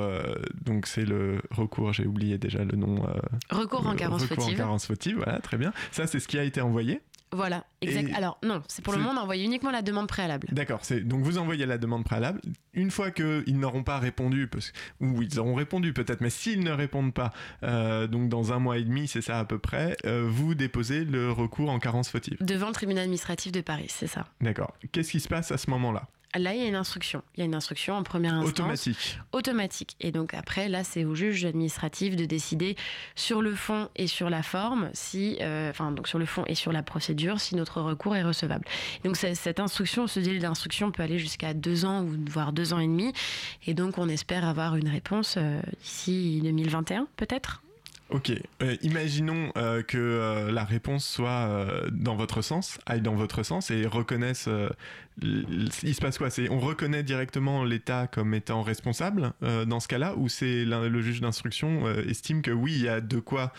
donc 0.63 0.87
c'est 0.87 1.03
le 1.03 1.41
recours 1.51 1.91
j'ai 1.91 2.05
oublié 2.05 2.37
déjà 2.37 2.63
le 2.63 2.77
nom. 2.77 3.05
recours 3.49 3.85
en 3.85 3.95
carence 3.95 4.21
recours 4.21 4.45
fautive. 4.45 4.53
en 4.53 4.57
carence 4.63 4.85
fautive 4.85 5.17
voilà 5.17 5.39
très 5.39 5.57
bien. 5.57 5.73
Ça 5.91 6.07
c'est 6.07 6.21
ce 6.21 6.29
qui 6.29 6.39
a 6.39 6.43
été 6.43 6.61
envoyé. 6.61 7.01
Voilà, 7.31 7.65
exact. 7.81 8.13
Alors 8.15 8.37
non, 8.43 8.61
c'est 8.67 8.83
pour 8.83 8.93
le 8.93 8.99
moment 8.99 9.11
on 9.19 9.23
envoie 9.23 9.37
uniquement 9.37 9.71
la 9.71 9.81
demande 9.81 10.07
préalable. 10.07 10.47
D'accord, 10.51 10.81
donc 11.03 11.21
vous 11.21 11.37
envoyez 11.37 11.65
la 11.65 11.77
demande 11.77 12.03
préalable. 12.03 12.41
Une 12.73 12.91
fois 12.91 13.11
qu'ils 13.11 13.59
n'auront 13.59 13.83
pas 13.83 13.99
répondu, 13.99 14.49
ou 15.01 15.21
ils 15.21 15.39
auront 15.39 15.55
répondu 15.55 15.93
peut-être, 15.93 16.21
mais 16.21 16.29
s'ils 16.29 16.63
ne 16.63 16.71
répondent 16.71 17.13
pas, 17.13 17.33
euh, 17.63 18.07
donc 18.07 18.29
dans 18.29 18.53
un 18.53 18.59
mois 18.59 18.77
et 18.77 18.83
demi, 18.83 19.07
c'est 19.07 19.21
ça 19.21 19.39
à 19.39 19.45
peu 19.45 19.59
près, 19.59 19.97
euh, 20.05 20.27
vous 20.29 20.55
déposez 20.55 21.03
le 21.03 21.31
recours 21.31 21.69
en 21.69 21.79
carence 21.79 22.09
fautive. 22.09 22.37
Devant 22.41 22.67
le 22.67 22.73
tribunal 22.73 23.03
administratif 23.03 23.51
de 23.51 23.61
Paris, 23.61 23.87
c'est 23.89 24.07
ça. 24.07 24.25
D'accord. 24.41 24.73
Qu'est-ce 24.91 25.11
qui 25.11 25.19
se 25.19 25.27
passe 25.27 25.51
à 25.51 25.57
ce 25.57 25.69
moment-là? 25.71 26.07
Là, 26.37 26.53
il 26.53 26.61
y 26.61 26.65
a 26.65 26.67
une 26.67 26.75
instruction. 26.75 27.23
Il 27.35 27.39
y 27.39 27.43
a 27.43 27.45
une 27.45 27.55
instruction 27.55 27.95
en 27.95 28.03
première 28.03 28.33
instance. 28.33 28.59
Automatique. 28.59 29.19
Automatique. 29.31 29.95
Et 30.01 30.11
donc 30.11 30.33
après, 30.33 30.67
là, 30.69 30.83
c'est 30.83 31.05
au 31.05 31.15
juge 31.15 31.45
administratif 31.45 32.15
de 32.15 32.25
décider 32.25 32.75
sur 33.15 33.41
le 33.41 33.55
fond 33.55 33.89
et 33.95 34.07
sur 34.07 34.29
la 34.29 34.43
forme, 34.43 34.89
si, 34.93 35.37
euh, 35.41 35.69
enfin, 35.69 35.91
donc 35.91 36.07
sur 36.07 36.19
le 36.19 36.25
fond 36.25 36.43
et 36.47 36.55
sur 36.55 36.71
la 36.71 36.83
procédure, 36.83 37.39
si 37.39 37.55
notre 37.55 37.81
recours 37.81 38.15
est 38.15 38.23
recevable. 38.23 38.65
Donc 39.03 39.15
cette 39.17 39.59
instruction, 39.59 40.07
ce 40.07 40.19
délai 40.19 40.39
d'instruction 40.39 40.91
peut 40.91 41.03
aller 41.03 41.19
jusqu'à 41.19 41.53
deux 41.53 41.85
ans 41.85 42.03
ou 42.03 42.15
voire 42.29 42.51
deux 42.53 42.73
ans 42.73 42.79
et 42.79 42.87
demi. 42.87 43.13
Et 43.65 43.73
donc 43.73 43.97
on 43.97 44.09
espère 44.09 44.45
avoir 44.45 44.75
une 44.75 44.89
réponse 44.89 45.35
euh, 45.37 45.61
d'ici 45.81 46.41
2021, 46.43 47.07
peut-être? 47.15 47.61
Ok, 48.11 48.31
euh, 48.61 48.75
imaginons 48.83 49.51
euh, 49.57 49.81
que 49.81 49.97
euh, 49.97 50.51
la 50.51 50.63
réponse 50.63 51.07
soit 51.07 51.65
dans 51.91 52.15
votre 52.15 52.43
sens, 52.43 52.77
aille 52.85 53.01
dans 53.01 53.15
votre 53.15 53.41
sens 53.41 53.71
et 53.71 53.87
reconnaisse. 53.87 54.47
il 55.21 55.71
se 55.71 56.01
passe 56.01 56.19
quoi? 56.19 56.29
C'est 56.29 56.49
on 56.49 56.59
reconnaît 56.59 57.01
directement 57.01 57.63
l'État 57.63 58.07
comme 58.07 58.33
étant 58.33 58.61
responsable 58.61 59.33
dans 59.41 59.79
ce 59.79 59.87
cas-là, 59.87 60.13
ou 60.17 60.29
c'est 60.29 60.65
le 60.65 61.01
juge 61.01 61.21
d'instruction 61.21 61.89
estime 62.07 62.41
que 62.41 62.51
oui, 62.51 62.73
il 62.75 62.83
y 62.83 62.89
a 62.89 63.01
de 63.01 63.19
quoi 63.19 63.53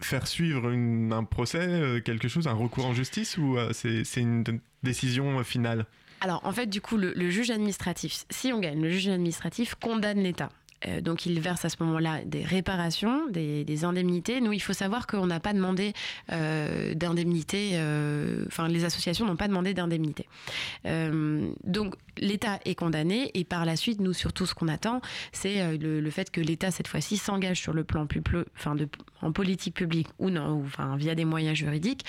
faire 0.00 0.26
suivre 0.26 0.70
un 0.70 1.24
procès, 1.24 2.02
quelque 2.04 2.28
chose, 2.28 2.46
un 2.48 2.52
recours 2.52 2.86
en 2.86 2.94
justice, 2.94 3.38
ou 3.38 3.56
c'est 3.72 4.04
une 4.16 4.44
décision 4.82 5.42
finale? 5.42 5.86
Alors 6.20 6.40
en 6.44 6.52
fait, 6.52 6.66
du 6.66 6.80
coup, 6.80 6.96
le, 6.96 7.12
le 7.14 7.30
juge 7.30 7.50
administratif, 7.50 8.24
si 8.30 8.52
on 8.52 8.60
gagne, 8.60 8.80
le 8.80 8.90
juge 8.90 9.08
administratif 9.08 9.74
condamne 9.74 10.18
l'État. 10.18 10.50
Euh, 10.86 11.00
donc 11.00 11.26
il 11.26 11.40
verse 11.40 11.64
à 11.64 11.68
ce 11.68 11.76
moment-là 11.80 12.24
des 12.24 12.44
réparations, 12.44 13.28
des, 13.28 13.84
indemnités. 13.84 14.40
Nous, 14.40 14.52
il 14.52 14.60
faut 14.60 14.72
savoir 14.72 15.06
qu'on 15.06 15.26
n'a 15.26 15.40
pas 15.40 15.52
demandé 15.52 15.92
euh, 16.32 16.94
d'indemnité, 16.94 17.72
euh, 17.74 18.44
enfin 18.46 18.68
les 18.68 18.84
associations 18.84 19.26
n'ont 19.26 19.36
pas 19.36 19.48
demandé 19.48 19.74
d'indemnité. 19.74 20.26
donc 20.84 21.94
l'État 22.18 22.58
est 22.64 22.74
condamné 22.74 23.30
et 23.34 23.44
par 23.44 23.66
la 23.66 23.76
suite, 23.76 24.00
nous 24.00 24.14
surtout 24.14 24.46
ce 24.46 24.54
qu'on 24.54 24.68
attend, 24.68 25.02
c'est 25.32 25.76
le, 25.76 26.10
fait 26.10 26.30
que 26.30 26.40
l'État 26.40 26.70
cette 26.70 26.88
fois-ci 26.88 27.18
s'engage 27.18 27.60
sur 27.60 27.74
le 27.74 27.84
plan 27.84 28.06
de, 28.06 28.88
en 29.20 29.32
politique 29.32 29.74
publique 29.74 30.08
ou 30.18 30.30
non, 30.30 30.64
via 30.96 31.14
des 31.14 31.26
moyens 31.26 31.56
juridiques, 31.56 32.04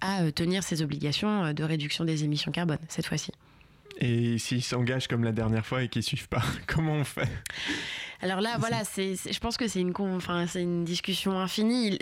à 0.00 0.30
tenir 0.32 0.62
ses 0.62 0.82
obligations 0.82 1.52
de 1.52 1.64
réduction 1.64 2.04
des 2.04 2.22
émissions 2.24 2.52
carbone 2.52 2.78
cette 2.88 3.06
fois-ci. 3.06 3.32
Et 4.00 4.38
s'ils 4.38 4.62
s'engagent 4.62 5.08
comme 5.08 5.24
la 5.24 5.32
dernière 5.32 5.64
fois 5.64 5.82
et 5.82 5.88
qu'ils 5.88 6.02
suivent 6.02 6.28
pas, 6.28 6.42
comment 6.66 6.94
on 6.94 7.04
fait? 7.04 7.28
Alors 8.22 8.40
là, 8.40 8.56
voilà, 8.58 8.82
je 8.96 9.38
pense 9.38 9.56
que 9.56 9.68
c'est 9.68 9.80
une, 9.80 10.84
discussion 10.84 11.38
infinie. 11.38 11.98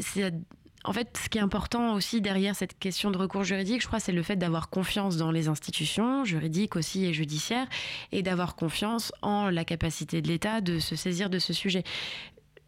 En 0.85 0.93
fait, 0.93 1.19
ce 1.23 1.29
qui 1.29 1.39
est 1.39 1.41
important 1.41 1.95
aussi 1.95 2.21
derrière 2.21 2.55
cette 2.55 2.79
question 2.79 3.11
de 3.11 3.19
recours 3.19 3.45
juridique, 3.45 3.83
je 3.83 3.87
crois, 3.87 4.01
c'est 4.01 4.13
le 4.13 4.23
fait 4.23 4.37
d'avoir 4.37 4.71
confiance 4.71 5.17
dans 5.17 5.31
les 5.31 5.49
institutions 5.49 6.25
juridiques 6.25 6.77
aussi 6.77 7.05
et 7.05 7.13
judiciaires, 7.13 7.67
et 8.13 8.23
d'avoir 8.23 8.57
confiance 8.57 9.13
en 9.23 9.51
la 9.51 9.65
capacité 9.65 10.23
de 10.23 10.29
l'État 10.29 10.61
de 10.61 10.79
se 10.79 10.97
saisir 10.97 11.31
de 11.31 11.39
ce 11.39 11.53
sujet 11.53 11.85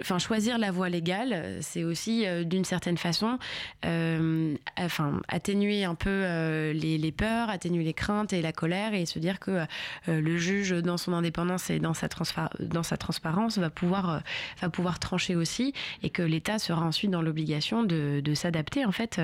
enfin 0.01 0.19
choisir 0.19 0.59
la 0.59 0.71
voie 0.71 0.89
légale, 0.89 1.59
c'est 1.61 1.85
aussi 1.85 2.27
euh, 2.27 2.45
d'une 2.45 2.65
certaine 2.65 2.97
façon, 2.97 3.39
euh, 3.85 4.55
enfin 4.79 5.21
atténuer 5.29 5.85
un 5.85 5.95
peu 5.95 6.09
euh, 6.11 6.73
les, 6.73 7.13
peurs, 7.13 7.51
atténuer 7.51 7.85
les 7.85 7.93
craintes 7.93 8.33
et 8.33 8.43
la 8.43 8.53
colère 8.53 8.95
et 8.95 9.07
se 9.07 9.19
dire 9.19 9.39
que 9.41 9.65
le 10.07 10.39
juge, 10.39 10.71
dans 10.71 10.97
son 10.97 11.13
indépendance 11.13 11.71
et 11.71 11.79
dans 11.79 11.95
sa, 11.95 12.09
transparence, 12.09 13.59
va 13.59 13.71
pouvoir 13.71 14.23
va 14.61 14.71
pouvoir 14.71 14.99
trancher 14.99 15.37
aussi 15.37 15.73
et 16.03 16.11
que 16.11 16.23
l'État 16.23 16.59
sera 16.59 16.83
ensuite 16.83 17.11
dans 17.11 17.23
l'obligation 17.23 17.83
de, 17.83 18.21
de 18.21 18.35
s'adapter 18.35 18.85
en 18.85 18.93
fait 18.93 19.21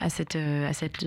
à 0.00 0.10
cette 0.10 0.36
à 0.36 0.72
cette 0.72 1.06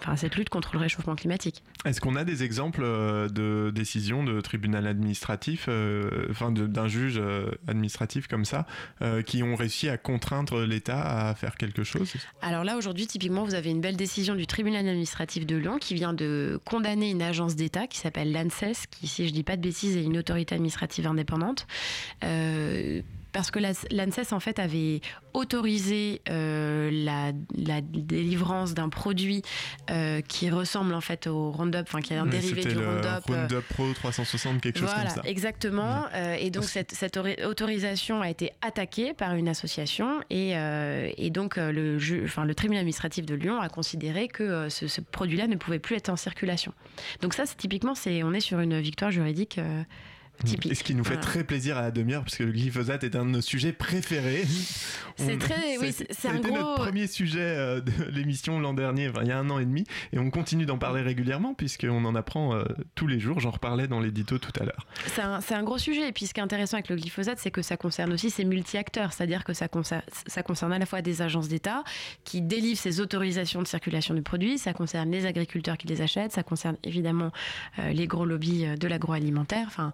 enfin, 0.00 0.16
cette 0.16 0.36
lutte 0.36 0.48
contre 0.48 0.74
le 0.74 0.80
réchauffement 0.80 1.16
climatique. 1.16 1.62
Est-ce 1.84 2.00
qu'on 2.00 2.16
a 2.16 2.24
des 2.24 2.42
exemples 2.44 2.82
de 2.82 3.72
décisions 3.74 4.24
de 4.24 4.40
tribunal 4.40 4.86
administratif, 4.86 5.68
enfin 6.30 6.52
d'un 6.52 6.88
juge 6.88 7.20
administratif 7.66 8.27
comme 8.28 8.44
ça, 8.44 8.66
euh, 9.02 9.22
qui 9.22 9.42
ont 9.42 9.56
réussi 9.56 9.88
à 9.88 9.96
contraindre 9.96 10.60
l'État 10.64 11.28
à 11.28 11.34
faire 11.34 11.56
quelque 11.56 11.82
chose 11.82 12.12
Alors 12.42 12.64
là, 12.64 12.76
aujourd'hui, 12.76 13.06
typiquement, 13.06 13.44
vous 13.44 13.54
avez 13.54 13.70
une 13.70 13.80
belle 13.80 13.96
décision 13.96 14.34
du 14.34 14.46
tribunal 14.46 14.86
administratif 14.86 15.46
de 15.46 15.56
Lyon 15.56 15.78
qui 15.78 15.94
vient 15.94 16.12
de 16.12 16.60
condamner 16.64 17.10
une 17.10 17.22
agence 17.22 17.56
d'État 17.56 17.86
qui 17.86 17.98
s'appelle 17.98 18.32
l'ANSES, 18.32 18.86
qui, 18.90 19.06
si 19.06 19.26
je 19.28 19.32
dis 19.32 19.42
pas 19.42 19.56
de 19.56 19.62
bêtises, 19.62 19.96
est 19.96 20.04
une 20.04 20.18
autorité 20.18 20.54
administrative 20.54 21.06
indépendante. 21.06 21.66
Euh, 22.24 23.02
parce 23.38 23.52
que 23.52 23.60
l'ANSES 23.60 24.32
en 24.32 24.40
fait 24.40 24.58
avait 24.58 25.00
autorisé 25.32 26.22
euh, 26.28 26.90
la, 26.92 27.30
délivrance 27.82 28.74
d'un 28.74 28.88
produit 28.88 29.42
euh, 29.90 30.20
qui 30.22 30.50
ressemble 30.50 30.92
en 30.92 31.00
fait 31.00 31.28
au 31.28 31.52
Roundup, 31.52 31.82
enfin 31.82 32.00
qui 32.00 32.14
est 32.14 32.16
un 32.16 32.26
dérivé 32.26 32.64
du 32.64 32.76
Roundup. 32.76 33.24
Roundup 33.28 33.64
Pro 33.68 33.92
360, 33.92 34.60
quelque 34.60 34.80
chose 34.80 34.92
comme 34.92 35.08
ça. 35.08 35.22
Exactement. 35.24 36.06
et 36.36 36.50
donc 36.50 36.64
cette, 36.64 36.90
cette, 36.90 37.16
autorisation 37.44 38.22
a 38.22 38.28
été 38.28 38.50
attaquée 38.60 39.14
par 39.14 39.36
une 39.36 39.46
association 39.46 40.20
et, 40.30 40.54
et 41.16 41.30
donc 41.30 41.58
le, 41.58 41.96
enfin, 42.24 42.44
le 42.44 42.56
tribunal 42.56 42.80
administratif 42.80 43.24
de 43.24 43.36
Lyon 43.36 43.60
a 43.60 43.68
considéré 43.68 44.26
que 44.26 44.68
ce, 44.68 44.88
ce 44.88 45.00
produit-là 45.00 45.46
ne 45.46 45.54
pouvait 45.54 45.78
plus 45.78 45.94
être 45.94 46.08
en 46.08 46.16
circulation. 46.16 46.72
Donc 47.20 47.34
ça, 47.34 47.46
c'est 47.46 47.56
typiquement, 47.56 47.94
c'est 47.94 48.24
on 48.24 48.32
est 48.32 48.40
sur 48.40 48.58
une 48.58 48.80
victoire 48.80 49.12
juridique. 49.12 49.60
Et 50.68 50.74
ce 50.74 50.84
qui 50.84 50.94
nous 50.94 51.04
fait 51.04 51.16
très 51.16 51.42
plaisir 51.42 51.76
à 51.76 51.82
la 51.82 51.90
demi-heure, 51.90 52.22
parce 52.22 52.36
que 52.36 52.44
le 52.44 52.52
glyphosate 52.52 53.02
est 53.02 53.16
un 53.16 53.24
de 53.24 53.30
nos 53.30 53.40
sujets 53.40 53.72
préférés. 53.72 54.44
C'est 55.16 55.36
très, 55.36 55.78
oui, 55.78 55.92
c'est 55.92 56.28
un 56.28 56.38
gros. 56.38 56.54
notre 56.54 56.74
premier 56.76 57.08
sujet 57.08 57.40
euh, 57.40 57.80
de 57.80 57.90
l'émission 58.12 58.60
l'an 58.60 58.72
dernier, 58.72 59.10
il 59.20 59.26
y 59.26 59.32
a 59.32 59.38
un 59.38 59.50
an 59.50 59.58
et 59.58 59.64
demi, 59.64 59.84
et 60.12 60.18
on 60.18 60.30
continue 60.30 60.64
d'en 60.64 60.78
parler 60.78 61.02
régulièrement, 61.02 61.54
puisqu'on 61.54 62.04
en 62.04 62.14
apprend 62.14 62.54
euh, 62.54 62.64
tous 62.94 63.08
les 63.08 63.18
jours. 63.18 63.40
J'en 63.40 63.50
reparlais 63.50 63.88
dans 63.88 63.98
l'édito 63.98 64.38
tout 64.38 64.52
à 64.60 64.64
l'heure. 64.64 64.86
C'est 65.06 65.22
un, 65.22 65.40
un, 65.50 65.62
gros 65.64 65.78
sujet, 65.78 66.08
et 66.08 66.12
puis 66.12 66.26
ce 66.26 66.34
qui 66.34 66.40
est 66.40 66.42
intéressant 66.42 66.76
avec 66.76 66.88
le 66.88 66.96
glyphosate, 66.96 67.38
c'est 67.40 67.50
que 67.50 67.62
ça 67.62 67.76
concerne 67.76 68.12
aussi 68.12 68.30
ces 68.30 68.44
multi-acteurs, 68.44 69.12
c'est-à-dire 69.12 69.42
que 69.42 69.54
ça 69.54 69.66
concerne, 69.66 70.02
ça 70.28 70.44
concerne 70.44 70.72
à 70.72 70.78
la 70.78 70.86
fois 70.86 71.02
des 71.02 71.20
agences 71.20 71.48
d'État 71.48 71.82
qui 72.22 72.40
délivrent 72.40 72.78
ces 72.78 73.00
autorisations 73.00 73.60
de 73.60 73.66
circulation 73.66 74.14
du 74.14 74.22
produit, 74.22 74.56
ça 74.56 74.72
concerne 74.72 75.10
les 75.10 75.26
agriculteurs 75.26 75.76
qui 75.76 75.88
les 75.88 76.00
achètent, 76.00 76.32
ça 76.32 76.44
concerne 76.44 76.76
évidemment 76.84 77.32
euh, 77.80 77.90
les 77.90 78.06
gros 78.06 78.24
lobbies 78.24 78.66
de 78.78 78.86
l'agroalimentaire. 78.86 79.64
Enfin, 79.66 79.92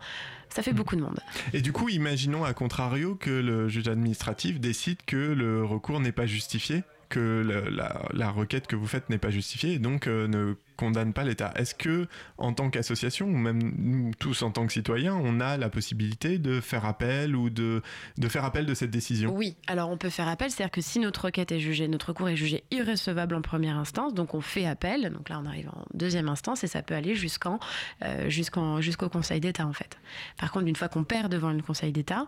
ça 0.48 0.62
fait 0.62 0.72
hmm. 0.72 0.76
beaucoup 0.76 0.96
de 0.96 1.00
monde. 1.00 1.18
Et 1.52 1.60
du 1.60 1.72
coup, 1.72 1.88
imaginons 1.88 2.44
à 2.44 2.54
contrario 2.54 3.14
que 3.14 3.30
le 3.30 3.68
juge 3.68 3.88
administratif 3.88 4.60
décide 4.60 4.98
que 5.06 5.16
le 5.16 5.64
recours 5.64 6.00
n'est 6.00 6.12
pas 6.12 6.26
justifié 6.26 6.84
que 7.14 8.10
la, 8.12 8.30
requête 8.30 8.66
que 8.66 8.74
vous 8.74 8.88
faites 8.88 9.08
n'est 9.08 9.18
pas 9.18 9.30
justifiée 9.30 9.74
et 9.74 9.78
donc 9.78 10.08
euh, 10.08 10.26
ne 10.26 10.54
condamne 10.76 11.12
pas 11.12 11.22
l'État. 11.22 11.52
Est-ce 11.54 11.72
que, 11.72 12.08
en 12.38 12.52
tant 12.52 12.70
qu'association, 12.70 13.26
ou 13.26 13.36
même 13.36 13.72
nous 13.78 14.10
tous 14.18 14.42
en 14.42 14.50
tant 14.50 14.66
que 14.66 14.72
citoyens, 14.72 15.14
on 15.14 15.38
a 15.38 15.56
la 15.56 15.68
possibilité 15.68 16.38
de 16.38 16.60
faire 16.60 16.84
appel 16.84 17.36
ou 17.36 17.50
de, 17.50 17.80
faire 18.28 18.44
appel 18.44 18.66
de 18.66 18.74
cette 18.74 18.90
décision? 18.90 19.32
Oui, 19.32 19.56
alors 19.68 19.90
on 19.90 19.96
peut 19.96 20.10
faire 20.10 20.26
appel, 20.26 20.50
c'est-à-dire 20.50 20.72
que 20.72 20.80
si 20.80 20.98
notre 20.98 21.26
requête 21.26 21.52
est 21.52 21.60
jugée, 21.60 21.86
notre 21.86 22.08
recours 22.08 22.28
est 22.28 22.36
jugé 22.36 22.64
irrecevable 22.72 23.36
en 23.36 23.42
première 23.42 23.78
instance, 23.78 24.12
donc 24.12 24.34
on 24.34 24.40
fait 24.40 24.66
appel, 24.66 25.12
donc 25.12 25.28
là 25.28 25.40
on 25.40 25.46
arrive 25.46 25.68
en 25.68 25.84
deuxième 25.94 26.28
instance 26.28 26.64
et 26.64 26.66
ça 26.66 26.82
peut 26.82 26.94
aller 26.94 27.14
jusqu'en, 27.14 27.60
euh, 28.02 28.28
jusqu'au 28.28 29.08
Conseil 29.08 29.38
d'État 29.38 29.66
en 29.66 29.72
fait. 29.72 29.96
Par 30.38 30.50
contre, 30.50 30.66
une 30.66 30.76
fois 30.76 30.88
qu'on 30.88 31.04
perd 31.04 31.30
devant 31.30 31.52
le 31.52 31.62
Conseil 31.62 31.92
d'État, 31.92 32.26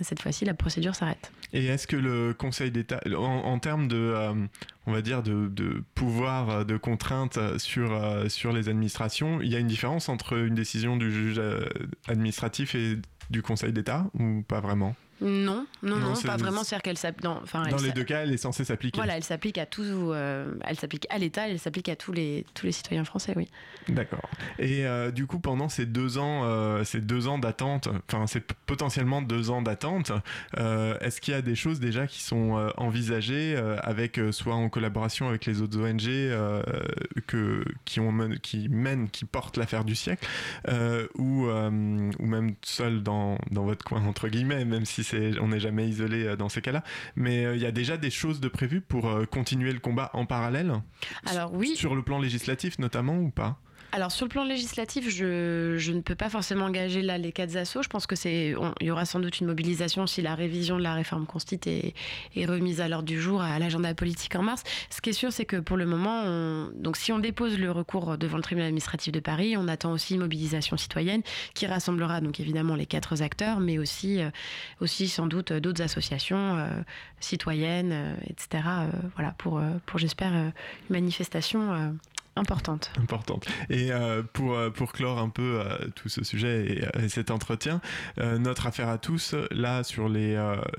cette 0.00 0.20
fois-ci, 0.20 0.44
la 0.44 0.54
procédure 0.54 0.94
s'arrête. 0.94 1.30
Et 1.52 1.66
est-ce 1.66 1.86
que 1.86 1.96
le 1.96 2.34
Conseil 2.34 2.70
d'État, 2.70 3.00
en, 3.16 3.58
termes 3.58 3.86
de, 3.86 3.96
euh, 3.96 4.34
on 4.86 4.92
va 4.92 5.02
dire, 5.02 5.22
de, 5.22 5.84
pouvoir 5.94 6.50
euh, 6.50 6.64
de 6.64 6.76
contrainte 6.76 7.38
euh, 7.38 7.58
sur 7.58 8.52
les 8.52 8.68
administrations, 8.68 9.40
il 9.40 9.48
y 9.48 9.56
a 9.56 9.58
une 9.58 9.68
différence 9.68 10.08
entre 10.08 10.36
une 10.36 10.54
décision 10.54 10.96
du 10.96 11.12
juge 11.12 11.40
administratif 12.08 12.74
et 12.74 12.98
du 13.30 13.42
Conseil 13.42 13.72
d'État 13.72 14.06
ou 14.18 14.42
pas 14.42 14.60
vraiment? 14.60 14.96
Non, 15.20 15.66
non, 15.82 15.96
non, 15.96 16.14
pas 16.24 16.36
vraiment. 16.36 16.64
C'est-à-dire 16.64 16.82
qu'elle 16.82 16.98
s'applique. 16.98 17.24
Dans, 17.24 17.40
dans 17.52 17.76
les 17.78 17.92
deux 17.92 18.02
cas, 18.02 18.22
elle 18.22 18.32
est 18.32 18.36
censée 18.36 18.64
s'appliquer. 18.64 18.98
Voilà, 18.98 19.16
elle 19.16 19.24
s'applique 19.24 19.58
à 19.58 19.66
tout. 19.66 19.82
Euh, 19.84 20.54
elle 20.64 20.76
s'applique 20.76 21.06
à 21.08 21.18
l'État, 21.18 21.48
elle 21.48 21.58
s'applique 21.60 21.88
à 21.88 21.96
tous 21.96 22.12
les 22.12 22.44
tous 22.54 22.66
les 22.66 22.72
citoyens 22.72 23.04
français, 23.04 23.32
oui. 23.36 23.48
D'accord. 23.88 24.28
Et 24.58 24.84
euh, 24.86 25.12
du 25.12 25.26
coup, 25.26 25.38
pendant 25.38 25.68
ces 25.68 25.86
deux 25.86 26.18
ans, 26.18 26.42
euh, 26.44 26.82
ces 26.84 27.00
deux 27.00 27.28
ans 27.28 27.38
d'attente, 27.38 27.88
enfin, 28.08 28.26
c'est 28.26 28.52
potentiellement 28.66 29.22
deux 29.22 29.50
ans 29.50 29.62
d'attente. 29.62 30.10
Est-ce 30.56 31.20
qu'il 31.20 31.32
y 31.32 31.36
a 31.36 31.42
des 31.42 31.54
choses 31.54 31.78
déjà 31.80 32.06
qui 32.06 32.22
sont 32.22 32.72
envisagées 32.76 33.56
avec 33.82 34.20
soit 34.32 34.54
en 34.54 34.68
collaboration 34.68 35.28
avec 35.28 35.46
les 35.46 35.62
autres 35.62 35.78
ONG 35.78 36.08
que 37.26 37.64
qui 37.84 38.00
ont 38.00 38.12
qui 38.42 38.68
mènent, 38.68 39.08
qui 39.08 39.24
portent 39.24 39.56
l'affaire 39.56 39.84
du 39.84 39.94
siècle, 39.94 40.26
ou 41.16 41.46
ou 41.46 42.26
même 42.26 42.54
seul 42.62 43.02
dans 43.02 43.38
dans 43.50 43.64
votre 43.64 43.84
coin 43.84 44.04
entre 44.04 44.28
guillemets, 44.28 44.64
même 44.64 44.84
si 44.84 45.03
on 45.40 45.48
n'est 45.48 45.60
jamais 45.60 45.88
isolé 45.88 46.24
euh, 46.24 46.36
dans 46.36 46.48
ces 46.48 46.60
cas-là. 46.60 46.82
Mais 47.16 47.44
euh, 47.44 47.56
il 47.56 47.62
y 47.62 47.66
a 47.66 47.72
déjà 47.72 47.96
des 47.96 48.10
choses 48.10 48.40
de 48.40 48.48
prévues 48.48 48.80
pour 48.80 49.08
euh, 49.08 49.24
continuer 49.24 49.72
le 49.72 49.80
combat 49.80 50.10
en 50.12 50.26
parallèle? 50.26 50.72
Alors 51.26 51.52
oui. 51.54 51.74
Sur 51.76 51.94
le 51.94 52.02
plan 52.02 52.18
législatif 52.18 52.78
notamment 52.78 53.18
ou 53.18 53.30
pas? 53.30 53.58
Alors 53.94 54.10
sur 54.10 54.24
le 54.24 54.28
plan 54.28 54.42
législatif, 54.42 55.08
je, 55.08 55.92
ne 55.92 56.00
peux 56.00 56.16
pas 56.16 56.28
forcément 56.28 56.64
engager 56.64 57.00
là 57.00 57.16
les 57.16 57.30
quatre 57.30 57.56
assauts. 57.56 57.80
Je 57.80 57.88
pense 57.88 58.08
que 58.08 58.16
c'est, 58.16 58.52
il 58.80 58.86
y 58.86 58.90
aura 58.90 59.04
sans 59.04 59.20
doute 59.20 59.38
une 59.38 59.46
mobilisation 59.46 60.08
si 60.08 60.20
la 60.20 60.34
révision 60.34 60.78
de 60.78 60.82
la 60.82 60.94
réforme 60.94 61.26
constite 61.26 61.68
est, 61.68 61.94
remise 62.44 62.80
à 62.80 62.88
l'ordre 62.88 63.06
du 63.06 63.20
jour 63.20 63.40
à 63.40 63.56
l'agenda 63.60 63.94
politique 63.94 64.34
en 64.34 64.42
mars. 64.42 64.64
Ce 64.90 65.00
qui 65.00 65.10
est 65.10 65.14
sûr, 65.14 65.32
c'est 65.32 65.44
que 65.44 65.58
pour 65.58 65.76
le 65.76 65.86
moment, 65.86 66.24
donc 66.74 66.96
si 66.96 67.12
on 67.12 67.20
dépose 67.20 67.56
le 67.56 67.70
recours 67.70 68.18
devant 68.18 68.36
le 68.36 68.42
tribunal 68.42 68.66
administratif 68.66 69.12
de 69.12 69.20
Paris, 69.20 69.56
on 69.56 69.68
attend 69.68 69.92
aussi 69.92 70.14
une 70.14 70.20
mobilisation 70.20 70.76
citoyenne 70.76 71.22
qui 71.54 71.66
rassemblera 71.66 72.20
donc 72.20 72.40
évidemment 72.40 72.74
les 72.74 72.86
quatre 72.86 73.22
acteurs, 73.22 73.60
mais 73.60 73.78
aussi, 73.78 74.20
euh, 74.20 74.30
aussi 74.80 75.08
sans 75.08 75.28
doute 75.28 75.52
d'autres 75.52 75.82
associations 75.82 76.56
euh, 76.56 76.68
citoyennes, 77.20 77.92
euh, 77.92 78.14
etc. 78.28 78.64
voilà 79.14 79.34
pour, 79.38 79.60
pour 79.86 79.98
j'espère 79.98 80.32
une 80.32 80.52
manifestation 80.90 81.94
Importante. 82.36 82.90
Importante. 83.00 83.46
Et 83.70 83.92
euh, 83.92 84.22
pour, 84.32 84.54
euh, 84.54 84.70
pour 84.70 84.92
clore 84.92 85.18
un 85.18 85.28
peu 85.28 85.60
euh, 85.60 85.88
tout 85.94 86.08
ce 86.08 86.24
sujet 86.24 86.84
et, 86.98 87.08
cet 87.08 87.30
entretien, 87.30 87.80
notre 88.18 88.66
affaire 88.66 88.88
à 88.88 88.98
tous, 88.98 89.34
là, 89.50 89.84
sur 89.84 90.08
les, 90.08 90.36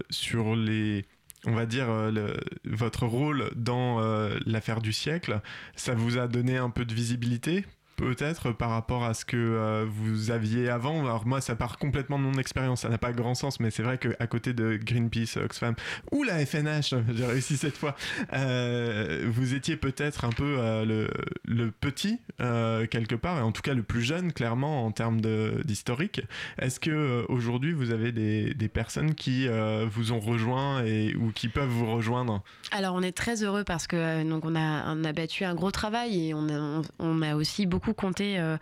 sur 0.10 0.56
les 0.56 1.06
on 1.48 1.54
va 1.54 1.65
dire, 1.65 1.88
votre 2.65 3.06
rôle 3.06 3.52
dans 3.56 4.00
l'affaire 4.46 4.82
du 4.82 4.91
siècle, 4.91 5.41
ça 5.76 5.94
vous 5.94 6.18
a 6.18 6.28
donné 6.28 6.58
un 6.58 6.70
peu 6.70 6.86
de 6.86 6.94
visibilité? 6.94 7.65
Peut-être 7.95 8.51
par 8.51 8.69
rapport 8.69 9.03
à 9.03 9.13
ce 9.13 9.25
que 9.25 9.38
euh, 9.38 9.86
vous 9.88 10.31
aviez 10.31 10.69
avant. 10.69 11.01
Alors 11.01 11.25
moi, 11.25 11.41
ça 11.41 11.55
part 11.55 11.77
complètement 11.77 12.19
de 12.19 12.23
mon 12.23 12.38
expérience, 12.38 12.81
ça 12.81 12.89
n'a 12.89 12.97
pas 12.97 13.12
grand 13.12 13.36
sens, 13.36 13.60
mais 13.60 13.71
c'est 13.71 13.84
vrai 13.84 13.97
qu'à 13.97 14.27
côté 14.27 14.53
de 14.53 14.77
Greenpeace, 14.81 15.38
Oxfam 15.43 15.75
ou 16.12 16.23
la 16.23 16.45
FNH, 16.45 16.93
j'ai 17.15 17.25
réussi 17.25 17.58
cette 17.58 17.77
fois, 17.77 17.95
euh, 18.34 19.25
vous 19.27 19.53
étiez 19.53 19.77
peut-être 19.77 20.25
un 20.25 20.29
peu 20.29 20.58
euh, 20.60 20.86
le, 20.86 21.10
le, 21.45 21.71
petit 21.71 22.19
quelque 22.89 23.15
part, 23.15 23.39
et 23.39 23.41
en 23.41 23.51
tout 23.51 23.62
cas 23.62 23.73
le 23.73 23.84
plus 23.84 24.01
jeune, 24.01 24.31
clairement, 24.31 24.86
en 24.86 24.91
termes 24.91 25.21
d'historique. 25.63 26.21
Est-ce 26.60 26.79
que 26.79 27.25
aujourd'hui 27.29 27.73
vous 27.73 27.91
avez 27.91 28.12
des, 28.12 28.53
des 28.53 28.67
personnes 28.67 29.15
qui 29.15 29.47
vous 29.89 30.12
ont 30.12 30.19
rejoint 30.19 30.84
et, 30.84 31.15
ou 31.15 31.31
qui 31.31 31.47
peuvent 31.49 31.69
vous 31.69 31.91
rejoindre? 31.91 32.43
Alors 32.71 32.95
on 32.95 33.01
est 33.01 33.12
très 33.12 33.43
heureux 33.43 33.63
parce 33.63 33.87
que 33.87 34.27
donc 34.27 34.46
on 34.46 34.56
a, 34.56 34.93
on 34.93 35.04
a 35.04 35.13
battu 35.13 35.43
un 35.43 35.54
gros 35.54 35.71
travail 35.71 36.29
et 36.29 36.33
on 36.33 36.81
on 37.00 37.21
a 37.21 37.35
aussi 37.35 37.65
beaucoup 37.65 37.85
compter 37.94 38.40
euh, 38.40 38.58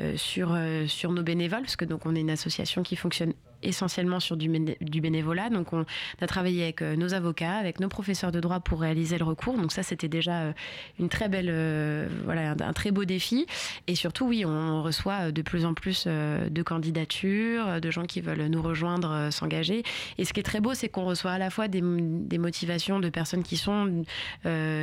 euh, 0.00 0.16
sur, 0.16 0.52
euh, 0.52 0.86
sur 0.86 1.12
nos 1.12 1.22
bénévoles, 1.22 1.62
parce 1.62 1.76
que 1.76 1.84
donc 1.84 2.06
on 2.06 2.14
est 2.14 2.20
une 2.20 2.30
association 2.30 2.82
qui 2.82 2.96
fonctionne 2.96 3.32
essentiellement 3.62 4.20
sur 4.20 4.36
du, 4.36 4.48
bénévolat. 4.48 5.50
Donc, 5.50 5.72
on 5.72 5.84
a 6.20 6.26
travaillé 6.26 6.62
avec 6.62 6.82
euh, 6.82 6.96
nos 6.96 7.14
avocats, 7.14 7.54
avec 7.54 7.80
nos 7.80 7.88
professeurs 7.88 8.32
de 8.32 8.40
droit 8.40 8.60
pour 8.60 8.80
réaliser 8.80 9.18
le 9.18 9.24
recours. 9.24 9.56
Donc, 9.56 9.72
ça, 9.72 9.82
c'était 9.82 10.08
déjà 10.08 10.40
euh, 10.40 10.52
une 10.98 11.08
très 11.08 11.28
belle, 11.28 11.48
euh, 11.50 12.08
voilà, 12.24 12.54
un, 12.60 12.72
très 12.72 12.90
beau 12.90 13.04
défi. 13.04 13.46
Et 13.86 13.94
surtout, 13.94 14.26
oui, 14.26 14.44
on 14.44 14.82
reçoit 14.82 15.32
de 15.32 15.42
plus 15.42 15.64
en 15.64 15.74
plus 15.74 16.06
de 16.06 16.62
candidatures, 16.62 17.80
de 17.80 17.90
gens 17.90 18.04
qui 18.04 18.20
veulent 18.20 18.46
nous 18.46 18.62
rejoindre, 18.62 19.28
s'engager. 19.30 19.82
Et 20.18 20.24
ce 20.24 20.32
qui 20.32 20.40
est 20.40 20.44
très 20.44 20.60
beau, 20.60 20.74
c'est 20.74 20.88
qu'on 20.88 21.04
reçoit 21.04 21.32
à 21.32 21.38
la 21.38 21.50
fois 21.50 21.68
des, 21.68 21.80
motivations 21.80 23.00
de 23.00 23.08
personnes 23.08 23.42
qui 23.42 23.56
sont, 23.56 24.04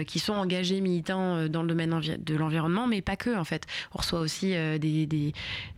qui 0.08 0.20
sont 0.20 0.34
engagées, 0.34 0.82
militants 0.82 1.48
dans 1.48 1.62
le 1.62 1.68
domaine 1.68 2.00
de 2.18 2.36
l'environnement, 2.36 2.88
mais 2.88 3.02
pas 3.02 3.16
que, 3.16 3.36
en 3.36 3.44
fait. 3.44 3.66
On 3.94 4.00
reçoit 4.00 4.20
aussi 4.20 4.50
des, 4.80 5.34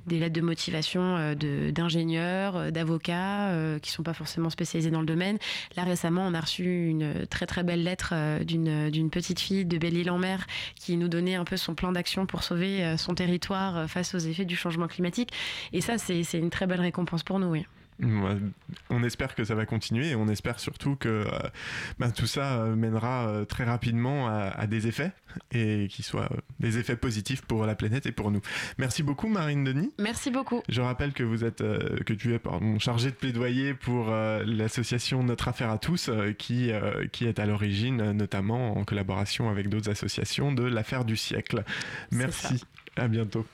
des 0.08 0.20
lettres 0.20 0.36
de 0.36 0.42
motivation 0.42 1.36
d'ingénieurs, 1.36 2.72
d'avocats 2.72 2.86
avocats 2.86 3.50
euh, 3.50 3.80
qui 3.80 3.92
sont 3.92 4.04
pas 4.04 4.14
forcément 4.14 4.50
spécialisés 4.50 4.92
dans 4.92 5.00
le 5.00 5.06
domaine. 5.06 5.38
Là 5.76 5.84
récemment, 5.84 6.26
on 6.28 6.34
a 6.34 6.40
reçu 6.40 6.88
une 6.88 7.26
très 7.28 7.46
très 7.46 7.64
belle 7.64 7.84
lettre 7.84 8.14
euh, 8.14 8.44
d'une 8.44 9.10
petite 9.10 9.40
fille 9.40 9.66
de 9.66 9.78
Belle-Île-en-Mer 9.78 10.46
qui 10.76 10.98
nous 10.98 11.08
donnait 11.08 11.36
un 11.36 11.46
peu 11.46 11.58
son 11.58 11.76
plan 11.76 11.92
d'action 11.92 12.26
pour 12.26 12.44
sauver 12.44 12.84
euh, 12.84 12.98
son 12.98 13.16
territoire 13.16 13.90
face 13.90 14.14
aux 14.16 14.20
effets 14.20 14.46
du 14.46 14.56
changement 14.56 14.88
climatique. 14.88 15.32
Et 15.74 15.82
ça, 15.82 15.98
c'est 15.98 16.24
une 16.34 16.50
très 16.50 16.68
belle 16.68 16.82
récompense 16.82 17.24
pour 17.24 17.40
nous. 17.40 17.48
Oui. 17.48 17.66
On 18.02 19.04
espère 19.04 19.36
que 19.36 19.44
ça 19.44 19.56
va 19.56 19.66
continuer 19.66 20.10
et 20.10 20.16
on 20.16 20.28
espère 20.28 20.60
surtout 20.60 20.96
que 20.96 21.08
euh, 21.08 21.26
bah, 21.98 22.12
tout 22.12 22.28
ça 22.28 22.60
euh, 22.60 22.76
mènera 22.76 23.28
euh, 23.28 23.46
très 23.46 23.64
rapidement 23.64 24.28
à, 24.28 24.68
des 24.68 24.88
effets 24.88 25.12
et 25.52 25.88
qui 25.90 26.04
soient 26.04 26.30
des 26.60 26.78
effets 26.78 26.96
positifs 26.96 27.42
pour 27.42 27.66
la 27.66 27.76
planète 27.76 28.06
et 28.06 28.12
pour 28.12 28.32
nous. 28.32 28.42
Merci 28.78 29.04
beaucoup 29.04 29.28
Marine 29.28 29.64
Denis. 29.64 29.94
Merci 30.00 30.32
beaucoup. 30.32 30.62
Je 30.68 30.82
rappelle 30.82 31.14
que 31.14 31.24
vous 31.24 31.44
êtes 31.44 31.60
que 31.60 32.14
tu 32.14 32.34
es 32.34 32.40
pardon, 32.40 32.80
chargée 32.80 33.12
de 33.12 33.16
plaidoyer 33.16 33.74
pour 33.74 34.10
l'association 34.10 35.24
Notre 35.24 35.48
Affaire 35.48 35.70
à 35.70 35.78
tous 35.78 36.10
qui 36.38 36.72
qui 37.12 37.26
est 37.26 37.40
à 37.40 37.46
l'origine 37.46 38.12
notamment 38.12 38.78
en 38.78 38.84
collaboration 38.84 39.50
avec 39.50 39.70
d'autres 39.70 39.90
associations 39.90 40.52
de 40.52 40.64
l'affaire 40.64 41.06
du 41.06 41.16
siècle. 41.16 41.64
Merci. 42.12 42.64
À 42.98 43.08
bientôt. 43.08 43.46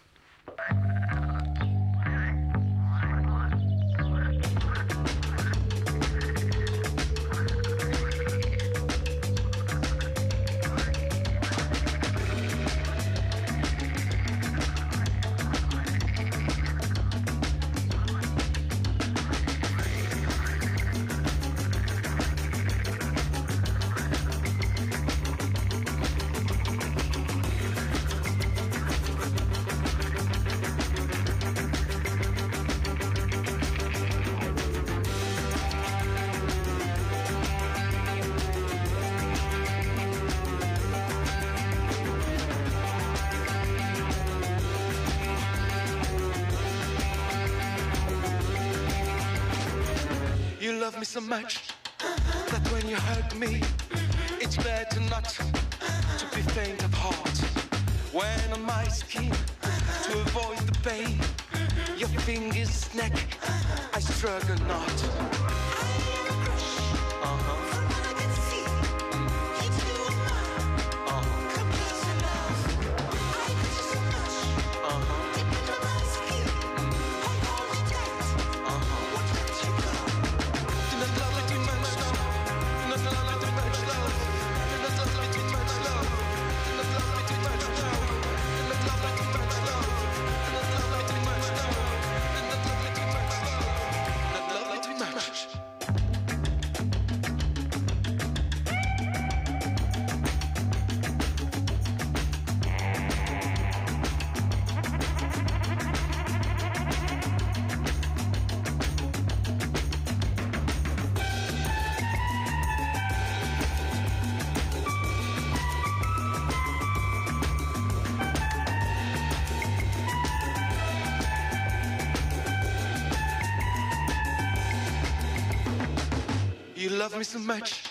Love 127.12 127.20
me 127.20 127.24
so 127.26 127.39
much 127.39 127.84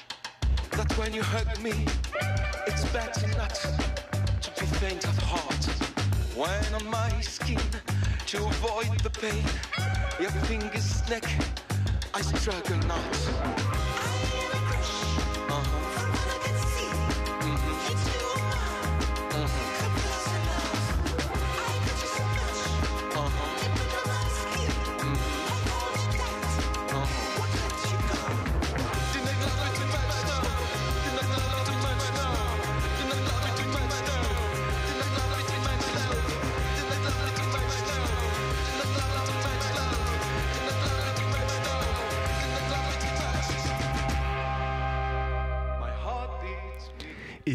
that 0.70 0.90
when 0.96 1.12
you 1.12 1.22
hug 1.22 1.46
me, 1.62 1.72
it's 2.66 2.84
better 2.86 3.26
not 3.36 3.54
to 4.40 4.50
be 4.58 4.66
faint 4.78 5.04
of 5.04 5.18
heart. 5.18 5.64
When 6.34 6.74
on 6.74 6.90
my 6.90 7.20
skin, 7.20 7.60
to 8.28 8.38
avoid 8.38 8.98
the 9.00 9.10
pain, 9.10 9.44
your 10.18 10.30
fingers 10.46 11.06
neck, 11.10 11.24
I 12.14 12.22
struggle 12.22 12.78
not. 12.86 13.79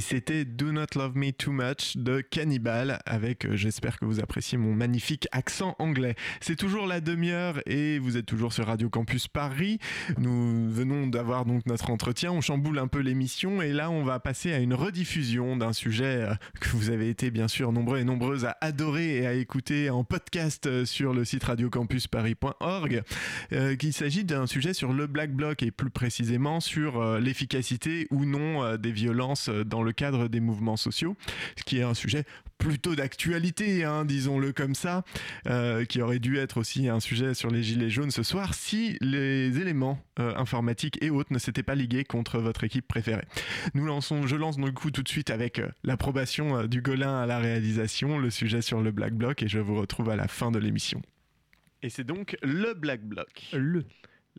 C'était 0.06 0.46
Not 0.46 0.65
Love 0.96 1.16
Me 1.16 1.32
Too 1.32 1.52
Much 1.52 1.98
de 1.98 2.22
Cannibal 2.22 3.00
avec, 3.06 3.46
euh, 3.46 3.56
j'espère 3.56 4.00
que 4.00 4.06
vous 4.06 4.20
appréciez 4.20 4.58
mon 4.58 4.74
magnifique 4.74 5.28
accent 5.32 5.76
anglais. 5.80 6.16
C'est 6.42 6.56
toujours 6.56 6.88
la 6.88 7.02
demi-heure 7.02 7.62
et 7.66 8.00
vous 8.00 8.18
êtes 8.18 8.26
toujours 8.26 8.54
sur 8.54 8.66
Radio 8.68 8.90
Campus 8.90 9.28
Paris. 9.28 9.80
Nous 10.18 10.70
venons 10.72 11.08
d'avoir 11.08 11.46
donc 11.46 11.66
notre 11.66 11.90
entretien, 11.90 12.32
on 12.32 12.42
chamboule 12.42 12.80
un 12.80 12.88
peu 12.88 13.00
l'émission 13.00 13.62
et 13.62 13.72
là 13.72 13.90
on 13.92 14.04
va 14.04 14.20
passer 14.20 14.54
à 14.54 14.60
une 14.60 14.74
rediffusion 14.74 15.58
d'un 15.58 15.74
sujet 15.74 16.24
euh, 16.24 16.34
que 16.60 16.70
vous 16.70 16.90
avez 16.90 17.10
été 17.10 17.32
bien 17.32 17.48
sûr 17.48 17.72
nombreux 17.72 18.00
et 18.00 18.04
nombreuses 18.04 18.46
à 18.46 18.58
adorer 18.62 19.18
et 19.18 19.28
à 19.28 19.34
écouter 19.34 19.90
en 19.90 20.04
podcast 20.04 20.66
euh, 20.68 20.86
sur 20.86 21.14
le 21.14 21.26
site 21.26 21.44
radiocampusparis.org. 21.44 23.04
Euh, 23.54 23.76
qu'il 23.76 23.94
s'agit 23.94 24.24
d'un 24.24 24.48
sujet 24.48 24.74
sur 24.74 24.94
le 24.94 25.08
Black 25.08 25.32
Bloc 25.32 25.64
et 25.64 25.72
plus 25.72 25.90
précisément 25.90 26.60
sur 26.60 27.04
l'efficacité 27.20 28.08
ou 28.12 28.26
non 28.26 28.76
des 28.78 28.92
violences 28.92 29.50
dans 29.50 29.84
le 29.84 29.92
cadre 29.92 30.28
des 30.28 30.40
mouvements 30.40 30.78
sociaux, 30.86 31.16
ce 31.58 31.64
qui 31.64 31.80
est 31.80 31.84
un 31.84 31.94
sujet 31.94 32.26
plutôt 32.58 32.96
d'actualité, 32.96 33.84
hein, 33.84 34.06
disons-le 34.06 34.54
comme 34.54 34.76
ça, 34.76 35.04
euh, 35.48 35.86
qui 35.86 36.02
aurait 36.02 36.20
dû 36.20 36.38
être 36.38 36.58
aussi 36.58 36.88
un 36.88 37.00
sujet 37.00 37.34
sur 37.34 37.50
les 37.50 37.64
gilets 37.64 37.90
jaunes 37.90 38.12
ce 38.12 38.24
soir 38.24 38.54
si 38.54 38.98
les 39.02 39.60
éléments 39.60 40.00
euh, 40.20 40.34
informatiques 40.36 40.98
et 41.04 41.10
autres 41.10 41.34
ne 41.34 41.40
s'étaient 41.40 41.64
pas 41.64 41.76
ligués 41.76 42.06
contre 42.06 42.40
votre 42.40 42.64
équipe 42.64 42.88
préférée. 42.88 43.26
Nous 43.74 43.86
lançons, 43.86 44.26
je 44.26 44.36
lance 44.36 44.58
donc 44.58 44.74
coup 44.74 44.92
tout 44.92 45.04
de 45.04 45.10
suite 45.10 45.32
avec 45.32 45.60
euh, 45.60 45.68
l'approbation 45.84 46.66
du 46.66 46.82
Golin 46.82 47.22
à 47.22 47.26
la 47.26 47.40
réalisation, 47.40 48.18
le 48.18 48.30
sujet 48.30 48.62
sur 48.62 48.82
le 48.82 48.92
Black 48.92 49.14
Bloc, 49.14 49.44
et 49.44 49.48
je 49.48 49.60
vous 49.60 49.76
retrouve 49.76 50.10
à 50.10 50.16
la 50.16 50.28
fin 50.28 50.52
de 50.52 50.60
l'émission. 50.60 51.02
Et 51.82 51.90
c'est 51.90 52.04
donc 52.04 52.38
le 52.42 52.74
Black 52.74 53.02
Bloc. 53.04 53.50
Le. 53.54 53.86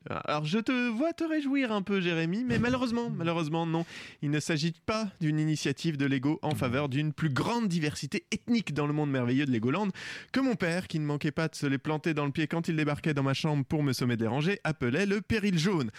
Alors 0.08 0.44
je 0.44 0.58
te 0.58 0.88
vois 0.88 1.12
te 1.12 1.24
réjouir 1.24 1.72
un 1.72 1.82
peu 1.82 2.00
Jérémy, 2.00 2.44
mais 2.44 2.58
malheureusement, 2.58 3.10
malheureusement 3.10 3.66
non, 3.66 3.84
il 4.22 4.30
ne 4.30 4.38
s'agit 4.38 4.72
pas 4.84 5.08
d'une 5.20 5.40
initiative 5.40 5.96
de 5.96 6.06
Lego 6.06 6.38
en 6.42 6.54
faveur 6.54 6.88
d'une 6.88 7.12
plus 7.12 7.28
grande 7.28 7.66
diversité 7.66 8.24
ethnique 8.30 8.72
dans 8.72 8.86
le 8.86 8.92
monde 8.92 9.10
merveilleux 9.10 9.46
de 9.46 9.50
Legoland 9.50 9.88
que 10.32 10.40
mon 10.40 10.54
père, 10.54 10.86
qui 10.86 11.00
ne 11.00 11.04
manquait 11.04 11.32
pas 11.32 11.48
de 11.48 11.56
se 11.56 11.66
les 11.66 11.78
planter 11.78 12.14
dans 12.14 12.24
le 12.24 12.30
pied 12.30 12.46
quand 12.46 12.68
il 12.68 12.76
débarquait 12.76 13.14
dans 13.14 13.24
ma 13.24 13.34
chambre 13.34 13.64
pour 13.64 13.82
me 13.82 13.92
sommer 13.92 14.16
déranger, 14.16 14.60
appelait 14.62 15.06
le 15.06 15.20
péril 15.20 15.58
jaune. 15.58 15.90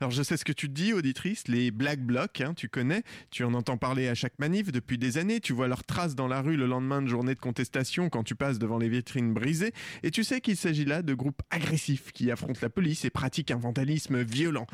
Alors 0.00 0.10
je 0.10 0.22
sais 0.22 0.38
ce 0.38 0.44
que 0.44 0.52
tu 0.52 0.68
te 0.68 0.72
dis, 0.72 0.94
auditrice, 0.94 1.46
les 1.46 1.70
Black 1.70 2.00
Blocs, 2.00 2.40
hein, 2.40 2.54
tu 2.54 2.70
connais, 2.70 3.02
tu 3.30 3.44
en 3.44 3.52
entends 3.52 3.76
parler 3.76 4.08
à 4.08 4.14
chaque 4.14 4.38
manif 4.38 4.72
depuis 4.72 4.96
des 4.96 5.18
années, 5.18 5.40
tu 5.40 5.52
vois 5.52 5.68
leurs 5.68 5.84
traces 5.84 6.14
dans 6.14 6.28
la 6.28 6.40
rue 6.40 6.56
le 6.56 6.66
lendemain 6.66 7.02
de 7.02 7.08
journée 7.08 7.34
de 7.34 7.40
contestation 7.40 8.08
quand 8.08 8.24
tu 8.24 8.34
passes 8.34 8.58
devant 8.58 8.78
les 8.78 8.88
vitrines 8.88 9.34
brisées, 9.34 9.74
et 10.02 10.10
tu 10.10 10.24
sais 10.24 10.40
qu'il 10.40 10.56
s'agit 10.56 10.86
là 10.86 11.02
de 11.02 11.12
groupes 11.12 11.42
agressifs 11.50 12.12
qui 12.12 12.30
affrontent 12.30 12.60
la 12.62 12.70
police 12.70 13.04
et 13.04 13.10
pratiquent 13.10 13.49
un 13.52 13.58
vandalisme 13.58 14.22
violent, 14.22 14.66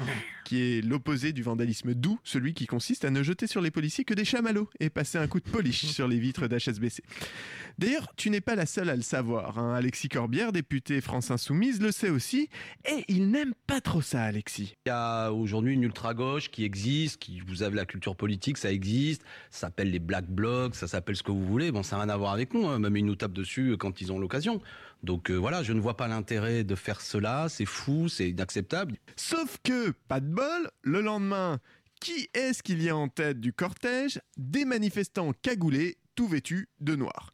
qui 0.44 0.60
est 0.60 0.84
l'opposé 0.84 1.32
du 1.32 1.42
vandalisme 1.42 1.94
doux, 1.94 2.18
celui 2.24 2.54
qui 2.54 2.66
consiste 2.66 3.04
à 3.04 3.10
ne 3.10 3.22
jeter 3.22 3.46
sur 3.46 3.60
les 3.60 3.70
policiers 3.70 4.04
que 4.04 4.14
des 4.14 4.24
chamallows 4.24 4.68
et 4.80 4.90
passer 4.90 5.18
un 5.18 5.26
coup 5.26 5.40
de 5.40 5.48
polish 5.48 5.84
sur 5.86 6.08
les 6.08 6.18
vitres 6.18 6.46
d'HSBC. 6.46 7.02
D'ailleurs, 7.78 8.12
tu 8.16 8.30
n'es 8.30 8.40
pas 8.40 8.54
la 8.54 8.64
seule 8.64 8.88
à 8.88 8.96
le 8.96 9.02
savoir. 9.02 9.58
Hein. 9.58 9.74
Alexis 9.74 10.08
Corbière, 10.08 10.52
député 10.52 11.00
France 11.00 11.30
Insoumise, 11.30 11.80
le 11.80 11.92
sait 11.92 12.10
aussi, 12.10 12.48
et 12.88 13.04
il 13.08 13.30
n'aime 13.30 13.52
pas 13.66 13.80
trop 13.80 14.00
ça, 14.00 14.22
Alexis. 14.22 14.76
Il 14.86 14.88
y 14.88 14.92
a 14.92 15.30
aujourd'hui 15.30 15.74
une 15.74 15.82
ultra-gauche 15.82 16.50
qui 16.50 16.64
existe, 16.64 17.18
qui 17.18 17.40
vous 17.40 17.62
avez 17.62 17.76
la 17.76 17.84
culture 17.84 18.16
politique, 18.16 18.56
ça 18.56 18.72
existe, 18.72 19.22
ça 19.50 19.66
s'appelle 19.66 19.90
les 19.90 19.98
Black 19.98 20.26
Blocs, 20.26 20.74
ça 20.74 20.86
s'appelle 20.86 21.16
ce 21.16 21.22
que 21.22 21.32
vous 21.32 21.44
voulez, 21.44 21.70
bon, 21.70 21.82
ça 21.82 21.96
n'a 21.96 22.04
rien 22.04 22.12
à 22.12 22.16
voir 22.16 22.32
avec 22.32 22.54
nous, 22.54 22.66
hein. 22.66 22.78
même 22.78 22.96
ils 22.96 23.04
nous 23.04 23.16
tapent 23.16 23.32
dessus 23.32 23.76
quand 23.78 24.00
ils 24.00 24.12
ont 24.12 24.18
l'occasion. 24.18 24.62
Donc 25.02 25.30
euh, 25.30 25.34
voilà, 25.34 25.62
je 25.62 25.72
ne 25.72 25.80
vois 25.80 25.96
pas 25.96 26.08
l'intérêt 26.08 26.64
de 26.64 26.74
faire 26.74 27.00
cela, 27.00 27.48
c'est 27.48 27.66
fou, 27.66 28.08
c'est 28.08 28.30
inacceptable. 28.30 28.96
Sauf 29.16 29.58
que, 29.62 29.92
pas 30.08 30.20
de 30.20 30.26
bol, 30.26 30.70
le 30.82 31.00
lendemain, 31.00 31.60
qui 32.00 32.28
est-ce 32.34 32.62
qu'il 32.62 32.82
y 32.82 32.88
a 32.88 32.96
en 32.96 33.08
tête 33.08 33.40
du 33.40 33.52
cortège 33.52 34.20
Des 34.36 34.64
manifestants 34.64 35.32
cagoulés 35.42 35.98
tout 36.16 36.26
vêtus 36.26 36.68
de 36.80 36.96
noir. 36.96 37.32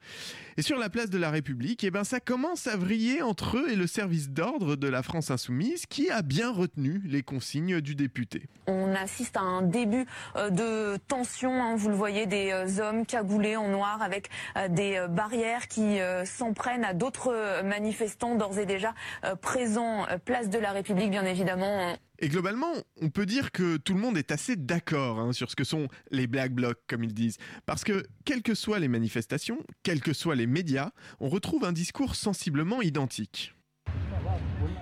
Et 0.58 0.62
sur 0.62 0.78
la 0.78 0.90
place 0.90 1.08
de 1.08 1.16
la 1.16 1.30
République, 1.30 1.82
eh 1.84 1.90
ben, 1.90 2.04
ça 2.04 2.20
commence 2.20 2.66
à 2.66 2.76
vriller 2.76 3.22
entre 3.22 3.56
eux 3.56 3.70
et 3.70 3.76
le 3.76 3.86
service 3.86 4.28
d'ordre 4.28 4.76
de 4.76 4.88
la 4.88 5.02
France 5.02 5.30
insoumise 5.30 5.86
qui 5.86 6.10
a 6.10 6.20
bien 6.20 6.52
retenu 6.52 7.00
les 7.06 7.22
consignes 7.22 7.80
du 7.80 7.94
député. 7.94 8.48
On 8.66 8.94
assiste 8.94 9.36
à 9.36 9.40
un 9.40 9.62
début 9.62 10.06
euh, 10.36 10.50
de 10.50 10.98
tension, 11.08 11.62
hein. 11.62 11.76
vous 11.76 11.88
le 11.88 11.94
voyez, 11.94 12.26
des 12.26 12.50
euh, 12.52 12.82
hommes 12.82 13.06
cagoulés 13.06 13.56
en 13.56 13.68
noir 13.68 14.02
avec 14.02 14.28
euh, 14.58 14.68
des 14.68 15.06
barrières 15.08 15.68
qui 15.68 15.98
s'en 16.24 16.52
prennent 16.52 16.84
à 16.84 16.94
d'autres 16.94 17.62
manifestants 17.62 18.34
d'ores 18.34 18.58
et 18.58 18.66
déjà 18.66 18.94
présents 19.40 20.06
place 20.24 20.50
de 20.50 20.58
la 20.58 20.72
République, 20.72 21.10
bien 21.10 21.24
évidemment. 21.24 21.96
Et 22.22 22.28
globalement, 22.28 22.72
on 23.00 23.10
peut 23.10 23.26
dire 23.26 23.50
que 23.50 23.76
tout 23.78 23.94
le 23.94 24.00
monde 24.00 24.16
est 24.16 24.30
assez 24.30 24.54
d'accord 24.54 25.18
hein, 25.18 25.32
sur 25.32 25.50
ce 25.50 25.56
que 25.56 25.64
sont 25.64 25.88
les 26.12 26.28
Black 26.28 26.52
Blocs, 26.52 26.78
comme 26.86 27.02
ils 27.02 27.12
disent. 27.12 27.36
Parce 27.66 27.82
que, 27.82 28.04
quelles 28.24 28.42
que 28.42 28.54
soient 28.72 28.78
les 28.78 28.88
manifestations, 28.88 29.58
quels 29.82 30.00
que 30.00 30.14
soient 30.14 30.34
les 30.34 30.46
médias, 30.46 30.92
on 31.20 31.28
retrouve 31.28 31.66
un 31.66 31.72
discours 31.72 32.14
sensiblement 32.14 32.80
identique. 32.80 33.54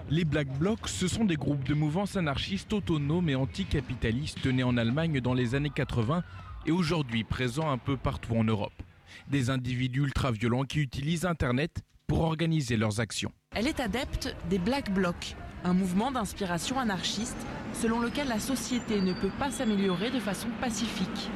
Les 0.09 0.24
Black 0.24 0.47
Blocs, 0.61 0.86
ce 0.86 1.09
sont 1.09 1.24
des 1.24 1.34
groupes 1.34 1.64
de 1.64 1.74
mouvance 1.74 2.14
anarchistes 2.14 2.72
autonomes 2.72 3.28
et 3.28 3.34
anticapitalistes 3.34 4.47
nés 4.47 4.62
en 4.62 4.76
Allemagne 4.76 5.20
dans 5.20 5.34
les 5.34 5.57
années 5.57 5.72
80 5.74 6.22
et 6.66 6.70
aujourd'hui 6.70 7.24
présents 7.24 7.68
un 7.68 7.78
peu 7.78 7.97
partout 7.97 8.36
en 8.36 8.45
Europe. 8.45 8.80
Des 9.28 9.51
individus 9.51 10.03
ultra-violents 10.03 10.66
qui 10.66 10.78
utilisent 10.78 11.24
Internet 11.24 11.80
pour 12.07 12.20
organiser 12.20 12.76
leurs 12.76 13.01
actions. 13.01 13.32
Elle 13.57 13.66
est 13.66 13.80
adepte 13.80 14.36
des 14.51 14.61
Black 14.61 14.95
Blocs, 14.95 15.34
un 15.64 15.74
mouvement 15.74 16.12
d'inspiration 16.12 16.78
anarchiste 16.78 17.45
selon 17.72 17.99
lequel 17.99 18.28
la 18.28 18.38
société 18.38 19.01
ne 19.01 19.14
peut 19.14 19.32
pas 19.36 19.51
s'améliorer 19.51 20.12
de 20.12 20.20
façon 20.20 20.47
pacifique. 20.61 21.28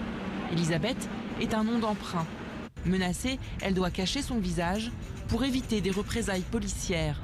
Elisabeth 0.53 1.09
est 1.41 1.53
un 1.53 1.65
nom 1.65 1.81
d'emprunt. 1.81 2.27
Menacée, 2.87 3.39
elle 3.63 3.75
doit 3.75 3.91
cacher 3.91 4.23
son 4.23 4.39
visage 4.39 4.91
pour 5.29 5.45
éviter 5.45 5.81
des 5.81 5.91
représailles 5.91 6.43
policières. 6.43 7.21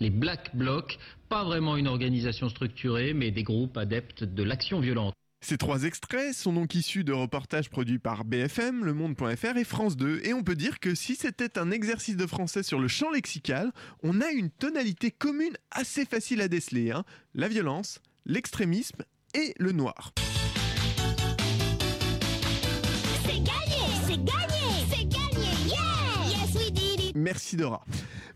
Les 0.00 0.10
Black 0.10 0.56
Blocs, 0.56 0.98
pas 1.28 1.44
vraiment 1.44 1.76
une 1.76 1.86
organisation 1.86 2.48
structurée, 2.48 3.14
mais 3.14 3.30
des 3.30 3.42
groupes 3.42 3.76
adeptes 3.76 4.24
de 4.24 4.42
l'action 4.42 4.80
violente. 4.80 5.14
Ces 5.44 5.58
trois 5.58 5.82
extraits 5.82 6.34
sont 6.34 6.52
donc 6.52 6.76
issus 6.76 7.02
de 7.02 7.12
reportages 7.12 7.68
produits 7.68 7.98
par 7.98 8.24
BFM, 8.24 8.84
Le 8.84 8.94
Monde.fr 8.94 9.56
et 9.56 9.64
France 9.64 9.96
2. 9.96 10.20
Et 10.24 10.32
on 10.34 10.44
peut 10.44 10.54
dire 10.54 10.78
que 10.78 10.94
si 10.94 11.16
c'était 11.16 11.58
un 11.58 11.72
exercice 11.72 12.16
de 12.16 12.28
français 12.28 12.62
sur 12.62 12.78
le 12.78 12.86
champ 12.86 13.10
lexical, 13.10 13.72
on 14.04 14.20
a 14.20 14.30
une 14.30 14.50
tonalité 14.50 15.10
commune 15.10 15.56
assez 15.72 16.04
facile 16.04 16.40
à 16.42 16.48
déceler. 16.48 16.92
Hein. 16.92 17.04
la 17.34 17.48
violence, 17.48 18.00
l'extrémisme 18.24 19.02
et 19.34 19.52
le 19.58 19.72
noir. 19.72 20.12
Merci 27.22 27.56
Dora. 27.56 27.84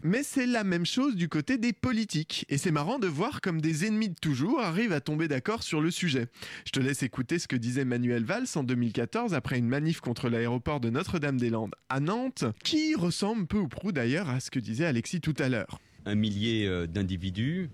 Mais 0.05 0.23
c'est 0.23 0.47
la 0.47 0.63
même 0.63 0.87
chose 0.87 1.17
du 1.17 1.29
côté 1.29 1.59
des 1.59 1.73
politiques. 1.73 2.47
Et 2.49 2.57
c'est 2.57 2.71
marrant 2.71 3.01
de 3.01 3.09
voir 3.09 3.41
comme 3.41 3.61
des 3.61 3.85
ennemis 3.85 4.11
de 4.11 4.15
toujours 4.15 4.61
arrivent 4.61 4.93
à 4.93 5.01
tomber 5.01 5.27
d'accord 5.27 5.65
sur 5.65 5.81
le 5.81 5.91
sujet. 5.91 6.29
Je 6.65 6.71
te 6.71 6.79
laisse 6.79 7.03
écouter 7.03 7.41
ce 7.41 7.49
que 7.49 7.57
disait 7.57 7.85
Manuel 7.85 8.25
Valls 8.25 8.47
en 8.55 8.63
2014 8.63 9.35
après 9.35 9.59
une 9.59 9.67
manif 9.67 10.01
contre 10.01 10.29
l'aéroport 10.29 10.79
de 10.79 10.89
Notre-Dame-des-Landes 10.89 11.75
à 11.89 11.99
Nantes, 11.99 12.45
qui 12.63 12.95
ressemble 12.95 13.49
peu 13.49 13.59
ou 13.59 13.67
prou 13.67 13.91
d'ailleurs 13.91 14.31
à 14.31 14.39
ce 14.39 14.53
que 14.53 14.61
disait 14.61 14.87
Alexis 14.87 15.21
tout 15.21 15.35
à 15.41 15.49
l'heure. 15.49 15.81
Un 16.05 16.15
millier 16.15 16.69
euh, 16.69 16.87
d'individus 16.87 17.71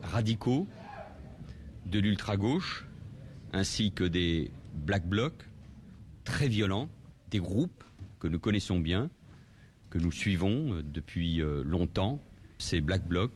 radicaux 0.00 0.66
de 1.84 1.98
l'ultra-gauche, 1.98 2.86
ainsi 3.52 3.92
que 3.92 4.04
des 4.04 4.50
black 4.72 5.06
blocs 5.06 5.44
très 6.24 6.48
violents, 6.48 6.88
des 7.30 7.38
groupes 7.38 7.84
que 8.18 8.28
nous 8.28 8.38
connaissons 8.38 8.80
bien, 8.80 9.10
que 9.90 9.98
nous 9.98 10.12
suivons 10.12 10.74
euh, 10.74 10.82
depuis 10.82 11.40
euh, 11.40 11.62
longtemps, 11.64 12.22
ces 12.58 12.80
black 12.80 13.06
blocs 13.06 13.32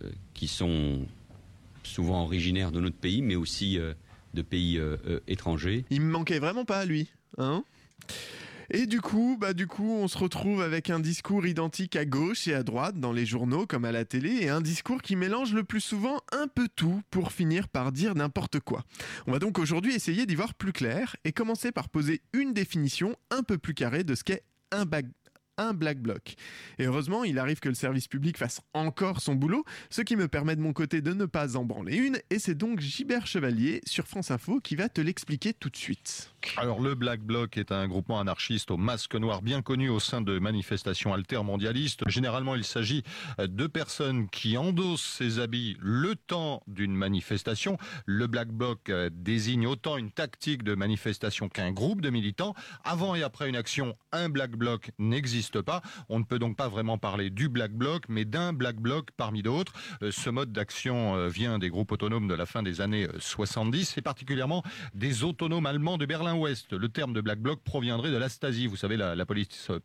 euh, 0.00 0.10
qui 0.34 0.48
sont 0.48 1.06
souvent 1.82 2.22
originaires 2.22 2.72
de 2.72 2.80
notre 2.80 2.96
pays, 2.96 3.22
mais 3.22 3.34
aussi 3.34 3.76
de 4.34 4.42
pays 4.42 4.80
étrangers. 5.26 5.84
Il 5.90 6.00
me 6.00 6.10
manquait 6.12 6.38
vraiment 6.38 6.64
pas 6.64 6.84
lui, 6.84 7.10
hein? 7.38 7.64
Et 8.70 8.86
du 8.86 9.02
coup, 9.02 9.36
bah 9.38 9.52
du 9.52 9.66
coup, 9.66 9.90
on 9.90 10.08
se 10.08 10.16
retrouve 10.16 10.62
avec 10.62 10.88
un 10.88 11.00
discours 11.00 11.46
identique 11.46 11.94
à 11.94 12.06
gauche 12.06 12.48
et 12.48 12.54
à 12.54 12.62
droite 12.62 12.98
dans 12.98 13.12
les 13.12 13.26
journaux 13.26 13.66
comme 13.66 13.84
à 13.84 13.92
la 13.92 14.06
télé 14.06 14.38
et 14.40 14.48
un 14.48 14.62
discours 14.62 15.02
qui 15.02 15.14
mélange 15.14 15.52
le 15.52 15.64
plus 15.64 15.80
souvent 15.80 16.20
un 16.32 16.46
peu 16.48 16.68
tout 16.74 17.02
pour 17.10 17.32
finir 17.32 17.68
par 17.68 17.92
dire 17.92 18.14
n'importe 18.14 18.60
quoi. 18.60 18.84
On 19.26 19.32
va 19.32 19.40
donc 19.40 19.58
aujourd'hui 19.58 19.94
essayer 19.94 20.24
d'y 20.24 20.34
voir 20.34 20.54
plus 20.54 20.72
clair 20.72 21.16
et 21.24 21.32
commencer 21.32 21.70
par 21.70 21.90
poser 21.90 22.22
une 22.32 22.54
définition 22.54 23.14
un 23.30 23.42
peu 23.42 23.58
plus 23.58 23.74
carrée 23.74 24.04
de 24.04 24.14
ce 24.14 24.24
qu'est 24.24 24.44
un, 24.70 24.86
un 25.58 25.74
black 25.74 25.98
bloc. 25.98 26.34
Et 26.78 26.84
heureusement, 26.84 27.24
il 27.24 27.38
arrive 27.38 27.60
que 27.60 27.68
le 27.68 27.74
service 27.74 28.08
public 28.08 28.38
fasse 28.38 28.60
encore 28.74 29.20
son 29.20 29.34
boulot, 29.34 29.64
ce 29.90 30.02
qui 30.02 30.16
me 30.16 30.28
permet 30.28 30.56
de 30.56 30.60
mon 30.60 30.72
côté 30.72 31.00
de 31.00 31.12
ne 31.12 31.26
pas 31.26 31.56
en 31.56 31.64
branler 31.64 31.96
une, 31.96 32.18
et 32.30 32.38
c'est 32.38 32.54
donc 32.54 32.80
Gibert 32.80 33.26
Chevalier 33.26 33.80
sur 33.86 34.06
France 34.06 34.30
Info 34.30 34.60
qui 34.60 34.76
va 34.76 34.88
te 34.88 35.00
l'expliquer 35.00 35.52
tout 35.52 35.70
de 35.70 35.76
suite. 35.76 36.32
Alors 36.56 36.80
le 36.80 36.94
Black 36.94 37.20
Bloc 37.20 37.56
est 37.56 37.70
un 37.70 37.86
groupement 37.86 38.18
anarchiste 38.18 38.70
au 38.70 38.76
masque 38.76 39.14
noir 39.14 39.42
bien 39.42 39.62
connu 39.62 39.88
au 39.88 40.00
sein 40.00 40.20
de 40.20 40.38
manifestations 40.38 41.14
altermondialistes. 41.14 42.08
Généralement, 42.08 42.54
il 42.54 42.64
s'agit 42.64 43.04
de 43.38 43.66
personnes 43.66 44.28
qui 44.28 44.56
endossent 44.56 45.16
ces 45.18 45.38
habits 45.38 45.76
le 45.80 46.16
temps 46.16 46.62
d'une 46.66 46.94
manifestation. 46.94 47.78
Le 48.06 48.26
Black 48.26 48.48
Bloc 48.48 48.88
euh, 48.88 49.10
désigne 49.12 49.66
autant 49.66 49.96
une 49.96 50.10
tactique 50.10 50.62
de 50.62 50.74
manifestation 50.74 51.48
qu'un 51.48 51.72
groupe 51.72 52.00
de 52.00 52.10
militants. 52.10 52.54
Avant 52.84 53.14
et 53.14 53.22
après 53.22 53.48
une 53.48 53.56
action, 53.56 53.96
un 54.12 54.28
Black 54.28 54.52
Bloc 54.52 54.90
n'existe 54.98 55.41
On 56.08 56.18
ne 56.18 56.24
peut 56.24 56.38
donc 56.38 56.56
pas 56.56 56.68
vraiment 56.68 56.98
parler 56.98 57.30
du 57.30 57.48
Black 57.48 57.72
Bloc, 57.72 58.04
mais 58.08 58.24
d'un 58.24 58.52
Black 58.52 58.76
Bloc 58.76 59.10
parmi 59.16 59.42
d'autres. 59.42 59.72
Euh, 60.02 60.10
ce 60.10 60.30
mode 60.30 60.52
d'action 60.52 61.16
euh, 61.16 61.28
vient 61.28 61.58
des 61.58 61.68
groupes 61.68 61.92
autonomes 61.92 62.28
de 62.28 62.34
la 62.34 62.46
fin 62.46 62.62
des 62.62 62.80
années 62.80 63.06
70 63.18 63.92
euh, 63.92 63.98
et 63.98 64.02
particulièrement 64.02 64.62
des 64.94 65.24
autonomes 65.24 65.66
allemands 65.66 65.98
de 65.98 66.06
Berlin-Ouest. 66.06 66.72
Le 66.72 66.88
terme 66.88 67.12
de 67.12 67.20
Black 67.20 67.40
Bloc 67.40 67.60
proviendrait 67.62 68.10
de 68.10 68.16
la 68.16 68.28
Stasi, 68.28 68.66
vous 68.66 68.76
savez, 68.76 68.96
la, 68.96 69.26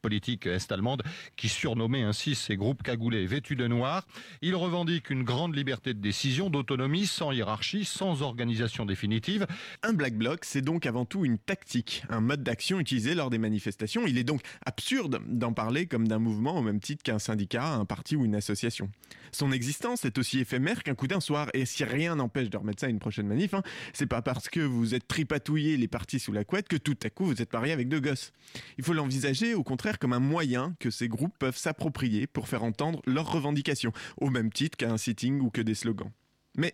politique 0.01 0.47
est-allemande 0.47 1.03
qui 1.35 1.49
surnommait 1.49 2.03
ainsi 2.03 2.35
ces 2.35 2.57
groupes 2.57 2.83
cagoulés 2.83 3.25
vêtus 3.25 3.55
de 3.55 3.67
noir. 3.67 4.05
Ils 4.41 4.55
revendiquent 4.55 5.09
une 5.09 5.23
grande 5.23 5.55
liberté 5.55 5.93
de 5.93 5.99
décision, 5.99 6.49
d'autonomie, 6.49 7.05
sans 7.05 7.31
hiérarchie, 7.31 7.85
sans 7.85 8.21
organisation 8.21 8.85
définitive. 8.85 9.47
Un 9.83 9.93
Black 9.93 10.15
Bloc, 10.15 10.43
c'est 10.43 10.61
donc 10.61 10.85
avant 10.85 11.05
tout 11.05 11.25
une 11.25 11.37
tactique, 11.37 12.03
un 12.09 12.21
mode 12.21 12.43
d'action 12.43 12.79
utilisé 12.79 13.15
lors 13.15 13.29
des 13.29 13.37
manifestations. 13.37 14.05
Il 14.07 14.17
est 14.17 14.23
donc 14.23 14.41
absurde 14.65 15.21
parler 15.53 15.85
comme 15.85 16.07
d'un 16.07 16.19
mouvement 16.19 16.57
au 16.57 16.61
même 16.61 16.79
titre 16.79 17.03
qu'un 17.03 17.19
syndicat, 17.19 17.73
un 17.73 17.85
parti 17.85 18.15
ou 18.15 18.25
une 18.25 18.35
association. 18.35 18.89
Son 19.31 19.51
existence 19.51 20.05
est 20.05 20.17
aussi 20.17 20.39
éphémère 20.39 20.83
qu'un 20.83 20.95
coup 20.95 21.07
d'un 21.07 21.19
soir, 21.19 21.49
et 21.53 21.65
si 21.65 21.83
rien 21.83 22.15
n'empêche 22.15 22.49
de 22.49 22.57
remettre 22.57 22.81
ça 22.81 22.87
à 22.87 22.89
une 22.89 22.99
prochaine 22.99 23.27
manif, 23.27 23.53
hein, 23.53 23.63
c'est 23.93 24.05
pas 24.05 24.21
parce 24.21 24.49
que 24.49 24.59
vous 24.59 24.95
êtes 24.95 25.07
tripatouillé 25.07 25.77
les 25.77 25.87
partis 25.87 26.19
sous 26.19 26.31
la 26.31 26.43
couette 26.43 26.67
que 26.67 26.77
tout 26.77 26.97
à 27.03 27.09
coup 27.09 27.25
vous 27.25 27.41
êtes 27.41 27.53
marié 27.53 27.73
avec 27.73 27.89
deux 27.89 27.99
gosses. 27.99 28.31
Il 28.77 28.83
faut 28.83 28.93
l'envisager 28.93 29.53
au 29.53 29.63
contraire 29.63 29.99
comme 29.99 30.13
un 30.13 30.19
moyen 30.19 30.75
que 30.79 30.89
ces 30.89 31.07
groupes 31.07 31.37
peuvent 31.37 31.57
s'approprier 31.57 32.27
pour 32.27 32.47
faire 32.47 32.63
entendre 32.63 33.01
leurs 33.05 33.31
revendications, 33.31 33.91
au 34.19 34.29
même 34.29 34.51
titre 34.51 34.77
qu'un 34.77 34.97
sitting 34.97 35.39
ou 35.41 35.49
que 35.49 35.61
des 35.61 35.75
slogans. 35.75 36.11
Mais 36.57 36.73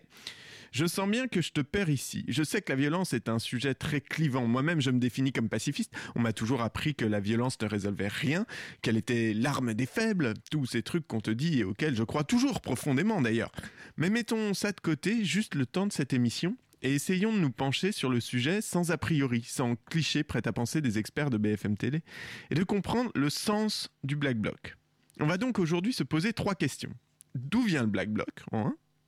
je 0.74 0.86
sens 0.86 1.08
bien 1.08 1.28
que 1.28 1.40
je 1.40 1.52
te 1.52 1.60
perds 1.60 1.88
ici. 1.88 2.24
Je 2.26 2.42
sais 2.42 2.60
que 2.60 2.72
la 2.72 2.76
violence 2.76 3.12
est 3.12 3.28
un 3.28 3.38
sujet 3.38 3.74
très 3.74 4.00
clivant. 4.00 4.44
Moi-même, 4.44 4.80
je 4.80 4.90
me 4.90 4.98
définis 4.98 5.32
comme 5.32 5.48
pacifiste. 5.48 5.94
On 6.16 6.20
m'a 6.20 6.32
toujours 6.32 6.62
appris 6.62 6.96
que 6.96 7.04
la 7.04 7.20
violence 7.20 7.60
ne 7.60 7.68
résolvait 7.68 8.08
rien, 8.08 8.44
qu'elle 8.82 8.96
était 8.96 9.34
l'arme 9.34 9.74
des 9.74 9.86
faibles, 9.86 10.34
tous 10.50 10.66
ces 10.66 10.82
trucs 10.82 11.06
qu'on 11.06 11.20
te 11.20 11.30
dit 11.30 11.60
et 11.60 11.64
auxquels 11.64 11.94
je 11.94 12.02
crois 12.02 12.24
toujours 12.24 12.60
profondément 12.60 13.22
d'ailleurs. 13.22 13.52
Mais 13.96 14.10
mettons 14.10 14.52
ça 14.52 14.72
de 14.72 14.80
côté, 14.80 15.24
juste 15.24 15.54
le 15.54 15.64
temps 15.64 15.86
de 15.86 15.92
cette 15.92 16.12
émission, 16.12 16.56
et 16.82 16.92
essayons 16.92 17.32
de 17.32 17.38
nous 17.38 17.52
pencher 17.52 17.92
sur 17.92 18.10
le 18.10 18.18
sujet 18.18 18.60
sans 18.60 18.90
a 18.90 18.98
priori, 18.98 19.44
sans 19.46 19.76
cliché 19.76 20.24
prêt 20.24 20.42
à 20.44 20.52
penser 20.52 20.80
des 20.80 20.98
experts 20.98 21.30
de 21.30 21.38
BFM 21.38 21.76
Télé, 21.76 22.02
et 22.50 22.56
de 22.56 22.64
comprendre 22.64 23.12
le 23.14 23.30
sens 23.30 23.90
du 24.02 24.16
Black 24.16 24.38
Bloc. 24.38 24.76
On 25.20 25.26
va 25.26 25.38
donc 25.38 25.60
aujourd'hui 25.60 25.92
se 25.92 26.02
poser 26.02 26.32
trois 26.32 26.56
questions. 26.56 26.92
D'où 27.36 27.62
vient 27.62 27.82
le 27.82 27.88
Black 27.88 28.10
Bloc 28.10 28.42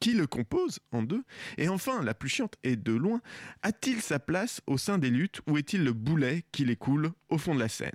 qui 0.01 0.12
le 0.12 0.26
compose 0.26 0.78
en 0.92 1.03
deux. 1.03 1.22
Et 1.59 1.68
enfin, 1.68 2.03
la 2.03 2.14
plus 2.14 2.28
chiante 2.28 2.55
et 2.62 2.76
de 2.76 2.92
loin, 2.92 3.20
a-t-il 3.62 4.01
sa 4.01 4.18
place 4.18 4.61
au 4.66 4.78
sein 4.78 4.99
des 4.99 5.11
luttes 5.11 5.40
ou 5.47 5.59
est-il 5.59 5.84
le 5.84 5.92
boulet 5.92 6.44
qui 6.53 6.64
les 6.64 6.76
coule 6.76 7.12
au 7.28 7.38
fond 7.38 7.55
de 7.55 7.61
la 7.61 7.68
scène? 7.68 7.92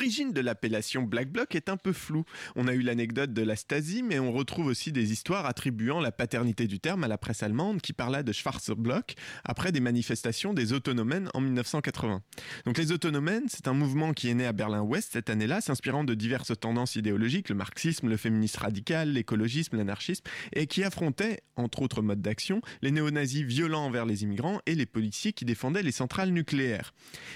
L'origine 0.00 0.32
de 0.32 0.40
l'appellation 0.40 1.02
Black 1.02 1.30
Bloc 1.30 1.54
est 1.54 1.68
un 1.68 1.76
peu 1.76 1.92
floue. 1.92 2.24
On 2.56 2.68
a 2.68 2.72
eu 2.72 2.80
l'anecdote 2.80 3.34
de 3.34 3.42
la 3.42 3.54
Stasi, 3.54 4.02
mais 4.02 4.18
on 4.18 4.32
retrouve 4.32 4.64
aussi 4.68 4.92
des 4.92 5.12
histoires 5.12 5.44
attribuant 5.44 6.00
la 6.00 6.10
paternité 6.10 6.66
du 6.66 6.80
terme 6.80 7.04
à 7.04 7.08
la 7.08 7.18
presse 7.18 7.42
allemande 7.42 7.82
qui 7.82 7.92
parla 7.92 8.22
de 8.22 8.32
Schwarzblock 8.32 9.12
après 9.44 9.72
des 9.72 9.80
manifestations 9.80 10.54
des 10.54 10.72
autonomènes 10.72 11.28
en 11.34 11.42
1980. 11.42 12.22
Donc 12.64 12.78
les 12.78 12.92
autonomènes, 12.92 13.44
c'est 13.48 13.68
un 13.68 13.74
mouvement 13.74 14.14
qui 14.14 14.30
est 14.30 14.34
né 14.34 14.46
à 14.46 14.54
Berlin-Ouest 14.54 15.10
cette 15.12 15.28
année-là, 15.28 15.60
s'inspirant 15.60 16.02
de 16.02 16.14
diverses 16.14 16.58
tendances 16.58 16.96
idéologiques, 16.96 17.50
le 17.50 17.54
marxisme, 17.54 18.08
le 18.08 18.16
féminisme 18.16 18.58
radical, 18.58 19.12
l'écologisme, 19.12 19.76
l'anarchisme, 19.76 20.24
et 20.54 20.66
qui 20.66 20.82
affrontait, 20.82 21.42
entre 21.56 21.82
autres 21.82 22.00
modes 22.00 22.22
d'action, 22.22 22.62
les 22.80 22.90
néo-nazis 22.90 23.42
violents 23.42 23.84
envers 23.84 24.06
les 24.06 24.22
immigrants 24.22 24.62
et 24.64 24.74
les 24.74 24.86
policiers 24.86 25.34
qui 25.34 25.44
défendaient 25.44 25.82
les 25.82 25.92
centrales 25.92 26.30
nucléaires. 26.30 26.94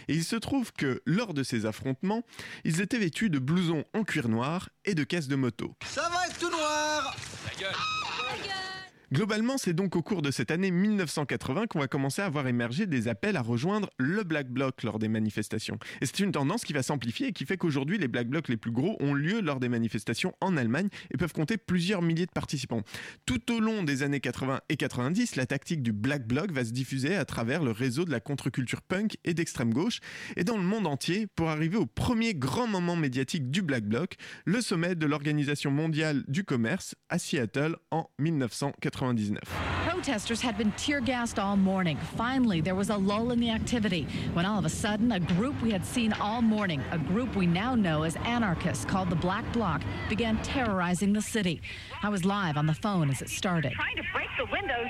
Et 0.08 0.14
il 0.14 0.24
se 0.24 0.36
trouve 0.36 0.72
que 0.72 1.02
lors 1.04 1.34
de 1.34 1.42
ces 1.42 1.66
affrontements, 1.66 2.22
ils 2.64 2.80
étaient 2.80 2.98
vêtus 2.98 3.30
de 3.30 3.38
blousons 3.38 3.84
en 3.94 4.04
cuir 4.04 4.28
noir 4.28 4.68
et 4.84 4.94
de 4.94 5.04
caisses 5.04 5.28
de 5.28 5.36
moto. 5.36 5.74
Ça 5.86 6.08
va 6.08 6.26
être 6.26 6.38
tout 6.38 6.50
noir 6.50 7.16
Globalement, 9.14 9.58
c'est 9.58 9.74
donc 9.74 9.94
au 9.94 10.02
cours 10.02 10.22
de 10.22 10.32
cette 10.32 10.50
année 10.50 10.72
1980 10.72 11.68
qu'on 11.68 11.78
va 11.78 11.86
commencer 11.86 12.20
à 12.20 12.28
voir 12.28 12.48
émerger 12.48 12.86
des 12.86 13.06
appels 13.06 13.36
à 13.36 13.42
rejoindre 13.42 13.88
le 13.96 14.24
Black 14.24 14.48
Bloc 14.48 14.82
lors 14.82 14.98
des 14.98 15.06
manifestations. 15.06 15.78
Et 16.00 16.06
c'est 16.06 16.18
une 16.18 16.32
tendance 16.32 16.64
qui 16.64 16.72
va 16.72 16.82
s'amplifier 16.82 17.28
et 17.28 17.32
qui 17.32 17.46
fait 17.46 17.56
qu'aujourd'hui, 17.56 17.96
les 17.96 18.08
Black 18.08 18.26
Blocs 18.26 18.48
les 18.48 18.56
plus 18.56 18.72
gros 18.72 18.96
ont 18.98 19.14
lieu 19.14 19.40
lors 19.40 19.60
des 19.60 19.68
manifestations 19.68 20.34
en 20.40 20.56
Allemagne 20.56 20.88
et 21.12 21.16
peuvent 21.16 21.32
compter 21.32 21.58
plusieurs 21.58 22.02
milliers 22.02 22.26
de 22.26 22.32
participants. 22.32 22.82
Tout 23.24 23.52
au 23.52 23.60
long 23.60 23.84
des 23.84 24.02
années 24.02 24.18
80 24.18 24.62
et 24.68 24.76
90, 24.76 25.36
la 25.36 25.46
tactique 25.46 25.84
du 25.84 25.92
Black 25.92 26.26
Bloc 26.26 26.50
va 26.50 26.64
se 26.64 26.72
diffuser 26.72 27.14
à 27.14 27.24
travers 27.24 27.62
le 27.62 27.70
réseau 27.70 28.04
de 28.04 28.10
la 28.10 28.18
contre-culture 28.18 28.82
punk 28.82 29.18
et 29.24 29.32
d'extrême 29.32 29.72
gauche 29.72 30.00
et 30.36 30.42
dans 30.42 30.56
le 30.56 30.64
monde 30.64 30.88
entier 30.88 31.28
pour 31.36 31.50
arriver 31.50 31.76
au 31.76 31.86
premier 31.86 32.34
grand 32.34 32.66
moment 32.66 32.96
médiatique 32.96 33.48
du 33.48 33.62
Black 33.62 33.84
Bloc, 33.84 34.16
le 34.44 34.60
sommet 34.60 34.96
de 34.96 35.06
l'Organisation 35.06 35.70
mondiale 35.70 36.24
du 36.26 36.42
commerce 36.42 36.96
à 37.08 37.20
Seattle 37.20 37.76
en 37.92 38.10
1990. 38.18 39.03
1999. 39.04 39.84
Protesters 39.88 40.40
had 40.40 40.58
been 40.58 40.72
tear 40.72 41.00
gassed 41.00 41.38
all 41.38 41.56
morning. 41.56 41.96
Finally, 42.16 42.60
there 42.60 42.74
was 42.74 42.90
a 42.90 42.96
lull 42.96 43.30
in 43.30 43.40
the 43.40 43.50
activity 43.50 44.06
when 44.32 44.44
all 44.44 44.58
of 44.58 44.64
a 44.64 44.70
sudden, 44.70 45.12
a 45.12 45.20
group 45.20 45.60
we 45.62 45.70
had 45.70 45.84
seen 45.84 46.12
all 46.14 46.42
morning, 46.42 46.82
a 46.90 46.98
group 46.98 47.34
we 47.36 47.46
now 47.46 47.74
know 47.74 48.02
as 48.02 48.16
anarchists 48.16 48.84
called 48.84 49.10
the 49.10 49.16
Black 49.16 49.50
Bloc, 49.52 49.82
began 50.08 50.36
terrorizing 50.42 51.12
the 51.12 51.22
city. 51.22 51.62
I 52.02 52.08
was 52.08 52.24
live 52.24 52.56
on 52.56 52.66
the 52.66 52.74
phone 52.74 53.10
as 53.10 53.22
it 53.22 53.28
started. 53.28 53.72
trying 53.72 53.96
to 53.96 54.04
break 54.12 54.28
the 54.38 54.46
windows. 54.46 54.88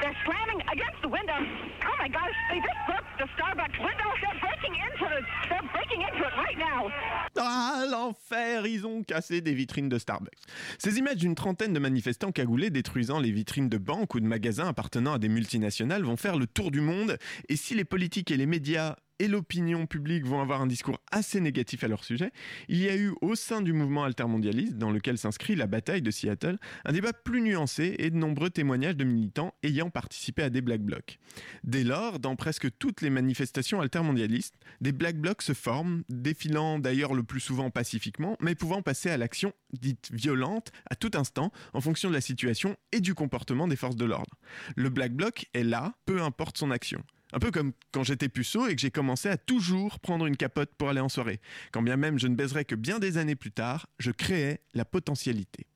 They're 0.00 0.16
slamming 0.24 0.60
against 0.72 1.02
the 1.02 1.08
windows. 1.08 1.46
Oh 1.84 1.96
my 1.98 2.08
gosh, 2.08 2.34
they 2.48 2.56
just 2.56 2.80
broke 2.88 3.04
the 3.18 3.26
Starbucks 3.36 3.78
windows. 3.78 4.16
They're 4.22 4.40
breaking 4.40 4.74
into 4.80 5.04
it. 5.16 5.24
They're 5.50 5.68
breaking 5.74 6.00
into 6.00 6.24
it 6.24 6.34
right 6.36 6.58
now. 6.58 6.90
Ah, 7.36 7.84
l'enfer 7.86 8.66
Ils 8.66 8.86
ont 8.86 9.02
cassé 9.02 9.42
des 9.42 9.52
vitrines 9.52 9.90
de 9.90 9.98
Starbucks. 9.98 10.40
Ces 10.78 10.98
images 10.98 11.16
d'une 11.16 11.34
trentaine 11.34 11.74
de 11.74 11.78
manifestants 11.78 12.32
cagoulés 12.32 12.70
détruisant 12.70 13.20
les 13.20 13.30
vitrines 13.30 13.68
de 13.68 13.76
banques 13.76 14.14
ou 14.14 14.20
de 14.20 14.26
magasins 14.26 14.68
appartenant 14.68 15.12
à 15.12 15.18
des 15.18 15.28
multinationales 15.28 16.02
vont 16.02 16.16
faire 16.16 16.38
le 16.38 16.46
tour 16.46 16.70
du 16.70 16.80
monde. 16.80 17.18
Et 17.50 17.56
si 17.56 17.74
les 17.74 17.84
politiques 17.84 18.30
et 18.30 18.38
les 18.38 18.46
médias 18.46 18.96
et 19.20 19.28
l'opinion 19.28 19.86
publique 19.86 20.24
vont 20.24 20.40
avoir 20.40 20.62
un 20.62 20.66
discours 20.66 20.98
assez 21.12 21.40
négatif 21.40 21.84
à 21.84 21.88
leur 21.88 22.02
sujet, 22.04 22.32
il 22.68 22.78
y 22.78 22.88
a 22.88 22.96
eu 22.96 23.12
au 23.20 23.34
sein 23.34 23.60
du 23.60 23.74
mouvement 23.74 24.02
altermondialiste, 24.04 24.78
dans 24.78 24.90
lequel 24.90 25.18
s'inscrit 25.18 25.54
la 25.54 25.66
bataille 25.66 26.00
de 26.00 26.10
Seattle, 26.10 26.58
un 26.86 26.92
débat 26.92 27.12
plus 27.12 27.42
nuancé 27.42 27.94
et 27.98 28.10
de 28.10 28.16
nombreux 28.16 28.48
témoignages 28.48 28.96
de 28.96 29.04
militants 29.04 29.54
ayant 29.62 29.90
participé 29.90 30.42
à 30.42 30.50
des 30.50 30.62
Black 30.62 30.80
Blocs. 30.80 31.18
Dès 31.64 31.84
lors, 31.84 32.18
dans 32.18 32.34
presque 32.34 32.68
toutes 32.78 33.02
les 33.02 33.10
manifestations 33.10 33.82
altermondialistes, 33.82 34.54
des 34.80 34.92
Black 34.92 35.18
Blocs 35.18 35.42
se 35.42 35.52
forment, 35.52 36.02
défilant 36.08 36.78
d'ailleurs 36.78 37.12
le 37.12 37.22
plus 37.22 37.40
souvent 37.40 37.68
pacifiquement, 37.68 38.38
mais 38.40 38.54
pouvant 38.54 38.80
passer 38.80 39.10
à 39.10 39.18
l'action 39.18 39.52
dite 39.78 40.08
violente 40.12 40.72
à 40.88 40.96
tout 40.96 41.10
instant 41.14 41.52
en 41.74 41.82
fonction 41.82 42.08
de 42.08 42.14
la 42.14 42.22
situation 42.22 42.74
et 42.92 43.00
du 43.00 43.14
comportement 43.14 43.68
des 43.68 43.76
forces 43.76 43.96
de 43.96 44.06
l'ordre. 44.06 44.34
Le 44.76 44.88
Black 44.88 45.12
Bloc 45.12 45.46
est 45.52 45.62
là, 45.62 45.94
peu 46.06 46.22
importe 46.22 46.56
son 46.56 46.70
action. 46.70 47.04
Un 47.32 47.38
peu 47.38 47.50
comme 47.50 47.72
quand 47.92 48.02
j'étais 48.02 48.28
puceau 48.28 48.66
et 48.66 48.74
que 48.74 48.80
j'ai 48.80 48.90
commencé 48.90 49.28
à 49.28 49.36
toujours 49.36 50.00
prendre 50.00 50.26
une 50.26 50.36
capote 50.36 50.70
pour 50.76 50.88
aller 50.88 51.00
en 51.00 51.08
soirée. 51.08 51.40
Quand 51.72 51.82
bien 51.82 51.96
même 51.96 52.18
je 52.18 52.26
ne 52.26 52.34
baiserais 52.34 52.64
que 52.64 52.74
bien 52.74 52.98
des 52.98 53.18
années 53.18 53.36
plus 53.36 53.52
tard, 53.52 53.86
je 53.98 54.10
créais 54.10 54.62
la 54.74 54.84
potentialité. 54.84 55.69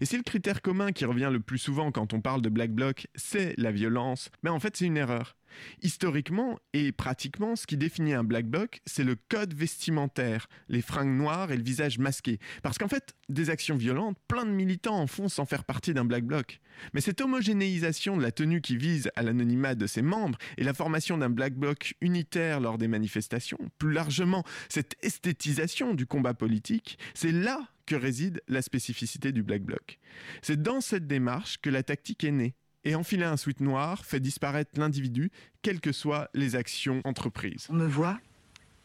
Et 0.00 0.04
si 0.04 0.16
le 0.16 0.22
critère 0.22 0.62
commun 0.62 0.92
qui 0.92 1.04
revient 1.04 1.30
le 1.32 1.40
plus 1.40 1.58
souvent 1.58 1.92
quand 1.92 2.12
on 2.12 2.20
parle 2.20 2.42
de 2.42 2.48
Black 2.48 2.72
Bloc, 2.72 3.06
c'est 3.14 3.54
la 3.58 3.72
violence, 3.72 4.30
mais 4.42 4.50
en 4.50 4.60
fait 4.60 4.76
c'est 4.76 4.86
une 4.86 4.96
erreur. 4.96 5.36
Historiquement 5.82 6.58
et 6.72 6.92
pratiquement, 6.92 7.56
ce 7.56 7.66
qui 7.66 7.76
définit 7.76 8.14
un 8.14 8.24
Black 8.24 8.46
Bloc, 8.46 8.80
c'est 8.86 9.04
le 9.04 9.16
code 9.28 9.54
vestimentaire, 9.54 10.48
les 10.68 10.82
fringues 10.82 11.16
noires 11.16 11.52
et 11.52 11.56
le 11.56 11.62
visage 11.62 11.98
masqué. 11.98 12.38
Parce 12.62 12.78
qu'en 12.78 12.88
fait, 12.88 13.14
des 13.28 13.50
actions 13.50 13.76
violentes, 13.76 14.18
plein 14.28 14.44
de 14.44 14.50
militants 14.50 14.98
en 14.98 15.06
font 15.06 15.28
sans 15.28 15.44
faire 15.44 15.64
partie 15.64 15.94
d'un 15.94 16.04
Black 16.04 16.24
Bloc. 16.24 16.60
Mais 16.92 17.00
cette 17.00 17.20
homogénéisation 17.20 18.16
de 18.16 18.22
la 18.22 18.32
tenue 18.32 18.60
qui 18.60 18.76
vise 18.76 19.10
à 19.16 19.22
l'anonymat 19.22 19.74
de 19.74 19.86
ses 19.86 20.02
membres 20.02 20.38
et 20.58 20.64
la 20.64 20.74
formation 20.74 21.16
d'un 21.18 21.30
Black 21.30 21.54
Bloc 21.54 21.94
unitaire 22.00 22.60
lors 22.60 22.78
des 22.78 22.88
manifestations, 22.88 23.58
plus 23.78 23.92
largement 23.92 24.44
cette 24.68 24.96
esthétisation 25.02 25.94
du 25.94 26.06
combat 26.06 26.34
politique, 26.34 26.98
c'est 27.14 27.32
là 27.32 27.66
que 27.86 27.94
réside 27.94 28.42
la 28.48 28.62
spécificité 28.62 29.32
du 29.32 29.42
Black 29.42 29.62
Bloc. 29.62 29.98
C'est 30.42 30.60
dans 30.60 30.80
cette 30.80 31.06
démarche 31.06 31.58
que 31.58 31.70
la 31.70 31.82
tactique 31.82 32.24
est 32.24 32.32
née. 32.32 32.54
Et 32.84 32.94
enfiler 32.94 33.24
un 33.24 33.36
sweat 33.36 33.60
noir 33.60 34.04
fait 34.04 34.20
disparaître 34.20 34.78
l'individu, 34.78 35.32
quelles 35.62 35.80
que 35.80 35.90
soient 35.90 36.30
les 36.34 36.54
actions 36.54 37.00
entreprises. 37.04 37.66
On 37.68 37.74
me 37.74 37.86
voit, 37.86 38.20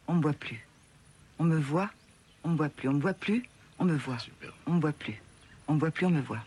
on 0.07 0.15
me 0.15 0.21
voit 0.23 0.33
plus. 0.33 0.65
On 1.37 1.43
me 1.43 1.59
voit, 1.59 1.91
on 2.43 2.49
me 2.49 2.57
voit 2.57 2.69
plus. 2.69 2.89
On 2.89 2.93
me 2.93 2.99
voit 2.99 3.13
plus, 3.13 3.43
on 3.77 3.85
me 3.85 3.95
voit. 3.95 4.17
On 4.65 4.73
me 4.73 4.81
voit 4.81 4.93
plus. 4.93 5.21
On 5.67 5.75
me 5.75 5.79
voit 5.79 5.91
plus, 5.91 6.05
on 6.05 6.09
me 6.09 6.21
voit. 6.21 6.43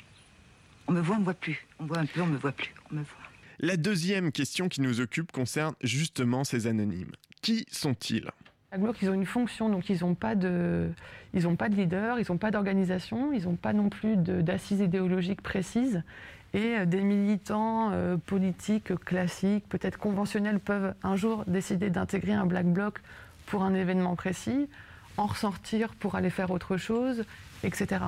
On 0.89 0.93
me 0.93 1.01
voit, 1.01 1.17
on 1.17 1.21
me 1.21 1.25
voit 1.25 1.35
plus. 1.35 1.67
On 1.79 1.85
me 1.85 1.89
voit 1.89 1.99
un 1.99 2.07
peu, 2.07 2.21
on 2.23 2.27
me 2.27 2.39
voit 2.39 2.53
plus. 2.53 2.75
On 2.91 2.95
me 2.97 3.03
voit. 3.03 3.19
La 3.61 3.77
deuxième 3.77 4.33
question 4.33 4.69
qui 4.69 4.81
nous 4.81 5.01
occupe 5.01 5.31
concerne 5.31 5.77
justement 5.81 6.43
ces 6.43 6.67
anonymes. 6.67 7.13
Qui 7.41 7.67
sont-ils? 7.71 8.31
Ils 9.03 9.11
ont 9.11 9.15
une 9.15 9.27
fonction, 9.27 9.69
donc 9.69 9.89
ils 9.89 10.01
n'ont 10.01 10.15
pas 10.15 10.35
de, 10.35 10.91
pas 11.59 11.69
de 11.69 11.75
leader, 11.75 12.19
ils 12.19 12.27
n'ont 12.29 12.39
pas 12.39 12.51
d'organisation, 12.51 13.33
ils 13.33 13.45
n'ont 13.45 13.57
pas 13.57 13.73
non 13.73 13.89
plus 13.89 14.17
d'assises 14.17 14.81
idéologiques 14.81 15.43
précises. 15.43 16.03
Et 16.55 16.79
euh, 16.79 16.87
des 16.87 17.01
militants 17.01 17.91
euh, 17.93 18.17
politiques 18.17 18.95
classiques, 19.05 19.69
peut-être 19.69 19.99
conventionnels, 19.99 20.61
peuvent 20.61 20.95
un 21.03 21.17
jour 21.17 21.45
décider 21.47 21.91
d'intégrer 21.91 22.33
un 22.33 22.47
Black 22.47 22.67
Bloc 22.67 23.01
pour 23.47 23.65
un 23.65 23.75
événement 23.75 24.15
précis, 24.15 24.69
en 25.17 25.27
ressortir 25.27 25.95
pour 25.95 26.15
aller 26.15 26.31
faire 26.31 26.51
autre 26.51 26.77
chose, 26.77 27.25
etc. 27.65 28.01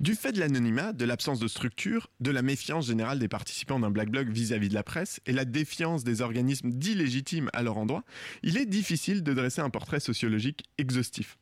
Du 0.00 0.14
fait 0.14 0.32
de 0.32 0.40
l'anonymat, 0.40 0.92
de 0.92 1.04
l'absence 1.04 1.40
de 1.40 1.48
structure, 1.48 2.10
de 2.20 2.30
la 2.30 2.42
méfiance 2.42 2.86
générale 2.86 3.18
des 3.18 3.28
participants 3.28 3.80
d'un 3.80 3.90
Black 3.90 4.10
Bloc 4.10 4.28
vis-à-vis 4.28 4.68
de 4.68 4.74
la 4.74 4.82
presse 4.82 5.20
et 5.26 5.32
la 5.32 5.44
défiance 5.44 6.04
des 6.04 6.22
organismes 6.22 6.70
dits 6.70 6.94
légitimes 6.94 7.50
à 7.52 7.62
leur 7.62 7.78
endroit, 7.78 8.04
il 8.42 8.56
est 8.56 8.66
difficile 8.66 9.22
de 9.22 9.34
dresser 9.34 9.60
un 9.60 9.70
portrait 9.70 10.00
sociologique 10.00 10.64
exhaustif. 10.78 11.38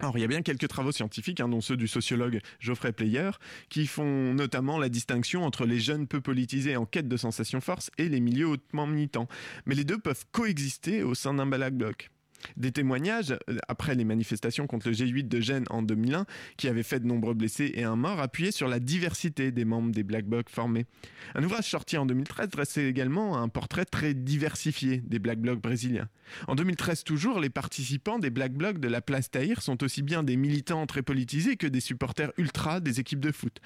Alors, 0.00 0.18
il 0.18 0.22
y 0.22 0.24
a 0.24 0.28
bien 0.28 0.42
quelques 0.42 0.66
travaux 0.66 0.90
scientifiques, 0.90 1.40
hein, 1.40 1.48
dont 1.48 1.60
ceux 1.60 1.76
du 1.76 1.86
sociologue 1.86 2.40
Geoffrey 2.58 2.92
Player, 2.92 3.30
qui 3.68 3.86
font 3.86 4.34
notamment 4.34 4.78
la 4.78 4.88
distinction 4.88 5.44
entre 5.44 5.66
les 5.66 5.78
jeunes 5.78 6.08
peu 6.08 6.20
politisés 6.20 6.76
en 6.76 6.84
quête 6.84 7.06
de 7.06 7.16
sensations 7.16 7.60
force 7.60 7.90
et 7.96 8.08
les 8.08 8.20
milieux 8.20 8.48
hautement 8.48 8.86
militants. 8.86 9.28
Mais 9.66 9.74
les 9.74 9.84
deux 9.84 9.98
peuvent 9.98 10.24
coexister 10.32 11.04
au 11.04 11.14
sein 11.14 11.34
d'un 11.34 11.46
Black 11.46 11.74
Bloc. 11.74 12.10
Des 12.56 12.72
témoignages, 12.72 13.32
euh, 13.32 13.58
après 13.68 13.94
les 13.94 14.04
manifestations 14.04 14.66
contre 14.66 14.88
le 14.88 14.94
G8 14.94 15.28
de 15.28 15.40
Gênes 15.40 15.64
en 15.70 15.82
2001, 15.82 16.26
qui 16.56 16.68
avait 16.68 16.82
fait 16.82 17.00
de 17.00 17.06
nombreux 17.06 17.34
blessés 17.34 17.72
et 17.74 17.84
un 17.84 17.96
mort, 17.96 18.20
appuyaient 18.20 18.52
sur 18.52 18.68
la 18.68 18.80
diversité 18.80 19.50
des 19.50 19.64
membres 19.64 19.92
des 19.92 20.02
Black 20.02 20.26
Blocs 20.26 20.48
formés. 20.48 20.86
Un 21.34 21.42
ouvrage 21.44 21.68
sorti 21.68 21.96
en 21.96 22.06
2013 22.06 22.48
dressait 22.48 22.88
également 22.88 23.38
un 23.38 23.48
portrait 23.48 23.84
très 23.84 24.14
diversifié 24.14 25.02
des 25.04 25.18
Black 25.18 25.38
Blocs 25.38 25.60
brésiliens. 25.60 26.08
En 26.48 26.54
2013 26.54 27.04
toujours, 27.04 27.40
les 27.40 27.50
participants 27.50 28.18
des 28.18 28.30
Black 28.30 28.52
Blocs 28.52 28.78
de 28.78 28.88
la 28.88 29.00
place 29.00 29.30
Tahir 29.30 29.62
sont 29.62 29.82
aussi 29.82 30.02
bien 30.02 30.22
des 30.22 30.36
militants 30.36 30.86
très 30.86 31.02
politisés 31.02 31.56
que 31.56 31.66
des 31.66 31.80
supporters 31.80 32.32
ultra 32.38 32.80
des 32.80 33.00
équipes 33.00 33.20
de 33.20 33.32
foot. 33.32 33.60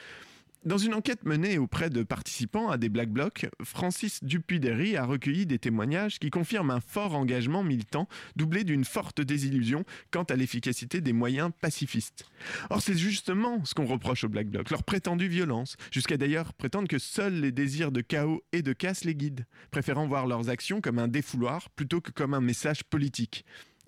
Dans 0.64 0.76
une 0.76 0.94
enquête 0.94 1.24
menée 1.24 1.56
auprès 1.56 1.88
de 1.88 2.02
participants 2.02 2.68
à 2.68 2.78
des 2.78 2.88
Black 2.88 3.10
Blocs, 3.10 3.46
Francis 3.62 4.24
Dupuy-Derry 4.24 4.96
a 4.96 5.04
recueilli 5.04 5.46
des 5.46 5.60
témoignages 5.60 6.18
qui 6.18 6.30
confirment 6.30 6.72
un 6.72 6.80
fort 6.80 7.14
engagement 7.14 7.62
militant 7.62 8.08
doublé 8.34 8.64
d'une 8.64 8.84
forte 8.84 9.20
désillusion 9.20 9.84
quant 10.10 10.24
à 10.24 10.34
l'efficacité 10.34 11.00
des 11.00 11.12
moyens 11.12 11.52
pacifistes. 11.60 12.24
Or, 12.70 12.82
c'est 12.82 12.98
justement 12.98 13.64
ce 13.64 13.72
qu'on 13.72 13.86
reproche 13.86 14.24
aux 14.24 14.28
Black 14.28 14.48
Blocs, 14.48 14.70
leur 14.70 14.82
prétendue 14.82 15.28
violence, 15.28 15.76
jusqu'à 15.92 16.16
d'ailleurs 16.16 16.52
prétendre 16.54 16.88
que 16.88 16.98
seuls 16.98 17.40
les 17.40 17.52
désirs 17.52 17.92
de 17.92 18.00
chaos 18.00 18.42
et 18.50 18.62
de 18.62 18.72
casse 18.72 19.04
les 19.04 19.14
guident, 19.14 19.46
préférant 19.70 20.08
voir 20.08 20.26
leurs 20.26 20.50
actions 20.50 20.80
comme 20.80 20.98
un 20.98 21.08
défouloir 21.08 21.70
plutôt 21.70 22.00
que 22.00 22.10
comme 22.10 22.34
un 22.34 22.40
message 22.40 22.82
politique. 22.82 23.44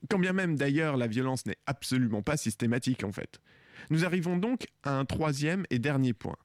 Quand 0.08 0.20
bien 0.20 0.32
même 0.32 0.54
d'ailleurs 0.54 0.96
la 0.96 1.08
violence 1.08 1.46
n'est 1.46 1.58
absolument 1.66 2.22
pas 2.22 2.36
systématique 2.36 3.02
en 3.02 3.10
fait. 3.10 3.40
Nous 3.88 4.04
arrivons 4.04 4.36
donc 4.36 4.66
à 4.82 4.98
un 4.98 5.04
troisième 5.04 5.64
et 5.70 5.78
dernier 5.78 6.12
point. 6.12 6.36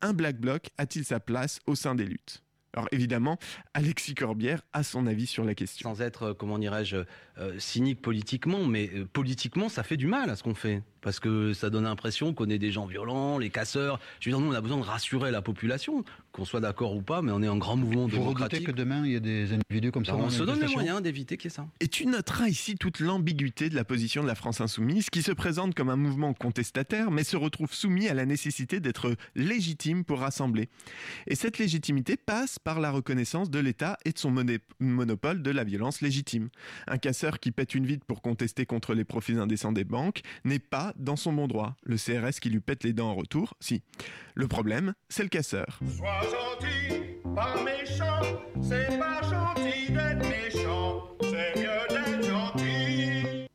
Un 0.00 0.12
Black 0.12 0.38
Bloc 0.38 0.70
a-t-il 0.78 1.04
sa 1.04 1.20
place 1.20 1.60
au 1.66 1.74
sein 1.74 1.94
des 1.94 2.04
luttes? 2.04 2.42
Alors 2.74 2.88
évidemment, 2.90 3.38
Alexis 3.74 4.14
Corbière 4.14 4.62
a 4.72 4.82
son 4.82 5.06
avis 5.06 5.26
sur 5.26 5.44
la 5.44 5.54
question. 5.54 5.94
Sans 5.94 6.00
être, 6.00 6.22
euh, 6.22 6.34
comment 6.34 6.58
dirais-je, 6.58 6.96
euh, 7.38 7.58
cynique 7.58 8.02
politiquement, 8.02 8.64
mais 8.66 8.90
euh, 8.94 9.06
politiquement, 9.10 9.68
ça 9.68 9.82
fait 9.82 9.96
du 9.96 10.06
mal 10.06 10.28
à 10.28 10.36
ce 10.36 10.42
qu'on 10.42 10.54
fait. 10.54 10.82
Parce 11.00 11.18
que 11.18 11.52
ça 11.52 11.70
donne 11.70 11.84
l'impression 11.84 12.32
qu'on 12.32 12.48
est 12.48 12.58
des 12.58 12.70
gens 12.70 12.86
violents, 12.86 13.38
les 13.38 13.50
casseurs. 13.50 13.98
Je 14.20 14.28
veux 14.30 14.36
dire, 14.36 14.44
nous, 14.44 14.52
on 14.52 14.54
a 14.54 14.60
besoin 14.60 14.76
de 14.78 14.84
rassurer 14.84 15.32
la 15.32 15.42
population, 15.42 16.04
qu'on 16.30 16.44
soit 16.44 16.60
d'accord 16.60 16.94
ou 16.94 17.02
pas, 17.02 17.22
mais 17.22 17.32
on 17.32 17.42
est 17.42 17.48
un 17.48 17.56
grand 17.56 17.74
mouvement 17.76 18.06
Vous 18.06 18.18
démocratique. 18.18 18.66
que 18.66 18.70
demain, 18.70 19.04
il 19.04 19.12
y 19.12 19.14
ait 19.16 19.20
des 19.20 19.52
individus 19.52 19.90
comme 19.90 20.04
ça 20.04 20.12
Ben, 20.12 20.18
dans 20.18 20.24
on 20.26 20.30
se 20.30 20.44
donne 20.44 20.60
les 20.60 20.72
moyens 20.72 21.02
d'éviter 21.02 21.36
qu'il 21.36 21.50
y 21.50 21.52
ait 21.52 21.56
ça. 21.56 21.66
Et 21.80 21.88
tu 21.88 22.06
noteras 22.06 22.48
ici 22.48 22.76
toute 22.76 23.00
l'ambiguïté 23.00 23.68
de 23.68 23.74
la 23.74 23.84
position 23.84 24.22
de 24.22 24.28
la 24.28 24.34
France 24.34 24.60
insoumise, 24.60 25.10
qui 25.10 25.22
se 25.22 25.32
présente 25.32 25.74
comme 25.74 25.88
un 25.88 25.96
mouvement 25.96 26.34
contestataire, 26.34 27.10
mais 27.10 27.24
se 27.24 27.36
retrouve 27.36 27.72
soumis 27.72 28.08
à 28.08 28.14
la 28.14 28.26
nécessité 28.26 28.78
d'être 28.78 29.16
légitime 29.34 30.04
pour 30.04 30.20
rassembler. 30.20 30.68
Et 31.26 31.34
cette 31.34 31.58
légitimité 31.58 32.16
passe 32.16 32.58
par 32.58 32.78
la 32.78 32.90
reconnaissance 32.90 33.50
de 33.50 33.58
l'État 33.58 33.96
et 34.04 34.12
de 34.12 34.18
son 34.18 34.32
monopole 34.78 35.42
de 35.42 35.50
la 35.50 35.64
violence 35.64 36.00
légitime. 36.00 36.50
Un 36.86 36.98
casseur 36.98 37.21
qui 37.30 37.52
pète 37.52 37.74
une 37.74 37.86
vitre 37.86 38.04
pour 38.04 38.20
contester 38.20 38.66
contre 38.66 38.94
les 38.94 39.04
profits 39.04 39.38
indécents 39.38 39.72
des 39.72 39.84
banques 39.84 40.22
n'est 40.44 40.58
pas 40.58 40.92
dans 40.96 41.16
son 41.16 41.32
bon 41.32 41.46
droit. 41.46 41.76
Le 41.84 41.96
CRS 41.96 42.40
qui 42.40 42.50
lui 42.50 42.60
pète 42.60 42.84
les 42.84 42.92
dents 42.92 43.10
en 43.10 43.14
retour, 43.14 43.54
si. 43.60 43.82
Le 44.34 44.48
problème, 44.48 44.94
c'est 45.08 45.22
le 45.22 45.28
casseur. 45.28 45.78
Sois 45.96 46.20
gentil, 46.22 46.96
pas 47.34 47.54
méchant, 47.62 48.40
c'est 48.60 48.98
pas 48.98 49.22
gentil 49.22 49.92
d'être 49.92 50.28
méchant, 50.28 51.16
c'est 51.22 51.60
mieux. 51.60 51.81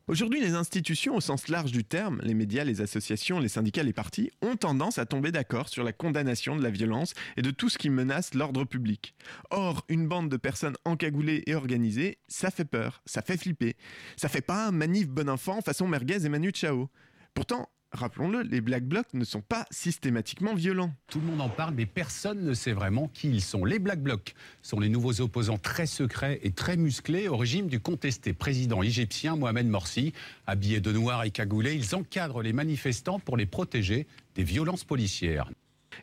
Aujourd'hui, 0.08 0.40
les 0.40 0.54
institutions 0.54 1.16
au 1.16 1.20
sens 1.20 1.48
large 1.48 1.70
du 1.70 1.84
terme, 1.84 2.18
les 2.22 2.32
médias, 2.32 2.64
les 2.64 2.80
associations, 2.80 3.40
les 3.40 3.48
syndicats, 3.48 3.82
les 3.82 3.92
partis, 3.92 4.30
ont 4.40 4.56
tendance 4.56 4.96
à 4.96 5.04
tomber 5.04 5.32
d'accord 5.32 5.68
sur 5.68 5.84
la 5.84 5.92
condamnation 5.92 6.56
de 6.56 6.62
la 6.62 6.70
violence 6.70 7.12
et 7.36 7.42
de 7.42 7.50
tout 7.50 7.68
ce 7.68 7.76
qui 7.76 7.90
menace 7.90 8.32
l'ordre 8.32 8.64
public. 8.64 9.14
Or, 9.50 9.84
une 9.90 10.08
bande 10.08 10.30
de 10.30 10.38
personnes 10.38 10.78
encagoulées 10.86 11.42
et 11.46 11.54
organisées, 11.54 12.16
ça 12.26 12.50
fait 12.50 12.64
peur, 12.64 13.02
ça 13.04 13.20
fait 13.20 13.36
flipper. 13.36 13.76
Ça 14.16 14.30
fait 14.30 14.40
pas 14.40 14.68
un 14.68 14.72
manif 14.72 15.08
bon 15.08 15.28
enfant 15.28 15.60
façon 15.60 15.86
merguez 15.86 16.24
et 16.24 16.28
Manu 16.30 16.52
Chao. 16.54 16.88
Pourtant, 17.34 17.68
rappelons-le, 17.92 18.42
les 18.42 18.60
Black 18.60 18.84
Blocs 18.84 19.12
ne 19.14 19.24
sont 19.24 19.40
pas 19.40 19.66
systématiquement 19.70 20.54
violents. 20.54 20.92
Tout 21.08 21.20
le 21.20 21.26
monde 21.26 21.40
en 21.40 21.48
parle, 21.48 21.74
mais 21.74 21.86
personne 21.86 22.44
ne 22.44 22.54
sait 22.54 22.72
vraiment 22.72 23.08
qui 23.08 23.28
ils 23.28 23.42
sont. 23.42 23.64
Les 23.64 23.78
Black 23.78 24.02
Blocs 24.02 24.34
sont 24.62 24.80
les 24.80 24.88
nouveaux 24.88 25.20
opposants 25.20 25.58
très 25.58 25.86
secrets 25.86 26.38
et 26.42 26.52
très 26.52 26.76
musclés 26.76 27.28
au 27.28 27.36
régime 27.36 27.68
du 27.68 27.80
contesté 27.80 28.32
président 28.32 28.82
égyptien 28.82 29.36
Mohamed 29.36 29.68
Morsi. 29.68 30.12
Habillés 30.46 30.80
de 30.80 30.92
noir 30.92 31.24
et 31.24 31.30
cagoulés, 31.30 31.74
ils 31.74 31.94
encadrent 31.94 32.42
les 32.42 32.52
manifestants 32.52 33.18
pour 33.18 33.36
les 33.36 33.46
protéger 33.46 34.06
des 34.34 34.44
violences 34.44 34.84
policières. 34.84 35.50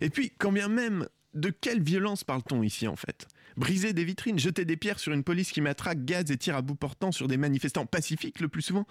Et 0.02 0.10
puis, 0.10 0.32
quand 0.38 0.52
bien 0.52 0.68
même, 0.68 1.08
de 1.34 1.50
quelle 1.50 1.82
violence 1.82 2.24
parle-t-on 2.24 2.64
ici 2.64 2.88
en 2.88 2.96
fait? 2.96 3.28
Briser 3.58 3.94
des 3.94 4.04
vitrines, 4.04 4.40
jeter 4.40 4.66
des 4.66 4.78
pierres 4.78 5.00
sur 5.00 5.14
une 5.14 5.24
police 5.24 5.52
qui 5.52 5.62
matraque, 5.62 6.04
gaz 6.06 6.30
et 6.32 6.38
tire 6.38 6.56
à 6.56 6.62
bout 6.62 6.76
portant 6.76 7.12
sur 7.12 7.28
des 7.28 7.38
manifestants 7.38 7.86
pacifiques 7.86 8.40
le 8.40 8.48
plus 8.48 8.62
souvent. 8.62 8.86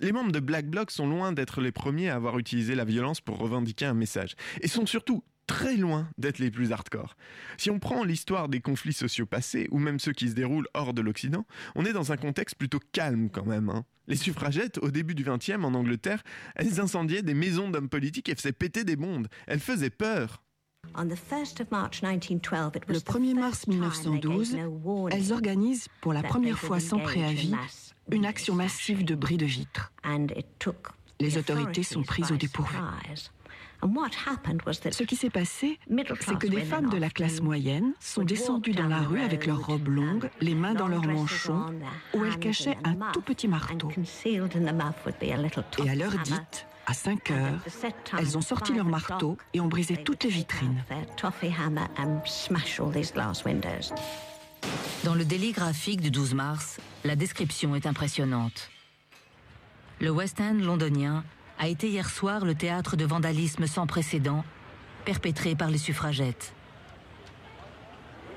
Les 0.00 0.12
membres 0.12 0.32
de 0.32 0.40
Black 0.40 0.66
Bloc 0.66 0.90
sont 0.90 1.06
loin 1.06 1.32
d'être 1.32 1.60
les 1.60 1.72
premiers 1.72 2.10
à 2.10 2.16
avoir 2.16 2.38
utilisé 2.38 2.74
la 2.74 2.84
violence 2.84 3.20
pour 3.20 3.38
revendiquer 3.38 3.86
un 3.86 3.94
message. 3.94 4.34
Et 4.60 4.68
sont 4.68 4.86
surtout 4.86 5.24
très 5.46 5.76
loin 5.76 6.08
d'être 6.18 6.38
les 6.38 6.50
plus 6.50 6.72
hardcore. 6.72 7.16
Si 7.56 7.70
on 7.70 7.78
prend 7.78 8.04
l'histoire 8.04 8.48
des 8.48 8.60
conflits 8.60 8.92
sociaux 8.92 9.26
passés, 9.26 9.68
ou 9.70 9.78
même 9.78 9.98
ceux 9.98 10.12
qui 10.12 10.28
se 10.28 10.34
déroulent 10.34 10.68
hors 10.74 10.94
de 10.94 11.02
l'Occident, 11.02 11.46
on 11.74 11.84
est 11.84 11.92
dans 11.92 12.12
un 12.12 12.16
contexte 12.16 12.56
plutôt 12.56 12.80
calme 12.92 13.28
quand 13.30 13.46
même. 13.46 13.68
hein. 13.68 13.84
Les 14.08 14.16
suffragettes, 14.16 14.78
au 14.78 14.90
début 14.90 15.14
du 15.14 15.24
XXe 15.24 15.62
en 15.62 15.74
Angleterre, 15.74 16.22
elles 16.54 16.80
incendiaient 16.80 17.22
des 17.22 17.34
maisons 17.34 17.70
d'hommes 17.70 17.88
politiques 17.88 18.28
et 18.28 18.34
faisaient 18.34 18.52
péter 18.52 18.84
des 18.84 18.96
bombes. 18.96 19.28
Elles 19.46 19.60
faisaient 19.60 19.90
peur. 19.90 20.42
Le 22.88 22.98
1er 22.98 23.34
mars 23.34 23.66
1912, 23.66 24.56
elles 25.10 25.32
organisent 25.32 25.88
pour 26.00 26.12
la 26.12 26.22
première 26.22 26.58
fois 26.58 26.80
sans 26.80 26.98
préavis 26.98 27.54
une 28.10 28.26
action 28.26 28.54
massive 28.54 29.04
de 29.04 29.14
bris 29.14 29.36
de 29.36 29.46
vitres. 29.46 29.92
Les 31.20 31.38
autorités 31.38 31.82
sont 31.82 32.02
prises 32.02 32.32
au 32.32 32.36
dépourvu. 32.36 32.76
Ce 33.82 35.02
qui 35.02 35.16
s'est 35.16 35.30
passé, 35.30 35.78
c'est 36.20 36.38
que 36.38 36.46
des 36.46 36.60
femmes 36.60 36.90
de 36.90 36.98
la 36.98 37.10
classe 37.10 37.40
moyenne 37.40 37.94
sont 38.00 38.22
descendues 38.22 38.72
dans 38.72 38.88
la 38.88 39.00
rue 39.00 39.20
avec 39.20 39.46
leurs 39.46 39.64
robes 39.64 39.88
longues, 39.88 40.30
les 40.40 40.54
mains 40.54 40.74
dans 40.74 40.88
leurs 40.88 41.06
manchons, 41.06 41.74
où 42.14 42.24
elles 42.24 42.38
cachaient 42.38 42.76
un 42.84 43.12
tout 43.12 43.22
petit 43.22 43.48
marteau. 43.48 43.88
Et 44.24 44.40
à 45.88 45.94
l'heure 45.94 46.18
dite, 46.22 46.66
à 46.86 46.94
5 46.94 47.30
heures, 47.30 47.60
elles 48.18 48.36
ont 48.36 48.42
sorti 48.42 48.72
leur 48.74 48.86
marteau 48.86 49.36
et 49.54 49.60
ont 49.60 49.68
brisé 49.68 49.96
toutes 49.96 50.24
les 50.24 50.30
vitrines. 50.30 50.84
Dans 55.04 55.14
le 55.14 55.24
délit 55.24 55.52
graphique 55.52 56.00
du 56.00 56.10
12 56.10 56.34
mars, 56.34 56.78
la 57.04 57.16
description 57.16 57.74
est 57.74 57.86
impressionnante. 57.86 58.70
Le 60.00 60.10
West 60.10 60.40
End 60.40 60.58
londonien 60.60 61.24
a 61.58 61.68
été 61.68 61.88
hier 61.88 62.10
soir 62.10 62.44
le 62.44 62.54
théâtre 62.54 62.96
de 62.96 63.04
vandalisme 63.04 63.66
sans 63.66 63.86
précédent 63.86 64.44
perpétré 65.04 65.54
par 65.54 65.70
les 65.70 65.78
suffragettes. 65.78 66.54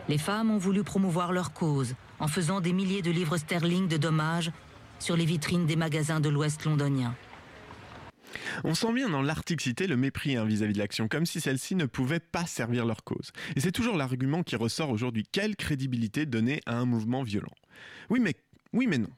Les 0.08 0.18
femmes 0.20 0.52
ont 0.52 0.60
voulu 0.60 0.84
promouvoir 0.84 1.32
leur 1.32 1.54
cause 1.54 1.96
en 2.20 2.28
faisant 2.28 2.62
des 2.62 2.74
milliers 2.74 3.02
de 3.02 3.12
livres 3.12 3.38
sterling 3.38 3.88
de 3.88 3.98
dommages 3.98 4.52
sur 5.00 5.18
les 5.18 5.26
vitrines 5.26 5.66
des 5.66 5.76
magasins 5.76 6.20
de 6.20 6.30
l'Ouest 6.30 6.66
londonien. 6.66 7.16
On 8.64 8.74
sent 8.74 8.94
bien 8.94 9.10
dans 9.10 9.22
l'article 9.22 9.64
cité 9.64 9.88
le 9.88 9.98
mépris 9.98 10.36
hein, 10.36 10.46
vis-à-vis 10.46 10.74
de 10.74 10.80
l'action, 10.80 11.08
comme 11.08 11.26
si 11.26 11.42
celle-ci 11.42 11.76
ne 11.76 11.86
pouvait 11.86 12.20
pas 12.20 12.46
servir 12.46 12.86
leur 12.86 13.04
cause. 13.04 13.32
Et 13.56 13.60
c'est 13.60 13.72
toujours 13.72 13.98
l'argument 13.98 14.44
qui 14.44 14.56
ressort 14.56 14.90
aujourd'hui. 14.90 15.26
Quelle 15.32 15.56
crédibilité 15.56 16.26
donner 16.26 16.62
à 16.66 16.78
un 16.78 16.86
mouvement 16.86 17.24
violent? 17.24 17.54
Oui, 18.10 18.20
mais 18.20 18.36
oui, 18.74 18.88
mais 18.88 18.98
non. 18.98 19.10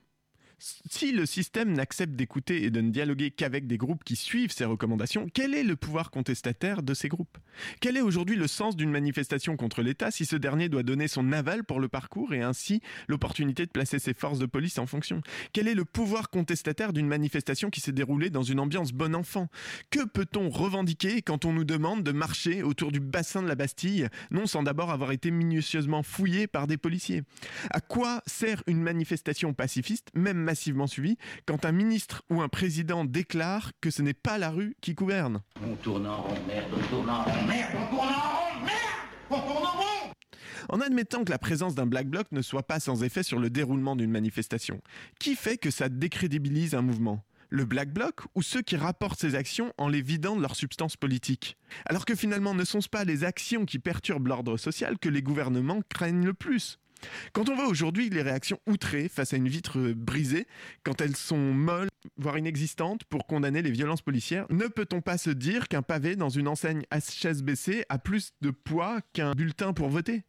Si 0.60 1.12
le 1.12 1.28
système 1.28 1.74
n'accepte 1.74 2.14
d'écouter 2.14 2.64
et 2.64 2.72
de 2.72 2.82
ne 2.82 2.90
dialoguer 2.90 3.30
qu'avec 3.30 3.68
des 3.68 3.78
groupes 3.78 4.04
qui 4.04 4.16
suivent 4.16 4.52
ses 4.52 4.66
recommandations, 4.66 5.28
quel 5.32 5.54
est 5.54 5.64
le 5.64 5.76
pouvoir 5.76 6.10
contestataire 6.10 6.82
de 6.82 6.96
ces 6.96 7.10
groupes? 7.10 7.38
Quel 7.80 7.96
est 7.96 8.02
aujourd'hui 8.02 8.36
le 8.36 8.48
sens 8.48 8.76
d'une 8.76 8.90
manifestation 8.90 9.56
contre 9.56 9.84
l'État 9.84 10.10
si 10.10 10.26
ce 10.26 10.36
dernier 10.36 10.68
doit 10.68 10.82
donner 10.82 11.08
son 11.08 11.32
aval 11.32 11.64
pour 11.64 11.80
le 11.80 11.88
parcours 11.88 12.34
et 12.34 12.42
ainsi 12.42 12.82
l'opportunité 13.08 13.68
de 13.68 13.72
placer 13.72 14.00
ses 14.00 14.16
forces 14.16 14.40
de 14.40 14.48
police 14.48 14.80
en 14.80 14.88
fonction? 14.88 15.22
Quel 15.54 15.68
est 15.68 15.76
le 15.76 15.86
pouvoir 15.86 16.32
contestataire 16.32 16.92
d'une 16.92 17.08
manifestation 17.08 17.70
qui 17.70 17.80
s'est 17.80 17.92
déroulée 17.92 18.32
dans 18.32 18.42
une 18.42 18.60
ambiance 18.60 18.94
bon 18.94 19.14
enfant? 19.14 19.50
Que 19.92 20.06
peut-on 20.06 20.50
revendiquer 20.50 21.22
quand 21.22 21.46
on 21.46 21.54
nous 21.54 21.66
demande 21.66 22.02
de 22.02 22.12
marcher 22.12 22.64
autour 22.64 22.92
du 22.92 23.00
bassin 23.00 23.44
de 23.44 23.48
la 23.48 23.56
Bastille, 23.56 24.10
non 24.32 24.48
sans 24.48 24.64
d'abord 24.64 24.90
avoir 24.90 25.12
été 25.12 25.30
minutieusement 25.30 26.02
fouillé 26.02 26.48
par 26.48 26.66
des 26.66 26.78
policiers? 26.78 27.22
À 27.70 27.80
quoi 27.80 28.24
sert 28.26 28.64
une 28.66 28.82
manifestation 28.82 29.54
pacifiste, 29.54 30.10
même 30.16 30.47
massivement 30.48 30.88
suivie, 30.88 31.18
quand 31.46 31.66
un 31.66 31.74
ministre 31.74 32.24
ou 32.30 32.42
un 32.42 32.48
président 32.48 33.04
déclare 33.04 33.74
que 33.82 33.92
ce 33.92 34.02
n'est 34.02 34.14
pas 34.14 34.38
la 34.38 34.50
rue 34.50 34.78
qui 34.80 34.94
gouverne. 34.94 35.42
On 35.62 35.76
tourne 35.76 36.08
en 36.08 36.22
rond, 36.22 36.38
merde, 36.48 36.72
on 36.74 36.88
tourne 36.88 37.10
en 37.10 37.24
rond, 37.24 37.46
merde, 37.46 37.72
on 37.76 37.90
tourne 37.90 38.10
en 38.10 38.30
rond, 38.30 38.62
merde, 38.62 39.10
on 39.30 39.40
tourne 39.42 39.66
en 39.66 39.72
rond. 39.72 40.14
En 40.70 40.80
admettant 40.80 41.26
que 41.26 41.32
la 41.32 41.38
présence 41.38 41.76
d'un 41.76 41.86
black 41.86 42.08
bloc 42.08 42.28
ne 42.32 42.42
soit 42.42 42.64
pas 42.64 42.80
sans 42.80 43.04
effet 43.04 43.24
sur 43.24 43.40
le 43.40 43.50
déroulement 43.50 43.98
d'une 43.98 44.10
manifestation, 44.10 44.80
qui 45.20 45.36
fait 45.36 45.58
que 45.58 45.70
ça 45.70 45.90
décrédibilise 45.90 46.76
un 46.76 46.82
mouvement? 46.82 47.26
Le 47.50 47.66
Black 47.66 47.94
Bloc 47.94 48.22
ou 48.36 48.42
ceux 48.42 48.62
qui 48.62 48.76
rapportent 48.76 49.20
ces 49.20 49.36
actions 49.36 49.74
en 49.78 49.90
les 49.90 50.02
vidant 50.02 50.36
de 50.36 50.42
leur 50.42 50.56
substance 50.56 50.98
politique? 50.98 51.58
Alors 51.86 52.06
que 52.06 52.16
finalement 52.16 52.54
ne 52.54 52.66
sont-ce 52.66 52.90
pas 52.90 53.06
les 53.06 53.24
actions 53.24 53.66
qui 53.66 53.80
perturbent 53.80 54.28
l'ordre 54.28 54.58
social 54.58 54.98
que 54.98 55.10
les 55.10 55.22
gouvernements 55.22 55.82
craignent 55.90 56.26
le 56.26 56.34
plus? 56.34 56.80
Quand 57.34 57.50
on 57.50 57.56
voit 57.56 57.68
aujourd'hui 57.68 58.10
les 58.10 58.22
réactions 58.22 58.60
outrées 58.68 59.10
face 59.10 59.34
à 59.34 59.38
une 59.38 59.48
vitre 59.48 59.94
brisée, 59.94 60.48
quand 60.84 61.02
elles 61.02 61.16
sont 61.16 61.54
molles, 61.54 61.90
voire 62.18 62.38
inexistantes, 62.38 63.04
pour 63.06 63.28
condamner 63.28 63.62
les 63.62 63.72
violences 63.72 64.02
policières, 64.02 64.46
ne 64.50 64.68
peut-on 64.68 65.02
pas 65.02 65.18
se 65.18 65.30
dire 65.30 65.68
qu'un 65.68 65.82
pavé 65.82 66.16
dans 66.16 66.30
une 66.30 66.48
enseigne 66.48 66.84
HSBC 66.92 67.86
a 67.90 68.00
plus 68.00 68.34
de 68.42 68.52
poids 68.52 69.00
qu'un 69.14 69.34
bulletin 69.34 69.74
pour 69.74 69.90
voter? 69.90 70.24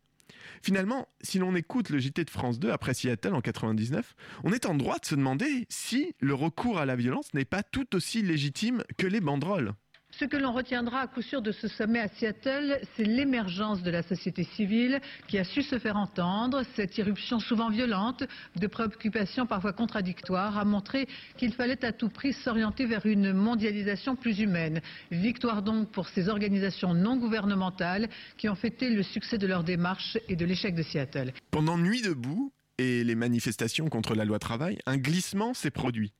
Finalement, 0.62 1.09
si 1.21 1.39
l'on 1.39 1.55
écoute 1.55 1.91
le 1.91 1.99
JT 1.99 2.25
de 2.25 2.31
France 2.31 2.59
2 2.59 2.71
après 2.71 2.95
Seattle 2.95 3.35
en 3.35 3.41
99, 3.41 4.14
on 4.45 4.53
est 4.53 4.66
en 4.66 4.75
droit 4.75 4.99
de 4.99 5.07
se 5.07 5.14
demander 5.14 5.66
si 5.69 6.14
le 6.21 6.35
recours 6.35 6.79
à 6.79 6.87
la 6.87 6.97
violence 6.97 7.33
n'est 7.35 7.45
pas 7.45 7.62
tout 7.62 7.95
aussi 7.95 8.23
légitime 8.23 8.83
que 8.97 9.07
les 9.07 9.21
banderoles. 9.21 9.73
Ce 10.19 10.25
que 10.25 10.37
l'on 10.37 10.51
retiendra 10.51 11.03
à 11.03 11.07
coup 11.07 11.23
sûr 11.23 11.43
de 11.43 11.53
ce 11.53 11.69
sommet 11.69 12.01
à 12.01 12.09
Seattle, 12.09 12.81
c'est 12.97 13.05
l'émergence 13.05 13.85
de 13.85 13.91
la 13.93 14.03
société 14.03 14.43
civile 14.43 15.01
qui 15.29 15.39
a 15.39 15.45
su 15.45 15.62
se 15.62 15.79
faire 15.79 15.97
entendre. 15.97 16.64
Cette 16.75 16.99
irruption 16.99 17.39
souvent 17.39 17.71
violente, 17.71 18.25
de 18.57 18.66
préoccupations 18.66 19.47
parfois 19.47 19.73
contradictoires, 19.73 20.59
a 20.59 20.64
montré 20.64 21.07
qu'il 21.37 21.53
fallait 21.53 21.85
à 21.85 21.93
tout 21.93 22.09
prix 22.09 22.33
s'orienter 22.33 22.85
vers 22.85 23.07
une 23.07 23.33
mondialisation 23.33 24.16
plus 24.16 24.41
humaine. 24.41 24.81
Victoire 25.12 25.62
donc 25.62 25.93
pour 25.93 26.09
ces 26.09 26.29
organisations 26.29 26.95
non 26.95 27.16
gouvernementales 27.16 28.09
qui 28.39 28.49
ont 28.49 28.57
fêté 28.57 28.91
le 28.91 29.05
succès 29.05 29.39
de 29.39 29.47
leur 29.47 29.62
démarche 29.62 30.19
et 30.29 30.35
de 30.35 30.45
l'échec 30.45 30.75
de 30.75 30.83
Seattle. 30.83 31.33
Pendant 31.53 31.79
Nuit 31.79 32.03
debout 32.03 32.53
et 32.79 33.05
les 33.05 33.14
manifestations 33.14 33.89
contre 33.89 34.16
la 34.16 34.25
loi 34.25 34.41
travail, 34.41 34.81
un 34.85 34.97
glissement 34.97 35.55
s'est 35.55 35.71
produit. 35.71 36.12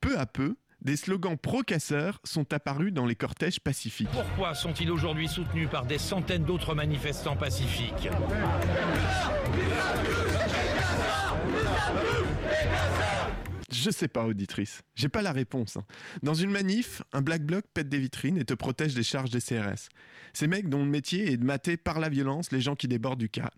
Peu 0.00 0.18
à 0.18 0.24
peu, 0.24 0.56
des 0.82 0.96
slogans 0.96 1.36
pro-casseurs 1.38 2.20
sont 2.24 2.52
apparus 2.52 2.92
dans 2.92 3.06
les 3.06 3.14
cortèges 3.14 3.60
pacifiques. 3.60 4.08
Pourquoi 4.12 4.54
sont-ils 4.54 4.90
aujourd'hui 4.90 5.28
soutenus 5.28 5.68
par 5.70 5.86
des 5.86 5.98
centaines 5.98 6.44
d'autres 6.44 6.74
manifestants 6.74 7.36
pacifiques 7.36 8.08
Je 13.70 13.90
sais 13.90 14.08
pas, 14.08 14.26
auditrice. 14.26 14.82
J'ai 14.94 15.08
pas 15.08 15.22
la 15.22 15.32
réponse. 15.32 15.76
hein. 15.76 15.84
Dans 16.22 16.34
une 16.34 16.50
manif, 16.50 17.02
un 17.12 17.22
black 17.22 17.42
bloc 17.44 17.64
pète 17.72 17.88
des 17.88 17.98
vitrines 17.98 18.36
et 18.36 18.44
te 18.44 18.54
protège 18.54 18.94
des 18.94 19.02
charges 19.02 19.30
des 19.30 19.40
CRS. 19.40 19.88
Ces 20.34 20.46
mecs 20.46 20.68
dont 20.68 20.84
le 20.84 20.90
métier 20.90 21.32
est 21.32 21.36
de 21.38 21.44
mater 21.44 21.76
par 21.76 21.98
la 21.98 22.08
violence 22.08 22.52
les 22.52 22.60
gens 22.60 22.76
qui 22.76 22.86
débordent 22.86 23.18
du 23.18 23.30
cadre. 23.30 23.56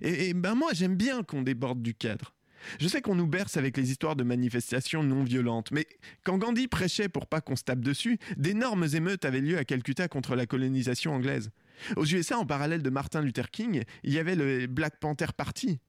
Et, 0.00 0.28
et 0.28 0.34
ben 0.34 0.54
moi, 0.54 0.70
j'aime 0.74 0.96
bien 0.96 1.22
qu'on 1.22 1.42
déborde 1.42 1.80
du 1.80 1.94
cadre. 1.94 2.34
Je 2.80 2.88
sais 2.88 3.00
qu'on 3.00 3.14
nous 3.14 3.26
berce 3.26 3.56
avec 3.56 3.76
les 3.76 3.90
histoires 3.90 4.16
de 4.16 4.24
manifestations 4.24 5.02
non 5.02 5.24
violentes, 5.24 5.70
mais 5.70 5.86
quand 6.24 6.38
Gandhi 6.38 6.68
prêchait 6.68 7.08
pour 7.08 7.26
pas 7.26 7.40
qu'on 7.40 7.56
se 7.56 7.64
tape 7.64 7.80
dessus, 7.80 8.18
d'énormes 8.36 8.86
émeutes 8.94 9.24
avaient 9.24 9.40
lieu 9.40 9.58
à 9.58 9.64
Calcutta 9.64 10.08
contre 10.08 10.36
la 10.36 10.46
colonisation 10.46 11.14
anglaise. 11.14 11.50
Aux 11.96 12.04
USA, 12.04 12.38
en 12.38 12.46
parallèle 12.46 12.82
de 12.82 12.90
Martin 12.90 13.22
Luther 13.22 13.50
King, 13.50 13.82
il 14.04 14.12
y 14.12 14.18
avait 14.18 14.36
le 14.36 14.66
Black 14.66 14.98
Panther 15.00 15.26
Party. 15.36 15.80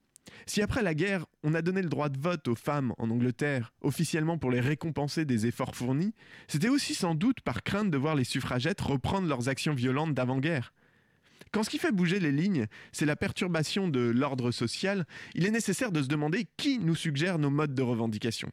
Si 0.46 0.62
après 0.62 0.84
la 0.84 0.94
guerre, 0.94 1.26
on 1.44 1.54
a 1.54 1.62
donné 1.62 1.82
le 1.82 1.90
droit 1.90 2.10
de 2.10 2.18
vote 2.18 2.48
aux 2.48 2.56
femmes 2.56 2.94
en 2.98 3.10
Angleterre, 3.10 3.74
officiellement 3.82 4.38
pour 4.38 4.52
les 4.52 4.60
récompenser 4.60 5.26
des 5.26 5.46
efforts 5.46 5.76
fournis, 5.76 6.14
c'était 6.48 6.70
aussi 6.70 6.96
sans 6.96 7.16
doute 7.16 7.42
par 7.42 7.64
crainte 7.64 7.92
de 7.92 7.98
voir 7.98 8.16
les 8.16 8.24
suffragettes 8.24 8.82
reprendre 8.82 9.28
leurs 9.28 9.50
actions 9.50 9.74
violentes 9.74 10.14
d'avant-guerre. 10.14 10.74
Quand 11.54 11.62
ce 11.62 11.70
qui 11.70 11.78
fait 11.78 11.92
bouger 11.92 12.20
les 12.20 12.32
lignes, 12.32 12.66
c'est 12.92 13.06
la 13.06 13.16
perturbation 13.16 13.88
de 13.88 14.00
l'ordre 14.00 14.50
social, 14.50 15.06
il 15.36 15.46
est 15.46 15.52
nécessaire 15.52 15.92
de 15.92 16.02
se 16.02 16.08
demander 16.08 16.48
qui 16.58 16.80
nous 16.80 16.96
suggère 16.96 17.38
nos 17.38 17.52
modes 17.52 17.76
de 17.76 17.82
revendication. 17.84 18.50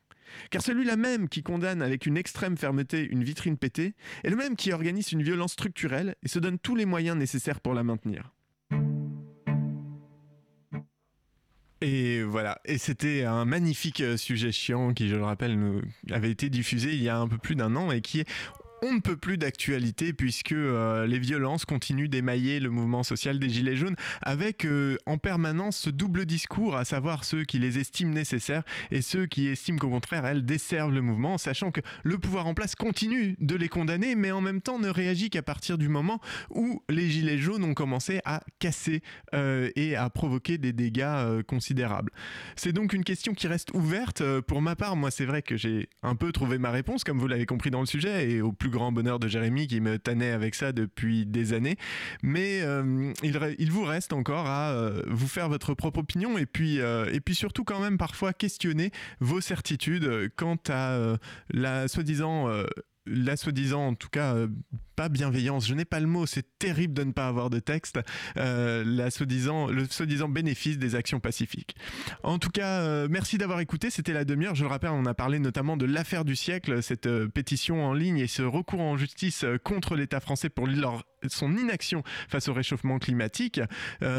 Car 0.51 0.61
celui-là 0.61 0.97
même 0.97 1.31
qui 1.31 1.43
condamne 1.43 1.81
avec 1.81 2.05
une 2.05 2.19
extrême 2.19 2.59
fermeté 2.59 3.09
une 3.11 3.25
vitrine 3.25 3.57
pétée 3.57 3.95
est 4.23 4.29
le 4.29 4.37
même 4.37 4.55
qui 4.55 4.71
organise 4.71 5.13
une 5.13 5.23
violence 5.23 5.53
structurelle 5.53 6.15
et 6.23 6.29
se 6.29 6.39
donne 6.39 6.59
tous 6.59 6.77
les 6.77 6.85
moyens 6.85 7.17
nécessaires 7.17 7.61
pour 7.61 7.73
la 7.73 7.83
maintenir. 7.83 8.35
Et 11.83 12.23
voilà, 12.23 12.61
et 12.67 12.77
c'était 12.77 13.25
un 13.25 13.47
magnifique 13.47 14.03
euh, 14.03 14.19
sujet 14.19 14.53
chiant 14.53 14.93
qui, 14.93 15.09
je 15.09 15.17
le 15.17 15.25
rappelle, 15.25 15.59
avait 16.11 16.31
été 16.31 16.51
diffusé 16.51 16.93
il 16.93 17.03
y 17.03 17.09
a 17.09 17.19
un 17.19 17.27
peu 17.27 17.39
plus 17.39 17.57
d'un 17.57 17.75
an 17.75 17.91
et 17.91 18.03
qui 18.03 18.21
est 18.21 18.29
on 18.83 18.95
ne 18.95 19.01
peut 19.01 19.17
plus 19.17 19.37
d'actualité 19.37 20.13
puisque 20.13 20.53
euh, 20.53 21.07
les 21.07 21.19
violences 21.19 21.65
continuent 21.65 22.09
d'émailler 22.09 22.61
le 22.61 22.71
mouvement 22.71 23.03
social 23.03 23.39
des 23.39 23.49
Gilets 23.49 23.77
jaunes 23.77 23.97
avec 24.23 24.65
euh, 24.65 24.97
en 25.07 25.19
permanence 25.19 25.77
ce 25.77 25.91
double 25.91 26.27
discours, 26.27 26.77
à 26.77 26.85
savoir 26.85 27.25
ceux 27.25 27.45
qui 27.45 27.59
les 27.59 27.79
estiment 27.79 28.13
nécessaires 28.13 28.63
et 28.91 29.03
ceux 29.03 29.27
qui 29.27 29.49
estiment 29.49 29.79
qu'au 29.79 29.91
contraire 29.91 30.25
elles 30.27 30.45
desservent 30.45 30.93
le 30.93 31.03
mouvement, 31.03 31.39
sachant 31.39 31.71
que 31.71 31.81
le 32.03 32.19
pouvoir 32.19 32.47
en 32.47 32.55
place 32.55 32.75
continue 32.75 33.37
de 33.41 33.55
les 33.55 33.69
condamner 33.69 34.15
mais 34.15 34.31
en 34.31 34.41
même 34.41 34.61
temps 34.61 34.79
ne 34.79 34.89
réagit 34.89 35.31
qu'à 35.31 35.43
partir 35.43 35.79
du 35.79 35.89
moment 35.89 36.21
où 36.51 36.83
les 36.89 37.09
Gilets 37.09 37.39
jaunes 37.39 37.65
ont 37.65 37.75
commencé 37.75 38.21
à 38.25 38.43
casser 38.59 39.03
euh, 39.35 39.71
et 39.77 39.97
à 39.97 40.09
provoquer 40.11 40.59
des 40.59 40.73
dégâts 40.73 41.43
considérables. 41.47 42.13
C'est 42.57 42.73
donc 42.73 42.93
une 42.93 43.05
question 43.05 43.35
qui 43.35 43.47
reste 43.47 43.71
ouverte. 43.75 44.23
Pour 44.43 44.63
ma 44.63 44.77
part, 44.77 44.97
moi 44.97 45.11
c'est 45.11 45.27
vrai 45.27 45.43
que 45.43 45.57
j'ai 45.57 45.89
un 46.03 46.15
peu 46.15 46.33
trouvé 46.33 46.59
ma 46.59 46.71
réponse 46.71 47.05
comme 47.05 47.19
vous 47.19 47.29
l'avez 47.29 47.47
compris 47.47 47.71
dans 47.71 47.81
le 47.81 47.87
sujet 47.87 48.31
et 48.31 48.41
au 48.41 48.53
plus 48.53 48.70
grand 48.71 48.93
bonheur 48.93 49.19
de 49.19 49.29
Jérémy 49.29 49.67
qui 49.67 49.81
me 49.81 49.99
tannait 49.99 50.31
avec 50.31 50.55
ça 50.55 50.73
depuis 50.73 51.27
des 51.27 51.53
années. 51.53 51.77
Mais 52.23 52.63
euh, 52.63 53.13
il, 53.23 53.71
vous 53.71 53.85
reste 53.85 54.13
encore 54.13 54.47
à 54.47 54.71
euh, 54.71 55.03
vous 55.09 55.29
faire 55.29 55.49
votre 55.49 55.75
propre 55.75 55.99
opinion 55.99 56.39
et 56.39 56.47
puis, 56.47 56.81
euh, 56.81 57.11
et 57.13 57.21
puis 57.21 57.35
surtout 57.35 57.65
quand 57.65 57.81
même 57.81 57.99
parfois 57.99 58.33
questionner 58.33 58.91
vos 59.21 59.41
certitudes 59.41 60.31
quant 60.37 60.59
à 60.69 61.17
la 61.51 61.89
soi-disant 61.89 62.49
la 63.07 63.37
soi-disant, 63.37 63.89
en 63.89 63.95
tout 63.95 64.09
cas, 64.09 64.37
bienveillance, 65.09 65.67
je 65.67 65.75
n'ai 65.75 65.85
pas 65.85 66.01
le 66.01 66.07
mot, 66.07 66.27
c'est 66.27 66.47
terrible 66.59 66.95
de 66.95 67.05
ne 67.05 67.13
pas 67.13 67.27
avoir 67.27 67.51
de 67.51 67.59
texte, 67.59 68.01
euh, 68.37 68.85
la 68.87 69.11
soi-disant, 69.11 69.67
le 69.69 69.87
soi-disant 69.87 70.29
bénéfice 70.29 70.79
des 70.79 70.95
actions 70.95 71.21
pacifiques. 71.21 71.75
En 72.23 72.39
tout 72.39 72.51
cas, 72.51 72.81
euh, 72.81 73.09
merci 73.11 73.39
d'avoir 73.39 73.61
écouté, 73.61 73.91
c'était 73.91 74.13
la 74.13 74.25
demi-heure, 74.25 74.55
je 74.55 74.65
le 74.65 74.69
rappelle, 74.69 74.91
on 74.91 75.07
a 75.07 75.15
parlé 75.15 75.39
notamment 75.39 75.77
de 75.77 75.87
l'affaire 75.87 76.25
du 76.25 76.37
siècle, 76.37 76.83
cette 76.83 77.09
pétition 77.29 77.85
en 77.85 77.95
ligne 77.95 78.19
et 78.19 78.27
ce 78.27 78.43
recours 78.43 78.81
en 78.81 78.97
justice 78.97 79.45
contre 79.65 79.97
l'État 79.97 80.21
français 80.21 80.49
pour 80.49 80.67
leur 80.67 81.05
son 81.29 81.55
inaction 81.57 82.03
face 82.31 82.49
au 82.49 82.55
réchauffement 82.55 82.99
climatique. 82.99 83.61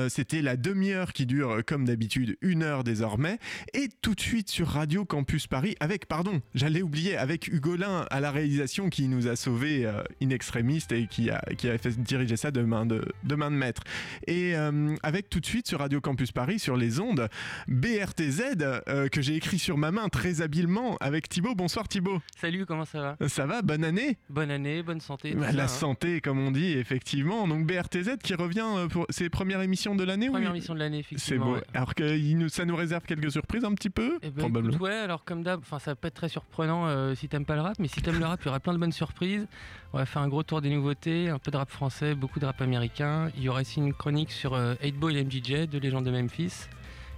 C'était 0.10 0.44
la 0.44 0.56
demi-heure 0.56 1.14
qui 1.14 1.26
dure, 1.26 1.66
comme 1.66 1.86
d'habitude, 1.86 2.38
une 2.42 2.62
heure 2.62 2.84
désormais. 2.84 3.40
Et 3.74 3.90
tout 4.04 4.14
de 4.14 4.22
suite 4.22 4.52
sur 4.52 4.68
Radio 4.68 5.04
Campus 5.04 5.48
Paris, 5.48 5.76
avec, 5.80 6.06
pardon, 6.06 6.42
j'allais 6.54 6.82
oublier, 6.82 7.18
avec 7.18 7.48
Hugolin 7.48 8.06
à 8.10 8.20
la 8.20 8.32
réalisation 8.32 8.90
qui 8.90 9.08
nous 9.08 9.28
a 9.28 9.36
sauvés 9.36 9.86
euh, 9.86 10.04
in 10.22 10.30
extremis 10.30 10.71
et 10.92 11.08
qui 11.08 11.30
a, 11.30 11.42
qui 11.58 11.70
a 11.70 11.78
fait 11.78 12.02
diriger 12.02 12.38
ça 12.38 12.52
de 12.52 12.62
main 12.62 12.86
de, 12.86 13.04
de, 13.24 13.36
main 13.36 13.52
de 13.52 13.56
maître. 13.56 13.84
Et 14.28 14.56
euh, 14.56 14.96
avec 15.04 15.30
tout 15.30 15.40
de 15.40 15.46
suite 15.46 15.68
sur 15.68 15.80
Radio 15.80 16.00
Campus 16.00 16.32
Paris, 16.32 16.60
sur 16.60 16.78
les 16.78 17.00
ondes, 17.00 17.28
BRTZ, 17.68 18.42
euh, 18.88 19.08
que 19.10 19.22
j'ai 19.22 19.36
écrit 19.36 19.60
sur 19.60 19.78
ma 19.78 19.92
main 19.92 20.08
très 20.10 20.42
habilement 20.42 20.98
avec 21.02 21.28
Thibaut. 21.28 21.56
Bonsoir 21.56 21.88
Thibaut. 21.88 22.22
Salut, 22.38 22.66
comment 22.66 22.86
ça 22.86 23.16
va? 23.20 23.28
Ça 23.28 23.46
va, 23.46 23.62
bonne 23.62 23.84
année? 23.84 24.18
Bonne 24.30 24.52
année, 24.52 24.82
bonne 24.84 25.02
santé. 25.02 25.34
Bah, 25.34 25.52
la 25.52 25.64
hein. 25.64 25.68
santé, 25.68 26.22
comme 26.22 26.40
on 26.40 26.52
dit, 26.52 26.72
effectivement. 26.78 27.48
Donc 27.48 27.66
BRTZ 27.66 28.18
qui 28.24 28.34
revient 28.36 28.88
pour 28.90 29.06
ses 29.10 29.30
premières 29.30 29.62
émissions 29.62 29.96
de 29.96 30.04
l'année 30.04 30.30
Première 30.30 30.52
émission 30.52 30.74
de 30.74 30.80
l'année, 30.80 31.00
effectivement. 31.00 31.56
C'est 31.56 31.60
beau. 31.60 31.66
Alors 31.74 31.96
que 31.96 32.34
nous, 32.36 32.50
ça 32.50 32.66
nous 32.66 32.76
réserve 32.76 33.04
quelques 33.04 33.32
surprises 33.32 33.66
un 33.66 33.74
petit 33.74 33.90
peu 33.90 34.20
eh 34.22 34.30
ben, 34.30 34.42
Probablement. 34.42 34.78
ouais, 34.78 34.92
alors 34.92 35.26
comme 35.26 35.44
d'hab, 35.44 35.62
ça 35.80 35.96
peut 35.96 36.08
être 36.08 36.14
très 36.14 36.30
surprenant 36.30 37.16
si 37.16 37.28
t'aimes 37.28 37.46
pas 37.46 37.56
le 37.56 37.62
rap, 37.62 37.78
mais 37.80 37.88
si 37.88 38.02
t'aimes 38.02 38.20
le 38.20 38.26
rap, 38.26 38.40
il 38.44 38.46
y 38.46 38.50
aura 38.50 38.60
plein 38.60 38.74
de 38.74 38.78
bonnes 38.78 38.92
surprises. 38.92 39.48
On 39.94 39.98
va 39.98 40.06
faire 40.06 40.22
un 40.22 40.30
gros 40.30 40.44
tour 40.44 40.61
des 40.62 40.70
nouveautés, 40.70 41.30
un 41.30 41.40
peu 41.40 41.52
de 41.52 41.58
rap 41.58 41.70
français, 41.70 42.16
beaucoup 42.16 42.40
de 42.40 42.46
rap 42.46 42.62
américain. 42.62 43.30
Il 43.38 43.44
y 43.44 43.50
aura 43.50 43.62
aussi 43.62 43.80
une 43.80 43.94
chronique 43.94 44.32
sur 44.32 44.58
8-Ball 44.58 45.18
et 45.18 45.24
MJJ, 45.24 45.70
de 45.70 45.78
Légende 45.78 46.06
de 46.06 46.12
Memphis. 46.12 46.68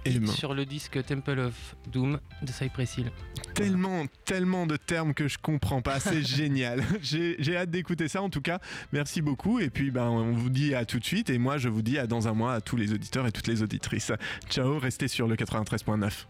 Et 0.06 0.26
sur 0.26 0.52
le 0.52 0.66
disque 0.66 1.02
Temple 1.04 1.38
of 1.38 1.76
Doom 1.90 2.20
de 2.42 2.52
Cypress 2.52 2.98
Hill. 2.98 3.10
Tellement, 3.54 4.04
tellement 4.24 4.66
de 4.66 4.76
termes 4.76 5.14
que 5.14 5.28
je 5.28 5.38
comprends 5.38 5.80
pas, 5.80 5.98
c'est 5.98 6.22
génial. 6.26 6.82
J'ai 7.00 7.56
hâte 7.56 7.70
d'écouter 7.70 8.08
ça 8.08 8.20
en 8.20 8.28
tout 8.28 8.42
cas. 8.42 8.58
Merci 8.92 9.22
beaucoup 9.22 9.60
et 9.60 9.70
puis 9.70 9.90
ben 9.90 10.08
on 10.08 10.32
vous 10.32 10.50
dit 10.50 10.74
à 10.74 10.84
tout 10.84 10.98
de 10.98 11.04
suite 11.04 11.30
et 11.30 11.38
moi 11.38 11.56
je 11.56 11.70
vous 11.70 11.82
dis 11.82 11.98
à 11.98 12.06
dans 12.06 12.28
un 12.28 12.34
mois 12.34 12.54
à 12.54 12.60
tous 12.60 12.76
les 12.76 12.92
auditeurs 12.92 13.26
et 13.26 13.32
toutes 13.32 13.46
les 13.46 13.62
auditrices. 13.62 14.12
Ciao, 14.50 14.78
restez 14.78 15.08
sur 15.08 15.26
le 15.26 15.36
93.9. 15.36 16.26